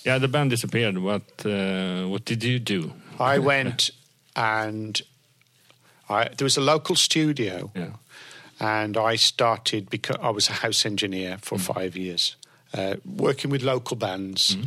yeah, 0.03 0.17
the 0.17 0.27
band 0.27 0.49
disappeared. 0.49 0.97
What? 0.97 1.21
Uh, 1.45 2.07
what 2.07 2.25
did 2.25 2.43
you 2.43 2.57
do? 2.59 2.93
I 3.19 3.37
went 3.37 3.91
and 4.35 4.99
I, 6.09 6.29
there 6.37 6.45
was 6.45 6.57
a 6.57 6.61
local 6.61 6.95
studio, 6.95 7.71
Yeah. 7.75 7.93
and 8.59 8.97
I 8.97 9.15
started 9.15 9.89
because 9.89 10.17
I 10.21 10.29
was 10.29 10.49
a 10.49 10.53
house 10.53 10.85
engineer 10.85 11.37
for 11.41 11.57
five 11.57 11.95
years, 11.95 12.35
uh, 12.73 12.95
working 13.05 13.49
with 13.51 13.63
local 13.63 13.95
bands. 13.97 14.57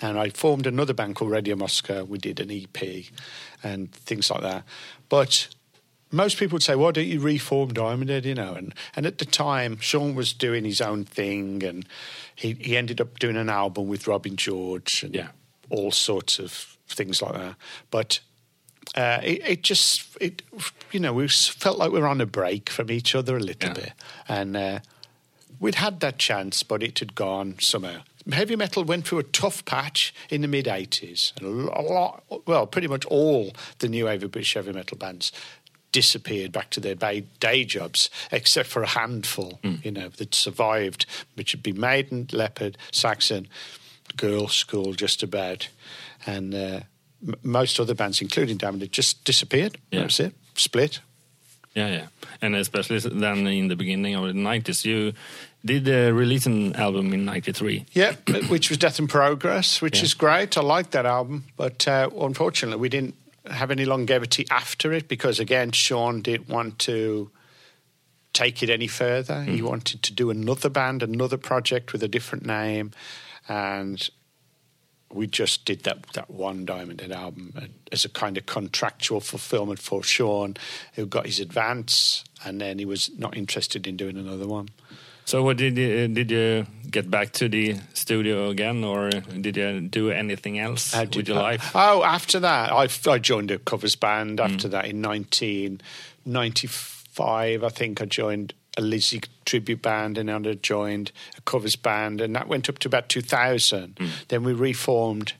And 0.00 0.18
I 0.18 0.30
formed 0.30 0.66
another 0.66 0.92
band 0.94 1.14
called 1.14 1.30
Radio 1.30 1.54
Moscow. 1.54 2.02
We 2.02 2.18
did 2.18 2.40
an 2.40 2.50
EP 2.50 3.04
and 3.62 3.92
things 3.92 4.30
like 4.30 4.40
that. 4.42 4.64
But 5.08 5.48
most 6.10 6.38
people 6.38 6.56
would 6.56 6.62
say, 6.64 6.74
"Why 6.74 6.90
don't 6.90 7.06
you 7.06 7.20
reform 7.20 7.72
Diamond 7.72 8.10
Head?" 8.10 8.24
You 8.26 8.34
know, 8.34 8.54
and 8.54 8.74
and 8.96 9.06
at 9.06 9.18
the 9.18 9.24
time, 9.24 9.78
Sean 9.80 10.16
was 10.16 10.32
doing 10.32 10.64
his 10.64 10.80
own 10.80 11.04
thing, 11.04 11.62
and 11.62 11.86
he 12.34 12.54
he 12.54 12.76
ended 12.76 13.00
up 13.00 13.20
doing 13.20 13.36
an 13.36 13.48
album 13.48 13.86
with 13.86 14.08
Robin 14.08 14.34
George 14.36 15.04
and 15.04 15.14
Yeah. 15.14 15.28
all 15.70 15.92
sorts 15.92 16.40
of 16.40 16.76
things 16.88 17.22
like 17.22 17.34
that. 17.34 17.54
But 17.90 18.18
uh, 18.96 19.20
it, 19.22 19.40
it 19.48 19.62
just, 19.62 20.16
it, 20.20 20.42
you 20.90 21.00
know, 21.00 21.12
we 21.12 21.28
felt 21.28 21.78
like 21.78 21.90
we 21.92 22.00
were 22.00 22.06
on 22.08 22.20
a 22.20 22.26
break 22.26 22.68
from 22.70 22.90
each 22.90 23.14
other 23.14 23.36
a 23.36 23.40
little 23.40 23.70
Yeah. 23.70 23.74
bit, 23.74 23.92
and 24.28 24.56
uh, 24.56 24.78
we'd 25.60 25.76
had 25.76 26.00
that 26.00 26.18
chance, 26.18 26.62
but 26.62 26.82
it 26.82 26.98
had 26.98 27.14
gone 27.14 27.56
somehow. 27.60 28.02
Heavy 28.30 28.54
metal 28.54 28.84
went 28.84 29.06
through 29.06 29.18
a 29.18 29.24
tough 29.24 29.64
patch 29.64 30.14
in 30.30 30.42
the 30.42 30.48
mid 30.48 30.66
'80s, 30.66 31.32
and 31.40 31.68
a 31.68 31.82
lot, 31.82 32.22
well, 32.46 32.66
pretty 32.68 32.86
much 32.88 33.04
all 33.06 33.52
the 33.78 33.88
new 33.88 34.06
heavy 34.06 34.28
British 34.28 34.54
heavy 34.54 34.72
metal 34.72 34.96
bands 34.96 35.32
disappeared 35.90 36.52
back 36.52 36.70
to 36.70 36.80
their 36.80 36.94
day 36.94 37.64
jobs, 37.64 38.08
except 38.30 38.68
for 38.68 38.82
a 38.82 38.86
handful, 38.86 39.58
you 39.82 39.90
know, 39.90 40.08
that 40.08 40.34
survived, 40.34 41.04
which 41.34 41.52
would 41.52 41.62
be 41.62 41.72
Maiden, 41.72 42.26
Leppard, 42.32 42.78
Saxon, 42.92 43.46
Girlschool, 44.16 44.96
just 44.96 45.22
about, 45.22 45.68
and 46.26 46.54
uh, 46.54 46.80
m- 47.26 47.34
most 47.42 47.78
other 47.80 47.94
bands, 47.94 48.20
including 48.20 48.56
Damned, 48.56 48.90
just 48.92 49.24
disappeared. 49.24 49.78
Yeah. 49.90 50.00
That 50.00 50.04
was 50.06 50.20
it. 50.20 50.34
Split. 50.54 51.00
Yeah, 51.74 51.88
yeah, 51.88 52.06
and 52.42 52.54
especially 52.54 52.98
then 52.98 53.46
in 53.46 53.68
the 53.68 53.76
beginning 53.76 54.14
of 54.14 54.26
the 54.26 54.34
nineties, 54.34 54.84
you 54.84 55.14
did 55.64 55.88
uh, 55.88 56.12
release 56.12 56.44
an 56.44 56.76
album 56.76 57.14
in 57.14 57.24
'93. 57.24 57.86
Yeah, 57.92 58.12
which 58.48 58.68
was 58.68 58.76
Death 58.76 58.98
and 58.98 59.08
Progress, 59.08 59.80
which 59.80 59.98
Yeah. 59.98 60.04
is 60.04 60.12
great. 60.14 60.58
I 60.58 60.60
like 60.60 60.90
that 60.90 61.06
album, 61.06 61.44
but 61.56 61.88
uh, 61.88 62.10
unfortunately, 62.20 62.78
we 62.78 62.90
didn't 62.90 63.14
have 63.50 63.70
any 63.70 63.86
longevity 63.86 64.44
after 64.50 64.92
it 64.92 65.08
because, 65.08 65.40
again, 65.40 65.72
Sean 65.72 66.20
didn't 66.20 66.50
want 66.50 66.78
to 66.80 67.30
take 68.34 68.62
it 68.62 68.68
any 68.68 68.86
further. 68.86 69.42
He 69.42 69.62
wanted 69.62 70.02
to 70.02 70.12
do 70.12 70.28
another 70.30 70.68
band, 70.68 71.02
another 71.02 71.38
project 71.38 71.92
with 71.94 72.02
a 72.02 72.08
different 72.08 72.44
name, 72.44 72.90
and 73.48 74.10
we 75.14 75.26
just 75.26 75.64
did 75.64 75.84
that 75.84 76.02
that 76.14 76.30
one 76.30 76.64
Diamond 76.64 77.00
Head 77.00 77.12
album 77.12 77.52
uh, 77.56 77.66
as 77.90 78.04
a 78.04 78.08
kind 78.08 78.36
of 78.36 78.46
contractual 78.46 79.20
fulfillment 79.20 79.80
for 79.80 80.02
Sean, 80.02 80.56
who 80.94 81.06
got 81.06 81.26
his 81.26 81.40
advance, 81.40 82.24
and 82.44 82.60
then 82.60 82.78
he 82.78 82.84
was 82.84 83.10
not 83.18 83.36
interested 83.36 83.86
in 83.86 83.96
doing 83.96 84.16
another 84.16 84.46
one. 84.46 84.68
So, 85.24 85.42
what 85.42 85.56
did 85.56 85.78
you, 85.78 86.08
did 86.08 86.30
you 86.30 86.66
get 86.90 87.10
back 87.10 87.32
to 87.34 87.48
the 87.48 87.76
studio 87.94 88.50
again, 88.50 88.82
or 88.82 89.10
did 89.10 89.56
you 89.56 89.82
do 89.82 90.10
anything 90.10 90.58
else 90.58 90.92
How 90.92 91.04
with 91.04 91.28
your 91.28 91.36
life? 91.36 91.70
Oh, 91.74 92.02
after 92.02 92.40
that, 92.40 92.72
I, 92.72 92.88
I 93.08 93.18
joined 93.18 93.52
a 93.52 93.58
covers 93.58 93.96
band. 93.96 94.40
After 94.40 94.68
that, 94.68 94.86
in 94.86 95.00
1995, 95.00 97.64
I 97.64 97.68
think 97.68 98.02
I 98.02 98.06
joined 98.06 98.54
a 98.76 98.80
Lizzie 98.80 99.20
tribute 99.44 99.82
band, 99.82 100.16
and 100.18 100.28
then 100.28 100.46
I 100.46 100.54
joined 100.54 101.12
a 101.36 101.40
covers 101.42 101.76
band, 101.76 102.20
and 102.20 102.34
that 102.36 102.48
went 102.48 102.68
up 102.68 102.78
to 102.80 102.88
about 102.88 103.08
2000. 103.08 103.98
Then 104.28 104.44
we 104.44 104.52
reformed. 104.52 105.34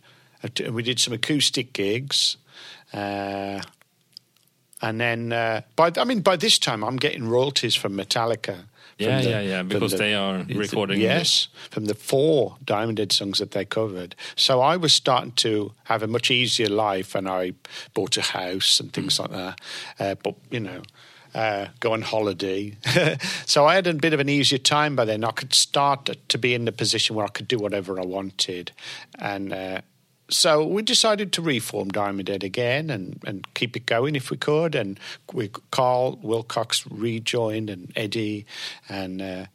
uh, 0.44 0.48
t- 0.54 0.68
We 0.68 0.82
did 0.82 0.98
some 1.00 1.14
acoustic 1.14 1.72
gigs. 1.72 2.36
Uh, 2.92 3.62
and 4.82 5.00
then, 5.00 5.32
uh, 5.32 5.62
by 5.76 5.92
I 5.96 6.04
mean, 6.04 6.20
by 6.20 6.36
this 6.36 6.58
time, 6.58 6.82
I'm 6.82 6.96
getting 6.96 7.28
royalties 7.28 7.74
from 7.76 7.96
Metallica. 7.96 8.64
from 8.98 9.08
Yeah, 9.08 9.20
the- 9.22 9.30
yeah, 9.30 9.40
yeah, 9.40 9.62
because 9.62 9.92
the- 9.92 9.98
they 9.98 10.14
are 10.14 10.44
recording 10.54 11.00
Yes, 11.00 11.48
from 11.70 11.86
the 11.86 11.94
four 11.94 12.56
Diamond 12.64 12.98
Head 12.98 13.12
songs 13.12 13.38
that 13.38 13.52
they 13.52 13.64
covered. 13.64 14.14
So 14.36 14.60
I 14.60 14.76
was 14.76 14.92
starting 14.92 15.32
to 15.36 15.72
have 15.84 16.02
a 16.02 16.06
much 16.06 16.30
easier 16.30 16.68
life, 16.68 17.14
and 17.14 17.26
I 17.28 17.52
bought 17.94 18.16
a 18.18 18.22
house 18.22 18.78
and 18.80 18.92
things 18.92 19.18
like 19.18 19.30
that. 19.30 19.58
Uh, 19.98 20.14
but 20.22 20.34
you 20.50 20.60
know. 20.60 20.82
Uh, 21.34 21.68
go 21.80 21.94
on 21.94 22.02
holiday. 22.02 22.76
so 23.46 23.64
I 23.64 23.74
had 23.74 23.86
a 23.86 23.94
bit 23.94 24.12
of 24.12 24.20
an 24.20 24.28
easier 24.28 24.58
time 24.58 24.94
by 24.94 25.06
then. 25.06 25.24
I 25.24 25.30
could 25.30 25.54
start 25.54 26.10
to 26.28 26.38
be 26.38 26.52
in 26.52 26.66
the 26.66 26.72
position 26.72 27.16
where 27.16 27.24
I 27.24 27.30
could 27.30 27.48
do 27.48 27.56
whatever 27.58 27.98
I 27.98 28.04
wanted. 28.04 28.72
And 29.18 29.52
uh, 29.52 29.80
so 30.32 30.66
we 30.66 30.82
decided 30.82 31.32
to 31.34 31.42
reform 31.42 31.88
Diamond 31.88 32.28
Head 32.28 32.42
again 32.42 32.90
and, 32.90 33.20
and 33.26 33.46
keep 33.54 33.76
it 33.76 33.86
going 33.86 34.16
if 34.16 34.30
we 34.30 34.36
could. 34.36 34.74
And 34.74 34.98
we, 35.32 35.50
Karl 35.70 36.18
Wilcox 36.22 36.86
rejoined 36.90 37.70
and 37.70 37.92
Eddie, 37.96 38.46
and 38.88 39.20
uh, 39.20 39.46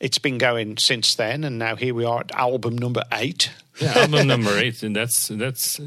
it's 0.00 0.18
been 0.18 0.38
going 0.38 0.76
since 0.76 1.14
then. 1.14 1.44
And 1.44 1.58
now 1.58 1.76
here 1.76 1.94
we 1.94 2.04
are 2.04 2.20
at 2.20 2.32
album 2.32 2.76
number 2.76 3.02
eight. 3.12 3.50
Yeah, 3.80 3.98
album 3.98 4.26
number 4.26 4.50
eight. 4.58 4.82
and 4.82 4.94
That's 4.94 5.28
that's 5.28 5.80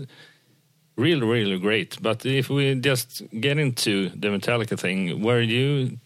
really 0.99 1.25
really 1.25 1.57
great. 1.57 1.97
But 2.01 2.25
if 2.25 2.49
we 2.49 2.75
just 2.75 3.23
get 3.39 3.57
into 3.57 4.09
the 4.09 4.27
Metallica 4.27 4.77
thing, 4.77 5.21
were 5.21 5.41
you 5.41 5.97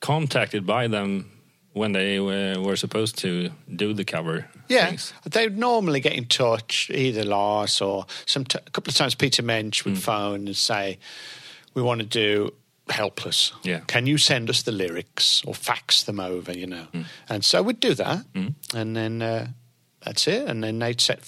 contacted 0.00 0.66
by 0.66 0.88
them 0.88 1.30
when 1.72 1.92
they 1.92 2.20
were, 2.20 2.60
were 2.60 2.76
supposed 2.76 3.16
to 3.18 3.50
do 3.74 3.94
the 3.94 4.04
cover? 4.04 4.46
Yeah, 4.68 4.86
things? 4.86 5.14
they 5.24 5.46
would 5.46 5.58
normally 5.58 6.00
get 6.00 6.12
in 6.12 6.26
touch, 6.26 6.90
either 6.92 7.24
Lars 7.24 7.80
or 7.80 8.06
some 8.26 8.42
a 8.54 8.70
couple 8.70 8.90
of 8.90 8.96
times 8.96 9.14
Peter 9.14 9.42
Mensch 9.42 9.84
would 9.84 9.94
mm. 9.94 9.98
phone 9.98 10.46
and 10.46 10.56
say, 10.56 10.98
"We 11.74 11.82
want 11.82 12.00
to 12.00 12.06
do 12.06 12.54
Helpless. 12.88 13.52
Yeah. 13.62 13.78
can 13.86 14.06
you 14.06 14.18
send 14.18 14.50
us 14.50 14.62
the 14.62 14.72
lyrics 14.72 15.42
or 15.46 15.54
fax 15.54 16.02
them 16.02 16.18
over? 16.20 16.52
You 16.52 16.66
know." 16.66 16.86
Mm. 16.92 17.04
And 17.28 17.44
so 17.44 17.62
we'd 17.62 17.80
do 17.80 17.94
that, 17.94 18.24
mm. 18.34 18.54
and 18.74 18.96
then 18.96 19.22
uh, 19.22 19.46
that's 20.04 20.26
it. 20.26 20.48
And 20.48 20.62
then 20.64 20.78
they'd 20.78 21.00
set 21.00 21.20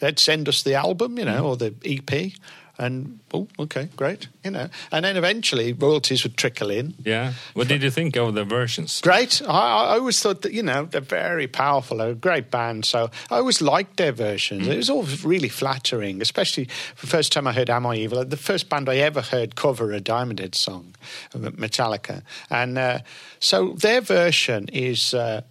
they'd 0.00 0.18
send 0.18 0.48
us 0.48 0.62
the 0.62 0.74
album, 0.74 1.18
you 1.18 1.24
know, 1.24 1.46
or 1.46 1.56
the 1.56 1.74
EP. 1.84 2.32
And 2.78 3.20
oh, 3.34 3.48
okay, 3.58 3.90
great, 3.96 4.28
you 4.42 4.50
know. 4.50 4.68
And 4.90 5.04
then 5.04 5.16
eventually 5.16 5.72
royalties 5.72 6.22
would 6.22 6.36
trickle 6.36 6.70
in. 6.70 6.94
Yeah. 7.04 7.34
What 7.52 7.68
did 7.68 7.82
you 7.82 7.90
think 7.90 8.16
of 8.16 8.34
the 8.34 8.44
versions? 8.44 9.00
Great. 9.02 9.42
I, 9.46 9.92
I 9.92 9.98
always 9.98 10.20
thought 10.20 10.42
that, 10.42 10.52
you 10.52 10.62
know, 10.62 10.86
they're 10.86 11.02
very 11.02 11.46
powerful. 11.46 11.98
They're 11.98 12.10
a 12.10 12.14
great 12.14 12.50
band. 12.50 12.86
So 12.86 13.10
I 13.30 13.36
always 13.36 13.60
liked 13.60 13.98
their 13.98 14.12
versions. 14.12 14.66
It 14.66 14.76
was 14.76 14.88
all 14.88 15.04
really 15.22 15.50
flattering, 15.50 16.22
especially 16.22 16.64
the 17.00 17.06
first 17.06 17.30
time 17.30 17.46
I 17.46 17.52
heard 17.52 17.68
Am 17.68 17.86
I 17.86 17.96
Evil? 17.96 18.24
The 18.24 18.36
first 18.36 18.68
band 18.68 18.88
I 18.88 18.96
ever 18.96 19.20
heard 19.20 19.54
cover 19.54 19.92
a 19.92 20.00
Diamond 20.00 20.40
Head 20.40 20.54
song, 20.54 20.94
Metallica. 21.34 22.22
And 22.48 22.78
uh, 22.78 23.00
so 23.38 23.74
their 23.74 24.00
version 24.00 24.68
is, 24.72 25.12
uh, 25.12 25.42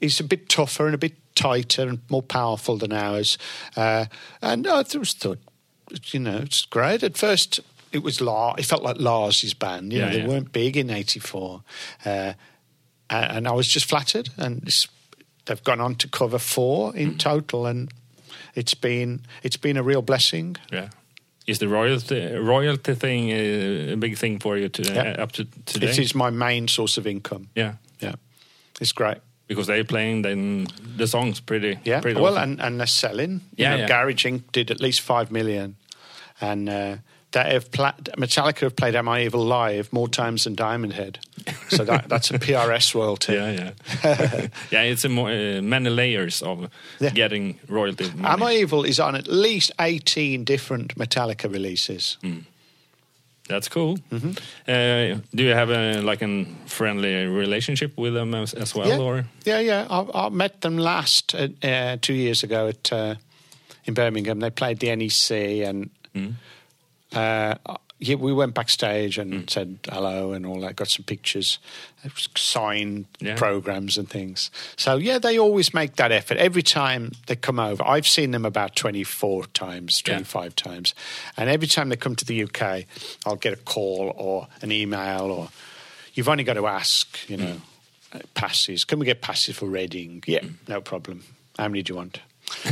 is 0.00 0.18
a 0.18 0.24
bit 0.24 0.48
tougher 0.48 0.86
and 0.86 0.94
a 0.94 0.98
bit 0.98 1.14
tighter 1.34 1.88
and 1.88 2.00
more 2.08 2.22
powerful 2.22 2.78
than 2.78 2.92
ours. 2.92 3.38
Uh, 3.76 4.06
and 4.40 4.66
I 4.66 4.82
just 4.82 5.20
thought, 5.20 5.38
you 6.12 6.20
know, 6.20 6.38
it's 6.38 6.64
great. 6.66 7.02
At 7.02 7.16
first, 7.16 7.60
it 7.92 8.02
was 8.02 8.20
La. 8.20 8.54
It 8.58 8.64
felt 8.66 8.82
like 8.82 8.98
Lars's 8.98 9.54
band. 9.54 9.92
You 9.92 9.98
Yeah, 10.00 10.06
know, 10.06 10.12
they 10.12 10.20
yeah. 10.20 10.28
weren't 10.28 10.52
big 10.52 10.76
in 10.76 10.90
'84, 10.90 11.62
uh, 12.06 12.32
and 13.08 13.48
I 13.48 13.52
was 13.52 13.66
just 13.68 13.88
flattered. 13.88 14.28
And 14.36 14.62
it's, 14.62 14.86
they've 15.46 15.62
gone 15.64 15.80
on 15.80 15.94
to 15.96 16.08
cover 16.08 16.38
four 16.38 16.92
Mm. 16.92 16.96
in 16.96 17.18
total, 17.18 17.66
and 17.66 17.90
it's 18.54 18.74
been 18.74 19.20
it's 19.42 19.56
been 19.56 19.76
a 19.76 19.82
real 19.82 20.02
blessing. 20.02 20.56
Yeah. 20.72 20.88
Is 21.46 21.58
the 21.58 21.68
royalty 21.68 22.34
royalty 22.36 22.94
thing 22.94 23.30
a 23.30 23.96
big 23.96 24.16
thing 24.18 24.38
for 24.40 24.56
you 24.56 24.68
to, 24.68 24.82
Yeah. 24.82 25.14
uh, 25.18 25.22
up 25.22 25.32
to 25.32 25.44
today? 25.66 25.88
It 25.90 25.98
is 25.98 26.14
my 26.14 26.30
main 26.30 26.68
source 26.68 26.96
of 27.00 27.06
income. 27.06 27.48
Yeah. 27.56 27.74
Yeah, 28.00 28.14
it's 28.80 28.92
great. 28.92 29.18
Because 29.48 29.66
they're 29.66 29.82
playing 29.84 30.22
then 30.22 30.68
the 30.96 31.06
songs 31.08 31.40
pretty. 31.40 31.78
Yeah, 31.84 32.00
Pretty 32.00 32.20
well, 32.20 32.36
often. 32.36 32.50
and, 32.52 32.60
and 32.60 32.78
they're 32.78 32.86
selling. 32.86 33.40
You 33.56 33.64
know, 33.68 33.76
yeah. 33.78 33.88
Garage 33.88 34.24
Inc. 34.26 34.42
did 34.52 34.70
at 34.70 34.80
least 34.80 35.00
five 35.00 35.32
million, 35.32 35.74
and 36.40 36.68
uh, 36.68 36.96
they 37.32 37.52
have 37.52 37.70
pla- 37.70 37.92
Metallica 38.16 38.60
have 38.60 38.74
played 38.76 38.94
"Am 38.96 39.08
I 39.08 39.22
Evil" 39.24 39.44
live 39.44 39.92
more 39.92 40.08
times 40.08 40.44
than 40.44 40.54
Diamond 40.54 40.92
Head, 40.94 41.18
so 41.68 41.84
that, 41.84 42.08
that's 42.08 42.30
a 42.30 42.38
PRS 42.38 42.94
royalty. 42.94 43.32
Yeah, 43.36 43.72
yeah, 44.04 44.46
yeah. 44.70 44.82
It's 44.82 45.04
a 45.04 45.08
more, 45.08 45.30
uh, 45.30 45.62
many 45.62 45.90
layers 45.90 46.42
of 46.42 46.68
Yeah. 46.98 47.10
getting 47.10 47.58
royalty. 47.68 48.10
Money. 48.10 48.24
Am 48.28 48.42
I 48.42 48.54
Evil 48.54 48.84
is 48.84 48.98
on 48.98 49.14
at 49.14 49.28
least 49.28 49.70
18 49.80 50.44
different 50.44 50.96
Metallica 50.96 51.50
releases. 51.52 52.18
That's 53.48 53.68
cool. 53.68 53.98
Mm-hmm. 54.12 54.30
Uh, 54.68 55.20
do 55.34 55.42
you 55.42 55.54
have 55.54 55.70
a 55.70 56.00
like 56.02 56.22
a 56.22 56.44
friendly 56.66 57.26
relationship 57.26 57.98
with 57.98 58.14
them 58.14 58.32
as, 58.34 58.54
as 58.54 58.74
well, 58.76 58.88
yeah, 58.88 58.98
or 58.98 59.24
yeah, 59.44 59.58
yeah. 59.60 59.86
I, 59.90 60.26
I 60.26 60.28
met 60.28 60.60
them 60.60 60.78
last 60.78 61.34
uh, 61.34 61.48
uh, 61.66 61.96
two 62.00 62.14
years 62.14 62.44
ago 62.44 62.68
at 62.68 62.92
uh, 62.92 63.14
in 63.86 63.94
Birmingham. 63.94 64.38
They 64.38 64.50
played 64.50 64.78
the 64.78 64.94
NEC, 64.94 65.66
and 65.68 65.90
Mm. 66.14 66.34
uh, 67.12 67.54
yeah, 68.02 68.14
we 68.14 68.32
went 68.32 68.54
backstage 68.54 69.18
and 69.18 69.48
said 69.50 69.78
hello 69.86 70.32
and 70.32 70.46
all 70.46 70.58
that. 70.62 70.74
Got 70.76 70.88
some 70.88 71.04
pictures, 71.04 71.58
was 72.02 72.28
signed 72.34 73.04
Yeah. 73.20 73.34
programs 73.36 73.98
and 73.98 74.08
things. 74.08 74.50
So 74.76 74.96
yeah, 74.96 75.18
they 75.18 75.38
always 75.38 75.74
make 75.74 75.96
that 75.96 76.10
effort 76.10 76.38
every 76.38 76.62
time 76.62 77.12
they 77.26 77.36
come 77.36 77.60
over. 77.60 77.84
I've 77.86 78.06
seen 78.08 78.30
them 78.30 78.46
about 78.46 78.74
twenty 78.74 79.04
four 79.04 79.44
times, 79.48 80.00
Yeah. 80.06 80.14
twenty 80.14 80.24
five 80.24 80.56
times, 80.56 80.94
and 81.36 81.50
every 81.50 81.68
time 81.68 81.90
they 81.90 81.96
come 81.96 82.16
to 82.16 82.24
the 82.24 82.42
UK, 82.44 82.86
I'll 83.26 83.36
get 83.36 83.52
a 83.52 83.56
call 83.56 84.14
or 84.16 84.48
an 84.62 84.72
email 84.72 85.24
or 85.30 85.50
you've 86.14 86.28
only 86.28 86.44
got 86.44 86.54
to 86.54 86.66
ask, 86.66 87.18
you 87.28 87.36
know, 87.36 87.44
Mm. 87.44 87.60
uh, 88.14 88.18
passes. 88.34 88.84
Can 88.84 88.98
we 88.98 89.04
get 89.04 89.20
passes 89.20 89.56
for 89.56 89.66
Reading? 89.66 90.22
Yeah, 90.26 90.40
no 90.68 90.80
problem. 90.80 91.22
How 91.58 91.68
many 91.68 91.82
do 91.82 91.92
you 91.92 91.96
want? 91.98 92.20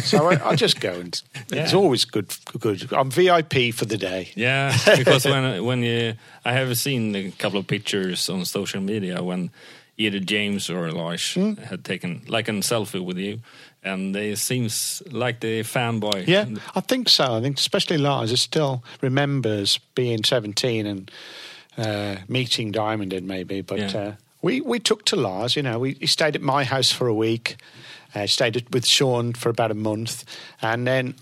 So 0.03 0.29
I, 0.31 0.51
I 0.51 0.55
just 0.57 0.81
go 0.81 0.93
and 1.01 1.23
it's 1.53 1.75
always 1.75 2.05
good. 2.05 2.35
Good. 2.59 2.93
I'm 2.93 3.11
VIP 3.11 3.73
for 3.75 3.85
the 3.87 3.97
day. 3.97 4.31
Yeah, 4.35 4.77
because 4.97 5.25
when 5.31 5.65
when 5.65 5.83
you, 5.83 6.15
I 6.45 6.53
have 6.53 6.77
seen 6.79 7.15
a 7.17 7.31
couple 7.31 7.59
of 7.61 7.67
pictures 7.67 8.29
on 8.29 8.45
social 8.45 8.81
media 8.81 9.23
when 9.23 9.51
either 9.97 10.21
James 10.21 10.71
or 10.71 10.93
Lars 10.93 11.35
Hmm. 11.35 11.55
had 11.55 11.85
taken 11.85 12.23
like 12.29 12.49
a 12.49 12.53
selfie 12.63 13.05
with 13.05 13.19
you, 13.19 13.41
and 13.83 14.15
they 14.15 14.35
seems 14.37 15.03
like 15.11 15.41
the 15.41 15.63
fanboy. 15.65 16.27
Yeah, 16.27 16.47
I 16.75 16.81
think 16.81 17.09
so. 17.09 17.35
I 17.37 17.41
think 17.41 17.59
especially 17.59 17.99
Lars 17.99 18.31
is 18.33 18.41
still 18.43 18.83
remembers 19.01 19.79
being 19.95 20.25
17 20.25 20.87
and 20.87 21.11
uh, 21.77 22.17
meeting 22.29 22.73
Diamond 22.73 23.13
in 23.13 23.27
maybe. 23.27 23.61
But 23.63 23.79
Yeah. 23.79 23.99
uh, 24.01 24.13
we, 24.43 24.61
we 24.61 24.79
took 24.79 25.05
to 25.07 25.17
Lars, 25.17 25.57
you 25.57 25.63
know, 25.63 25.79
we, 25.81 25.95
he 25.95 26.07
stayed 26.07 26.37
at 26.37 26.43
my 26.43 26.63
house 26.65 26.93
for 26.93 27.09
a 27.09 27.15
week, 27.15 27.57
uh, 28.15 28.27
stayed 28.27 28.73
with 28.73 28.87
Sean 28.87 29.33
for 29.33 29.49
about 29.51 29.71
a 29.71 29.75
month. 29.75 30.25
And 30.63 30.87
then 30.87 31.15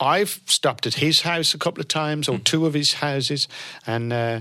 I've 0.00 0.40
stopped 0.46 0.86
at 0.86 0.94
his 0.94 1.22
house 1.22 1.54
a 1.54 1.58
couple 1.58 1.80
of 1.80 1.88
times 1.88 2.28
or 2.28 2.38
two 2.38 2.66
of 2.66 2.74
his 2.74 2.94
houses 2.94 3.48
and 3.86 4.12
uh, 4.12 4.40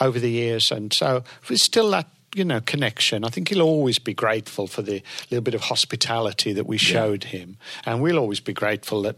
over 0.00 0.18
the 0.18 0.30
years. 0.30 0.70
And 0.70 0.92
so 0.92 1.24
there's 1.48 1.62
still 1.62 1.90
that. 1.90 2.06
You 2.36 2.44
know, 2.44 2.60
connection. 2.60 3.24
I 3.24 3.30
think 3.30 3.48
he'll 3.48 3.62
always 3.62 3.98
be 3.98 4.12
grateful 4.12 4.66
for 4.66 4.82
the 4.82 5.02
little 5.30 5.42
bit 5.42 5.54
of 5.54 5.62
hospitality 5.62 6.52
that 6.52 6.66
we 6.66 6.76
showed 6.76 7.24
him, 7.24 7.56
and 7.86 8.02
we'll 8.02 8.18
always 8.18 8.38
be 8.38 8.52
grateful 8.52 9.00
that 9.02 9.16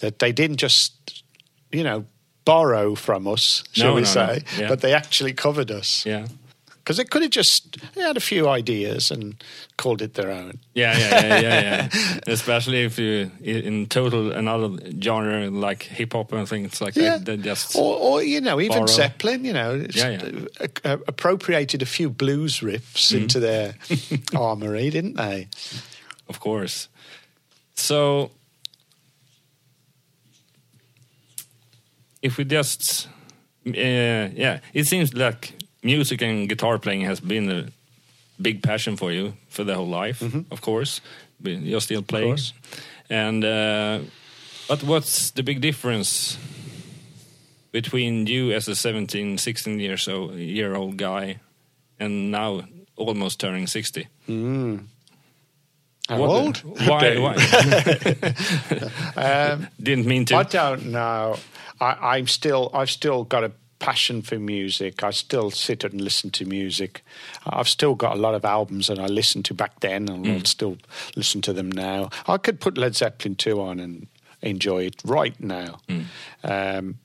that 0.00 0.18
they 0.18 0.32
didn't 0.32 0.56
just, 0.56 1.22
you 1.70 1.84
know, 1.84 2.04
borrow 2.44 2.96
from 2.96 3.28
us, 3.28 3.62
shall 3.70 3.90
No, 3.90 3.94
we 3.94 4.00
no, 4.02 4.06
no. 4.06 4.12
say, 4.12 4.42
Yeah. 4.58 4.68
but 4.68 4.80
they 4.80 4.92
actually 4.92 5.32
covered 5.34 5.70
us. 5.70 6.04
yeah, 6.04 6.26
Because 6.84 6.96
they 6.96 7.04
could 7.04 7.22
have 7.22 7.30
just 7.30 7.76
they 7.94 8.00
had 8.02 8.16
a 8.16 8.20
few 8.20 8.48
ideas 8.48 9.10
and 9.12 9.34
called 9.76 10.02
it 10.02 10.14
their 10.14 10.32
own. 10.32 10.58
yeah, 10.74 10.98
yeah, 10.98 11.26
yeah, 11.26 11.40
yeah, 11.40 11.60
yeah. 11.94 12.18
Especially 12.26 12.82
if 12.84 12.98
you 12.98 13.30
in 13.40 13.86
total 13.86 14.32
another 14.32 14.76
genre 15.00 15.48
like 15.48 15.84
hip 15.84 16.12
hop 16.12 16.32
and 16.32 16.48
things 16.48 16.80
like 16.80 16.96
Yeah. 16.96 17.18
that. 17.18 17.24
They 17.24 17.36
just 17.36 17.76
Or, 17.76 17.96
or 17.98 18.22
you 18.24 18.40
know, 18.40 18.60
even 18.60 18.78
Borrow. 18.78 18.86
Zeppelin, 18.88 19.44
you 19.44 19.52
know, 19.52 19.86
Yeah, 19.94 20.10
yeah. 20.84 20.96
appropriated 21.06 21.82
a 21.82 21.86
few 21.86 22.10
blues 22.10 22.60
riffs 22.62 23.12
Mm. 23.12 23.16
into 23.22 23.38
their 23.40 23.74
armory, 24.36 24.90
didn't 24.90 25.16
they? 25.16 25.46
of 26.28 26.40
course. 26.40 26.88
So, 27.74 28.30
if 32.22 32.36
we 32.38 32.44
just, 32.44 33.08
uh, 33.66 33.70
yeah, 33.72 34.60
it 34.72 34.86
seems 34.86 35.14
like 35.14 35.54
music 35.82 36.22
and 36.22 36.48
guitar 36.48 36.78
playing 36.78 37.02
has 37.02 37.20
been 37.20 37.50
a 37.50 37.66
big 38.40 38.62
passion 38.62 38.96
for 38.96 39.12
you 39.12 39.34
for 39.48 39.64
the 39.64 39.74
whole 39.74 39.88
life, 39.88 40.20
mm-hmm. 40.20 40.40
of 40.50 40.60
course. 40.60 41.00
But 41.40 41.52
You're 41.60 41.80
still 41.80 42.02
playing. 42.02 42.28
course. 42.28 42.52
And, 43.10 43.44
uh, 43.44 44.00
but 44.68 44.82
what's 44.84 45.30
the 45.32 45.42
big 45.42 45.60
difference 45.60 46.38
between 47.72 48.26
you 48.26 48.52
as 48.52 48.68
a 48.68 48.74
17, 48.74 49.38
16 49.38 49.80
years 49.80 50.08
old, 50.08 50.34
year 50.34 50.74
old 50.74 50.96
guy 50.96 51.40
and 51.98 52.30
now 52.30 52.62
almost 52.96 53.40
turning 53.40 53.66
60? 53.66 54.06
Mm. 54.28 54.84
How 56.08 56.18
What- 56.18 56.30
old? 56.30 56.56
Why? 56.88 56.96
Okay. 56.96 57.18
why? 57.18 57.34
Um, 59.16 59.68
Didn't 59.82 60.06
mean 60.06 60.24
to. 60.26 60.36
I 60.36 60.42
don't 60.44 60.86
know. 60.86 61.36
I, 61.80 62.16
I'm 62.16 62.26
still. 62.26 62.70
I've 62.74 62.90
still 62.90 63.24
got 63.24 63.44
a 63.44 63.52
passion 63.82 64.22
for 64.22 64.38
music. 64.38 65.02
I 65.02 65.10
still 65.10 65.50
sit 65.50 65.82
and 65.84 66.00
listen 66.00 66.30
to 66.30 66.44
music. 66.46 67.02
I've 67.44 67.68
still 67.68 67.96
got 67.96 68.16
a 68.16 68.20
lot 68.20 68.34
of 68.34 68.44
albums 68.44 68.86
that 68.86 68.98
I 68.98 69.06
listened 69.06 69.44
to 69.46 69.54
back 69.54 69.80
then, 69.80 70.08
and 70.08 70.24
I'll 70.26 70.44
still 70.44 70.78
listen 71.16 71.42
to 71.42 71.52
them 71.52 71.70
now. 71.70 72.08
I 72.28 72.38
could 72.38 72.60
put 72.60 72.78
Led 72.78 72.94
Zeppelin 72.94 73.34
two 73.34 73.60
on 73.60 73.80
and 73.80 74.06
enjoy 74.40 74.84
it 74.84 75.02
right 75.04 75.38
now. 75.40 75.80
Um, 76.44 76.98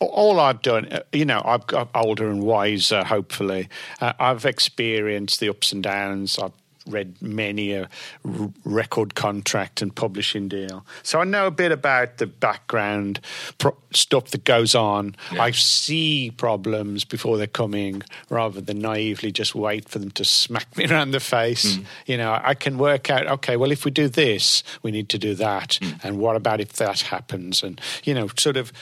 all 0.00 0.38
I've 0.38 0.62
done, 0.62 0.92
uh, 0.92 1.00
you 1.12 1.24
know, 1.24 1.42
I've 1.44 1.66
got 1.66 1.88
older 1.94 2.30
and 2.30 2.42
wiser. 2.42 3.04
Hopefully, 3.04 3.68
uh, 4.00 4.12
I've 4.20 4.44
experienced 4.44 5.40
the 5.40 5.48
ups 5.48 5.72
and 5.72 5.82
downs. 5.82 6.38
I've 6.38 6.52
read 6.88 7.20
many 7.20 7.72
a 7.72 7.88
r- 8.24 8.50
record 8.64 9.14
contract 9.14 9.82
and 9.82 9.94
publishing 9.94 10.48
deal, 10.48 10.84
so 11.02 11.20
I 11.20 11.24
know 11.24 11.46
a 11.46 11.50
bit 11.50 11.72
about 11.72 12.18
the 12.18 12.26
background 12.26 13.20
pro- 13.58 13.76
stuff 13.92 14.30
that 14.30 14.44
goes 14.44 14.74
on. 14.74 15.14
Yeah. 15.32 15.42
I 15.42 15.50
see 15.52 16.30
problems 16.30 17.04
before 17.04 17.36
they're 17.36 17.46
coming, 17.46 18.02
rather 18.28 18.60
than 18.60 18.78
naively 18.80 19.32
just 19.32 19.54
wait 19.54 19.88
for 19.88 19.98
them 19.98 20.10
to 20.12 20.24
smack 20.24 20.76
me 20.76 20.86
around 20.86 21.12
the 21.12 21.20
face. 21.20 21.78
You 22.06 22.16
know, 22.16 22.38
I 22.42 22.54
can 22.54 22.78
work 22.78 23.10
out. 23.10 23.26
Okay, 23.26 23.56
well, 23.56 23.70
if 23.70 23.84
we 23.84 23.90
do 23.90 24.08
this, 24.08 24.62
we 24.82 24.90
need 24.90 25.08
to 25.10 25.18
do 25.18 25.34
that, 25.34 25.78
and 26.02 26.18
what 26.18 26.36
about 26.36 26.60
if 26.60 26.74
that 26.74 27.00
happens? 27.02 27.62
And 27.62 27.80
you 28.04 28.14
know, 28.14 28.28
sort 28.36 28.56
of 28.56 28.72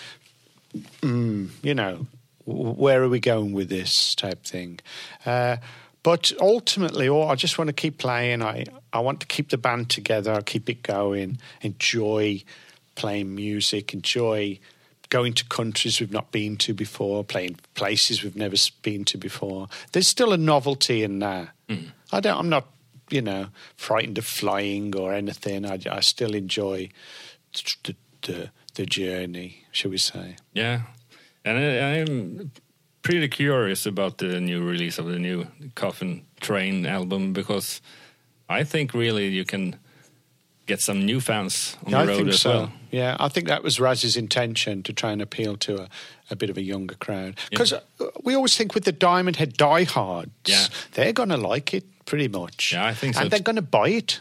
mm, 1.03 1.49
you 1.63 1.75
know, 1.75 2.07
where 2.45 3.03
are 3.03 3.09
we 3.09 3.21
going 3.21 3.53
with 3.53 3.69
this 3.69 4.15
type 4.15 4.45
thing? 4.45 4.81
Uh, 5.25 5.57
but 6.07 6.31
ultimately, 6.41 7.09
all 7.09 7.29
I 7.29 7.35
just 7.35 7.59
want 7.59 7.67
to 7.67 7.73
keep 7.73 7.99
playing. 7.99 8.41
I, 8.41 8.65
I 8.93 9.01
want 9.01 9.19
to 9.23 9.27
keep 9.27 9.51
the 9.51 9.59
band 9.59 9.91
together, 9.91 10.33
I 10.35 10.41
keep 10.41 10.71
it 10.71 10.85
going, 10.85 11.39
enjoy 11.63 12.45
playing 12.95 13.35
music, 13.35 13.93
enjoy 13.93 14.61
going 15.09 15.33
to 15.33 15.45
countries 15.47 15.99
we've 15.99 16.13
not 16.13 16.31
been 16.31 16.59
to 16.59 16.75
before, 16.75 17.25
playing 17.25 17.57
places 17.75 18.23
we've 18.23 18.37
never 18.37 18.55
been 18.83 19.05
to 19.07 19.19
before. 19.19 19.67
There's 19.91 20.07
still 20.07 20.33
a 20.33 20.37
novelty 20.37 21.03
in 21.03 21.19
that. 21.19 21.49
Hmm. 21.69 21.89
I 22.13 22.21
don't. 22.21 22.39
I'm 22.39 22.49
not, 22.49 22.69
you 23.11 23.23
know, 23.23 23.49
frightened 23.77 24.19
of 24.19 24.27
flying 24.27 24.95
or 24.95 25.13
anything. 25.13 25.67
I, 25.67 25.81
I 25.91 25.99
still 25.99 26.37
enjoy 26.37 26.89
the, 27.83 27.97
the 28.23 28.51
the 28.77 28.87
journey, 28.87 29.65
shall 29.73 29.91
we 29.91 29.99
say? 29.99 30.37
Yeah, 30.53 30.83
and 31.45 31.59
I, 31.59 31.99
I'm 31.99 32.53
pretty 33.07 33.29
curious 33.29 33.87
about 33.87 34.19
the 34.19 34.41
new 34.41 34.63
release 34.65 34.99
of 34.99 35.07
the 35.07 35.19
new 35.19 35.47
Coffin 35.75 36.25
Train 36.41 36.87
album 36.87 37.33
because 37.33 37.81
I 38.49 38.65
think 38.65 38.93
really 38.95 39.29
you 39.29 39.45
can 39.45 39.77
get 40.67 40.81
some 40.81 41.05
new 41.07 41.21
fans 41.21 41.77
on 41.87 41.95
I 41.95 42.03
the 42.05 42.09
road 42.09 42.17
think 42.17 42.29
as 42.31 42.41
so. 42.41 42.51
well. 42.51 42.73
Yeah, 42.91 43.17
I 43.21 43.29
think 43.29 43.47
that 43.47 43.63
was 43.63 43.79
Raz's 43.79 44.17
intention 44.17 44.83
to 44.83 44.93
try 44.93 45.13
and 45.13 45.23
appeal 45.23 45.57
to 45.59 45.83
a, 45.83 45.89
a 46.31 46.37
bit 46.37 46.51
of 46.51 46.57
a 46.59 46.63
younger 46.63 46.97
crowd. 46.97 47.39
Because 47.51 47.73
uh, 47.73 47.81
we 48.25 48.35
always 48.35 48.57
think 48.57 48.75
with 48.75 48.85
the 48.85 48.93
Diamond 48.93 49.37
Head 49.37 49.57
diehards, 49.57 50.31
Yeah. 50.47 50.67
they're 50.93 51.13
going 51.13 51.29
to 51.29 51.37
like 51.37 51.73
it 51.75 51.85
pretty 52.07 52.29
much. 52.29 52.73
Yeah, 52.73 52.87
I 52.87 52.95
think 52.95 53.15
so 53.15 53.21
And 53.23 53.31
they're 53.31 53.41
going 53.41 53.57
to 53.57 53.63
buy 53.63 53.91
it 53.91 54.21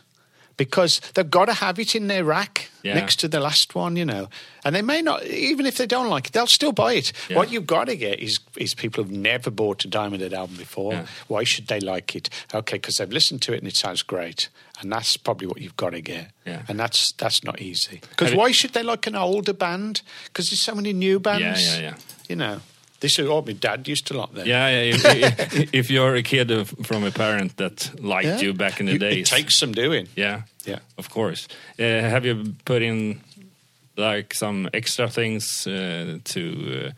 because 0.57 1.01
they've 1.13 1.29
got 1.29 1.45
to 1.45 1.53
have 1.53 1.79
it 1.79 1.95
in 1.95 2.07
their 2.07 2.23
rack 2.23 2.69
Yeah. 2.83 2.93
next 2.93 3.19
to 3.21 3.27
the 3.27 3.39
last 3.39 3.75
one, 3.75 3.95
you 3.95 4.05
know. 4.05 4.29
And 4.63 4.75
they 4.75 4.81
may 4.81 5.01
not, 5.01 5.25
even 5.25 5.65
if 5.65 5.77
they 5.77 5.85
don't 5.87 6.07
like 6.09 6.27
it, 6.27 6.33
they'll 6.33 6.47
still 6.47 6.71
buy 6.71 6.93
it. 6.93 7.11
Yeah. 7.29 7.37
What 7.37 7.51
you've 7.51 7.65
got 7.67 7.85
to 7.85 7.95
get 7.95 8.19
is, 8.19 8.39
is 8.57 8.73
people 8.73 9.03
who've 9.03 9.11
never 9.11 9.49
bought 9.51 9.83
a 9.85 9.87
Diamond 9.87 10.21
Head 10.21 10.33
album 10.33 10.57
before. 10.57 10.93
Yeah. 10.93 11.05
Why 11.27 11.43
should 11.43 11.67
they 11.67 11.79
like 11.79 12.15
it? 12.15 12.29
Okay, 12.53 12.77
because 12.77 12.97
they've 12.97 13.11
listened 13.11 13.41
to 13.43 13.53
it 13.53 13.59
and 13.59 13.67
it 13.67 13.75
sounds 13.75 14.03
great. 14.03 14.49
And 14.81 14.91
that's 14.91 15.17
probably 15.17 15.47
what 15.47 15.61
you've 15.61 15.77
got 15.77 15.91
to 15.91 16.01
get. 16.01 16.31
Yeah. 16.45 16.63
And 16.67 16.79
that's 16.79 17.13
that's 17.13 17.43
not 17.43 17.61
easy. 17.61 18.01
Because 18.09 18.35
why 18.35 18.51
should 18.51 18.73
they 18.73 18.83
like 18.83 19.07
an 19.07 19.15
older 19.15 19.53
band? 19.53 20.01
Because 20.25 20.49
there's 20.49 20.61
so 20.61 20.75
many 20.75 20.93
new 20.93 21.19
bands. 21.19 21.65
Yeah, 21.65 21.75
yeah, 21.75 21.81
yeah. 21.81 21.95
You 22.27 22.35
know, 22.35 22.59
this 23.05 23.19
is 23.19 23.27
what 23.29 23.45
my 23.45 23.53
dad 23.53 23.87
used 23.87 24.05
to 24.07 24.13
like 24.21 24.31
them. 24.33 24.47
Yeah, 24.47 24.69
yeah. 24.69 24.93
If, 24.95 25.73
if 25.73 25.89
you're 25.91 26.15
a 26.15 26.23
kid 26.23 26.51
of, 26.51 26.69
from 26.87 27.03
a 27.03 27.11
parent 27.11 27.55
that 27.57 27.91
liked 28.03 28.27
Yeah. 28.27 28.41
you 28.41 28.53
back 28.53 28.79
in 28.79 28.85
the 28.87 28.93
You- 28.93 28.99
days, 28.99 29.27
It 29.31 29.35
takes 29.35 29.59
some 29.59 29.73
doing. 29.73 30.07
yeah, 30.15 30.41
Yeah. 30.65 30.79
of 30.97 31.09
course. 31.09 31.47
Uh, 31.79 31.83
have 31.83 32.25
you 32.27 32.53
put 32.65 32.81
in 32.81 33.19
like 33.97 34.33
some 34.33 34.69
extra 34.73 35.07
things 35.09 35.67
uh, 35.67 36.17
to 36.23 36.41
uh, 36.41 36.91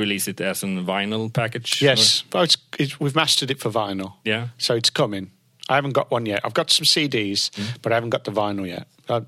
release 0.00 0.28
it 0.30 0.40
as 0.40 0.62
a 0.62 0.66
vinyl 0.66 1.28
package? 1.32 1.82
Yes, 1.82 2.24
well, 2.32 2.44
it's, 2.44 2.56
it's, 2.78 2.98
we've 3.00 3.14
mastered 3.16 3.50
it 3.50 3.60
for 3.60 3.70
vinyl. 3.70 4.12
Yeah. 4.24 4.48
So 4.58 4.74
it's 4.74 4.90
coming. 4.90 5.30
I 5.68 5.74
haven't 5.76 5.92
got 5.94 6.10
one 6.10 6.26
yet. 6.26 6.40
I've 6.44 6.54
got 6.54 6.70
some 6.70 6.84
CDs, 6.86 7.50
Mm. 7.50 7.82
but 7.82 7.92
I 7.92 7.94
haven't 7.96 8.10
got 8.10 8.24
the 8.24 8.32
vinyl 8.32 8.66
yet. 8.66 8.86
I, 9.08 9.20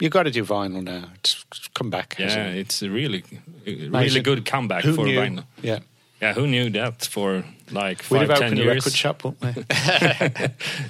You've 0.00 0.12
got 0.12 0.24
to 0.24 0.30
do 0.30 0.44
vinyl 0.44 0.82
now. 0.82 1.10
It's 1.16 1.44
it's 1.52 1.68
come 1.74 1.90
back. 1.90 2.16
Yeah, 2.18 2.46
it? 2.48 2.56
it's 2.58 2.82
a 2.82 2.88
really, 2.90 3.24
really 3.66 3.86
Amazing. 3.86 4.22
good 4.22 4.44
comeback 4.44 4.84
Who 4.84 4.94
for 4.94 5.06
knew? 5.06 5.18
vinyl. 5.18 5.44
Yeah. 5.62 5.80
Yeah, 6.22 6.34
who 6.34 6.46
knew 6.46 6.70
that 6.70 7.04
for 7.04 7.44
like 7.70 7.98
We'd 8.10 8.18
five, 8.20 8.28
have 8.30 8.38
ten 8.38 8.52
opened 8.54 8.60
a 8.60 8.74
record 8.74 8.92
shop, 8.92 9.24
wouldn't 9.24 9.56
we? 9.56 9.64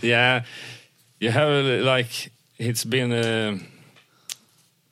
Yeah, 0.09 0.45
you 1.21 1.31
have 1.31 1.49
uh, 1.49 1.85
like 1.85 2.31
it's 2.59 2.85
been 2.85 3.13
a 3.13 3.59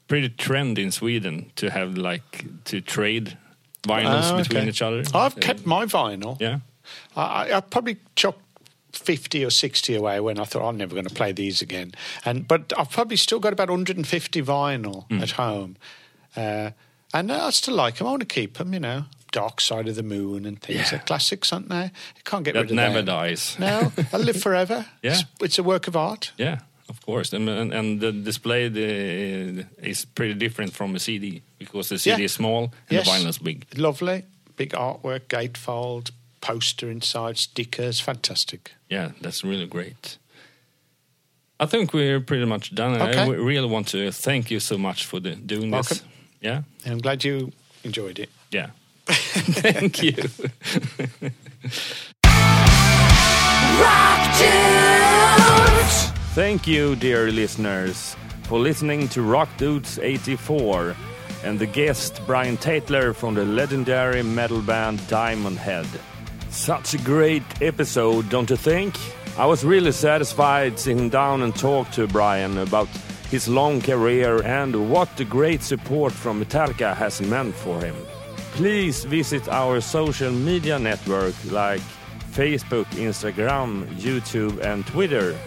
pretty 0.08 0.28
trend 0.28 0.78
in 0.78 0.90
Sweden 0.92 1.50
to 1.56 1.70
have 1.70 1.96
like 1.96 2.44
to 2.64 2.80
trade 2.80 3.36
vinyls 3.82 4.30
Oh, 4.32 4.36
between 4.38 4.68
each 4.68 4.82
other. 4.82 4.98
I've 5.14 5.36
Uh, 5.36 5.40
kept 5.40 5.66
my 5.66 5.86
vinyl. 5.86 6.36
yeah, 6.40 6.58
I, 7.16 7.52
I- 7.54 7.60
probably 7.60 7.96
chucked 8.14 8.42
50 8.96 9.44
or 9.44 9.50
60 9.50 9.94
away 9.94 10.20
when 10.20 10.38
I 10.38 10.44
thought 10.44 10.66
I'm 10.68 10.76
never 10.76 10.94
going 10.94 11.06
to 11.06 11.14
play 11.14 11.32
these 11.32 11.60
again. 11.62 11.92
And 12.24 12.46
But 12.48 12.72
I've 12.78 12.90
probably 12.90 13.16
still 13.16 13.38
got 13.40 13.52
about 13.52 13.70
150 13.70 14.42
vinyl 14.42 15.06
Hmm. 15.08 15.22
at 15.22 15.32
home. 15.32 15.76
Uh, 16.36 16.70
and 17.14 17.30
I 17.32 17.50
still 17.50 17.74
like 17.74 17.96
them. 17.96 18.06
I 18.06 18.10
want 18.10 18.20
to 18.20 18.26
keep 18.26 18.58
them, 18.58 18.72
you 18.74 18.80
know. 18.80 19.04
Dark 19.32 19.60
Side 19.60 19.88
of 19.88 19.96
the 19.96 20.02
Moon 20.02 20.46
and 20.46 20.60
things. 20.60 20.78
Yeah. 20.78 20.90
They're 20.90 20.98
classics, 21.06 21.52
aren't 21.52 21.68
they? 21.68 21.84
You 22.16 22.22
can't 22.24 22.44
get 22.44 22.54
that 22.54 22.60
rid 22.62 22.70
of 22.70 22.72
it. 22.72 22.74
never 22.76 22.96
them. 23.02 23.06
dies. 23.06 23.56
No, 23.58 23.92
i'll 24.12 24.20
live 24.20 24.40
forever. 24.40 24.86
Yeah. 25.02 25.12
It's, 25.12 25.24
it's 25.40 25.58
a 25.58 25.62
work 25.62 25.88
of 25.88 25.96
art. 25.96 26.32
Yeah, 26.38 26.60
of 26.88 27.00
course, 27.04 27.32
and 27.36 27.48
and, 27.48 27.72
and 27.74 28.00
the 28.00 28.12
display 28.12 28.68
the, 28.68 29.66
is 29.82 30.04
pretty 30.06 30.34
different 30.34 30.72
from 30.72 30.94
a 30.94 30.98
CD 30.98 31.42
because 31.58 31.88
the 31.90 31.98
CD 31.98 32.18
Yeah. 32.18 32.24
is 32.24 32.32
small 32.32 32.62
and 32.64 32.72
Yes. 32.90 33.04
the 33.06 33.10
vinyl 33.12 33.28
is 33.28 33.38
big. 33.38 33.66
Lovely. 33.76 34.24
Big 34.56 34.72
artwork, 34.72 35.26
gatefold, 35.28 36.10
poster 36.46 36.90
inside, 36.90 37.36
stickers. 37.38 38.00
Fantastic. 38.00 38.72
Yeah, 38.88 39.10
that's 39.20 39.42
really 39.44 39.66
great. 39.66 40.18
I 41.58 41.66
think 41.66 41.92
we're 41.92 42.20
pretty 42.20 42.44
much 42.44 42.74
done. 42.74 42.94
Okay. 43.00 43.18
I 43.18 43.24
w- 43.26 43.42
really 43.42 43.68
want 43.68 43.88
to 43.88 44.12
thank 44.12 44.50
you 44.50 44.60
so 44.60 44.78
much 44.78 45.04
for 45.06 45.20
the, 45.20 45.34
doing 45.34 45.70
this. 45.70 46.02
Yeah, 46.40 46.62
I'm 46.84 46.98
glad 46.98 47.24
you 47.24 47.52
enjoyed 47.82 48.18
it. 48.18 48.28
yeah. 48.52 48.70
thank 49.06 50.02
you. 50.02 50.16
Rock 53.80 54.38
Dudes! 54.38 56.10
Thank 56.34 56.66
you, 56.66 56.96
dear 56.96 57.30
listeners, 57.30 58.16
for 58.44 58.58
listening 58.58 59.08
to 59.08 59.22
Rock 59.22 59.48
Dudes 59.58 59.98
84 59.98 60.94
and 61.44 61.58
the 61.58 61.66
guest 61.66 62.20
Brian 62.26 62.56
Tatler 62.56 63.12
from 63.14 63.34
the 63.34 63.44
legendary 63.44 64.22
metal 64.22 64.60
band 64.60 65.06
Diamond 65.08 65.58
Head. 65.58 65.86
Such 66.56 66.94
a 66.94 66.98
great 66.98 67.44
episode, 67.60 68.30
don't 68.30 68.48
you 68.48 68.56
think? 68.56 68.96
I 69.36 69.44
was 69.44 69.62
really 69.62 69.92
satisfied 69.92 70.78
sitting 70.78 71.10
down 71.10 71.42
and 71.42 71.54
talk 71.54 71.90
to 71.92 72.08
Brian 72.08 72.56
about 72.58 72.88
his 73.30 73.46
long 73.46 73.82
career 73.82 74.42
and 74.42 74.90
what 74.90 75.14
the 75.18 75.24
great 75.26 75.62
support 75.62 76.12
from 76.12 76.42
Metallica 76.42 76.96
has 76.96 77.20
meant 77.20 77.54
for 77.54 77.78
him. 77.80 77.94
Please 78.52 79.04
visit 79.04 79.46
our 79.48 79.82
social 79.82 80.32
media 80.32 80.78
network 80.78 81.34
like 81.52 81.82
Facebook, 82.32 82.86
Instagram, 82.96 83.86
YouTube, 84.00 84.58
and 84.64 84.86
Twitter 84.86 85.38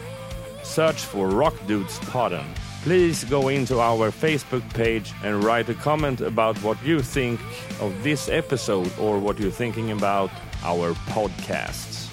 search 0.63 1.01
for 1.01 1.27
Rock 1.27 1.55
Dudes 1.65 1.97
Podden. 2.11 2.45
Please 2.83 3.23
go 3.25 3.49
into 3.49 3.79
our 3.79 4.11
Facebook 4.11 4.63
page 4.73 5.11
and 5.23 5.43
write 5.43 5.69
a 5.69 5.73
comment 5.73 6.21
about 6.21 6.55
what 6.63 6.81
you 6.85 7.01
think 7.01 7.41
of 7.81 8.03
this 8.03 8.29
episode 8.29 8.91
or 8.99 9.17
what 9.17 9.39
you're 9.39 9.51
thinking 9.51 9.91
about 9.91 10.29
our 10.63 10.93
podcasts. 11.11 12.09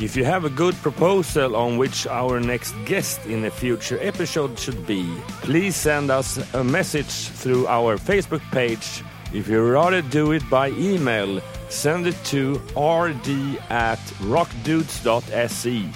If 0.00 0.16
you 0.16 0.24
have 0.24 0.44
a 0.44 0.50
good 0.50 0.74
proposal 0.76 1.54
on 1.54 1.76
which 1.76 2.06
our 2.06 2.40
next 2.40 2.74
guest 2.86 3.26
in 3.26 3.44
a 3.44 3.50
future 3.50 3.98
episode 4.00 4.58
should 4.58 4.86
be, 4.86 5.04
please 5.42 5.76
send 5.76 6.10
us 6.10 6.38
a 6.54 6.64
message 6.64 7.28
through 7.40 7.66
our 7.66 7.98
Facebook 7.98 8.40
page. 8.52 9.04
If 9.34 9.48
you 9.48 9.62
rather 9.62 10.02
do 10.02 10.32
it 10.32 10.48
by 10.48 10.70
email, 10.70 11.40
send 11.68 12.06
it 12.06 12.16
to 12.24 12.54
rd 12.76 13.28
at 13.70 14.00
rockdudes.se. 14.32 15.88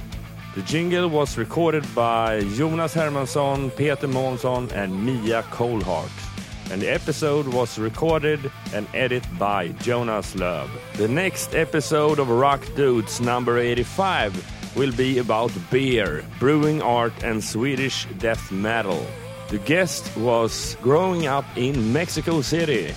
The 0.55 0.62
jingle 0.62 1.09
was 1.09 1.36
recorded 1.36 1.84
by 1.94 2.40
Jonas 2.55 2.94
Hermansson, 2.94 3.74
Peter 3.76 4.09
Månsson, 4.09 4.72
and 4.72 5.05
Mia 5.05 5.42
Colhart. 5.51 6.26
And 6.71 6.83
the 6.83 6.93
episode 6.93 7.47
was 7.49 7.79
recorded 7.79 8.51
and 8.75 8.87
edited 8.93 9.39
by 9.39 9.69
Jonas 9.83 10.35
Löv. 10.35 10.69
The 10.97 11.09
next 11.09 11.55
episode 11.55 12.19
of 12.19 12.29
Rock 12.29 12.62
Dudes 12.75 13.21
number 13.21 13.59
85 13.59 14.77
will 14.77 14.93
be 14.93 15.19
about 15.19 15.53
beer, 15.71 16.25
brewing 16.39 16.83
art, 16.83 17.12
and 17.23 17.43
Swedish 17.43 18.07
death 18.19 18.51
metal. 18.51 19.07
The 19.49 19.59
guest 19.59 20.17
was 20.17 20.77
growing 20.83 21.27
up 21.27 21.45
in 21.57 21.93
Mexico 21.93 22.43
City, 22.43 22.93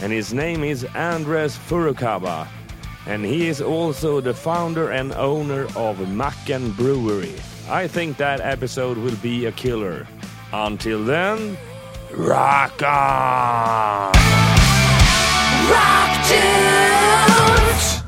and 0.00 0.12
his 0.12 0.32
name 0.32 0.62
is 0.62 0.84
Andres 0.94 1.56
Furukawa 1.56 2.46
and 3.08 3.24
he 3.24 3.48
is 3.48 3.62
also 3.62 4.20
the 4.20 4.34
founder 4.34 4.90
and 4.90 5.12
owner 5.12 5.64
of 5.74 5.96
Macken 6.12 6.76
Brewery. 6.76 7.34
I 7.68 7.88
think 7.88 8.18
that 8.18 8.40
episode 8.40 8.98
will 8.98 9.16
be 9.16 9.46
a 9.46 9.52
killer. 9.52 10.06
Until 10.52 11.02
then, 11.02 11.56
Rock 12.16 12.82
on! 12.82 14.12
Rock 15.70 16.26
tunes! 16.26 18.07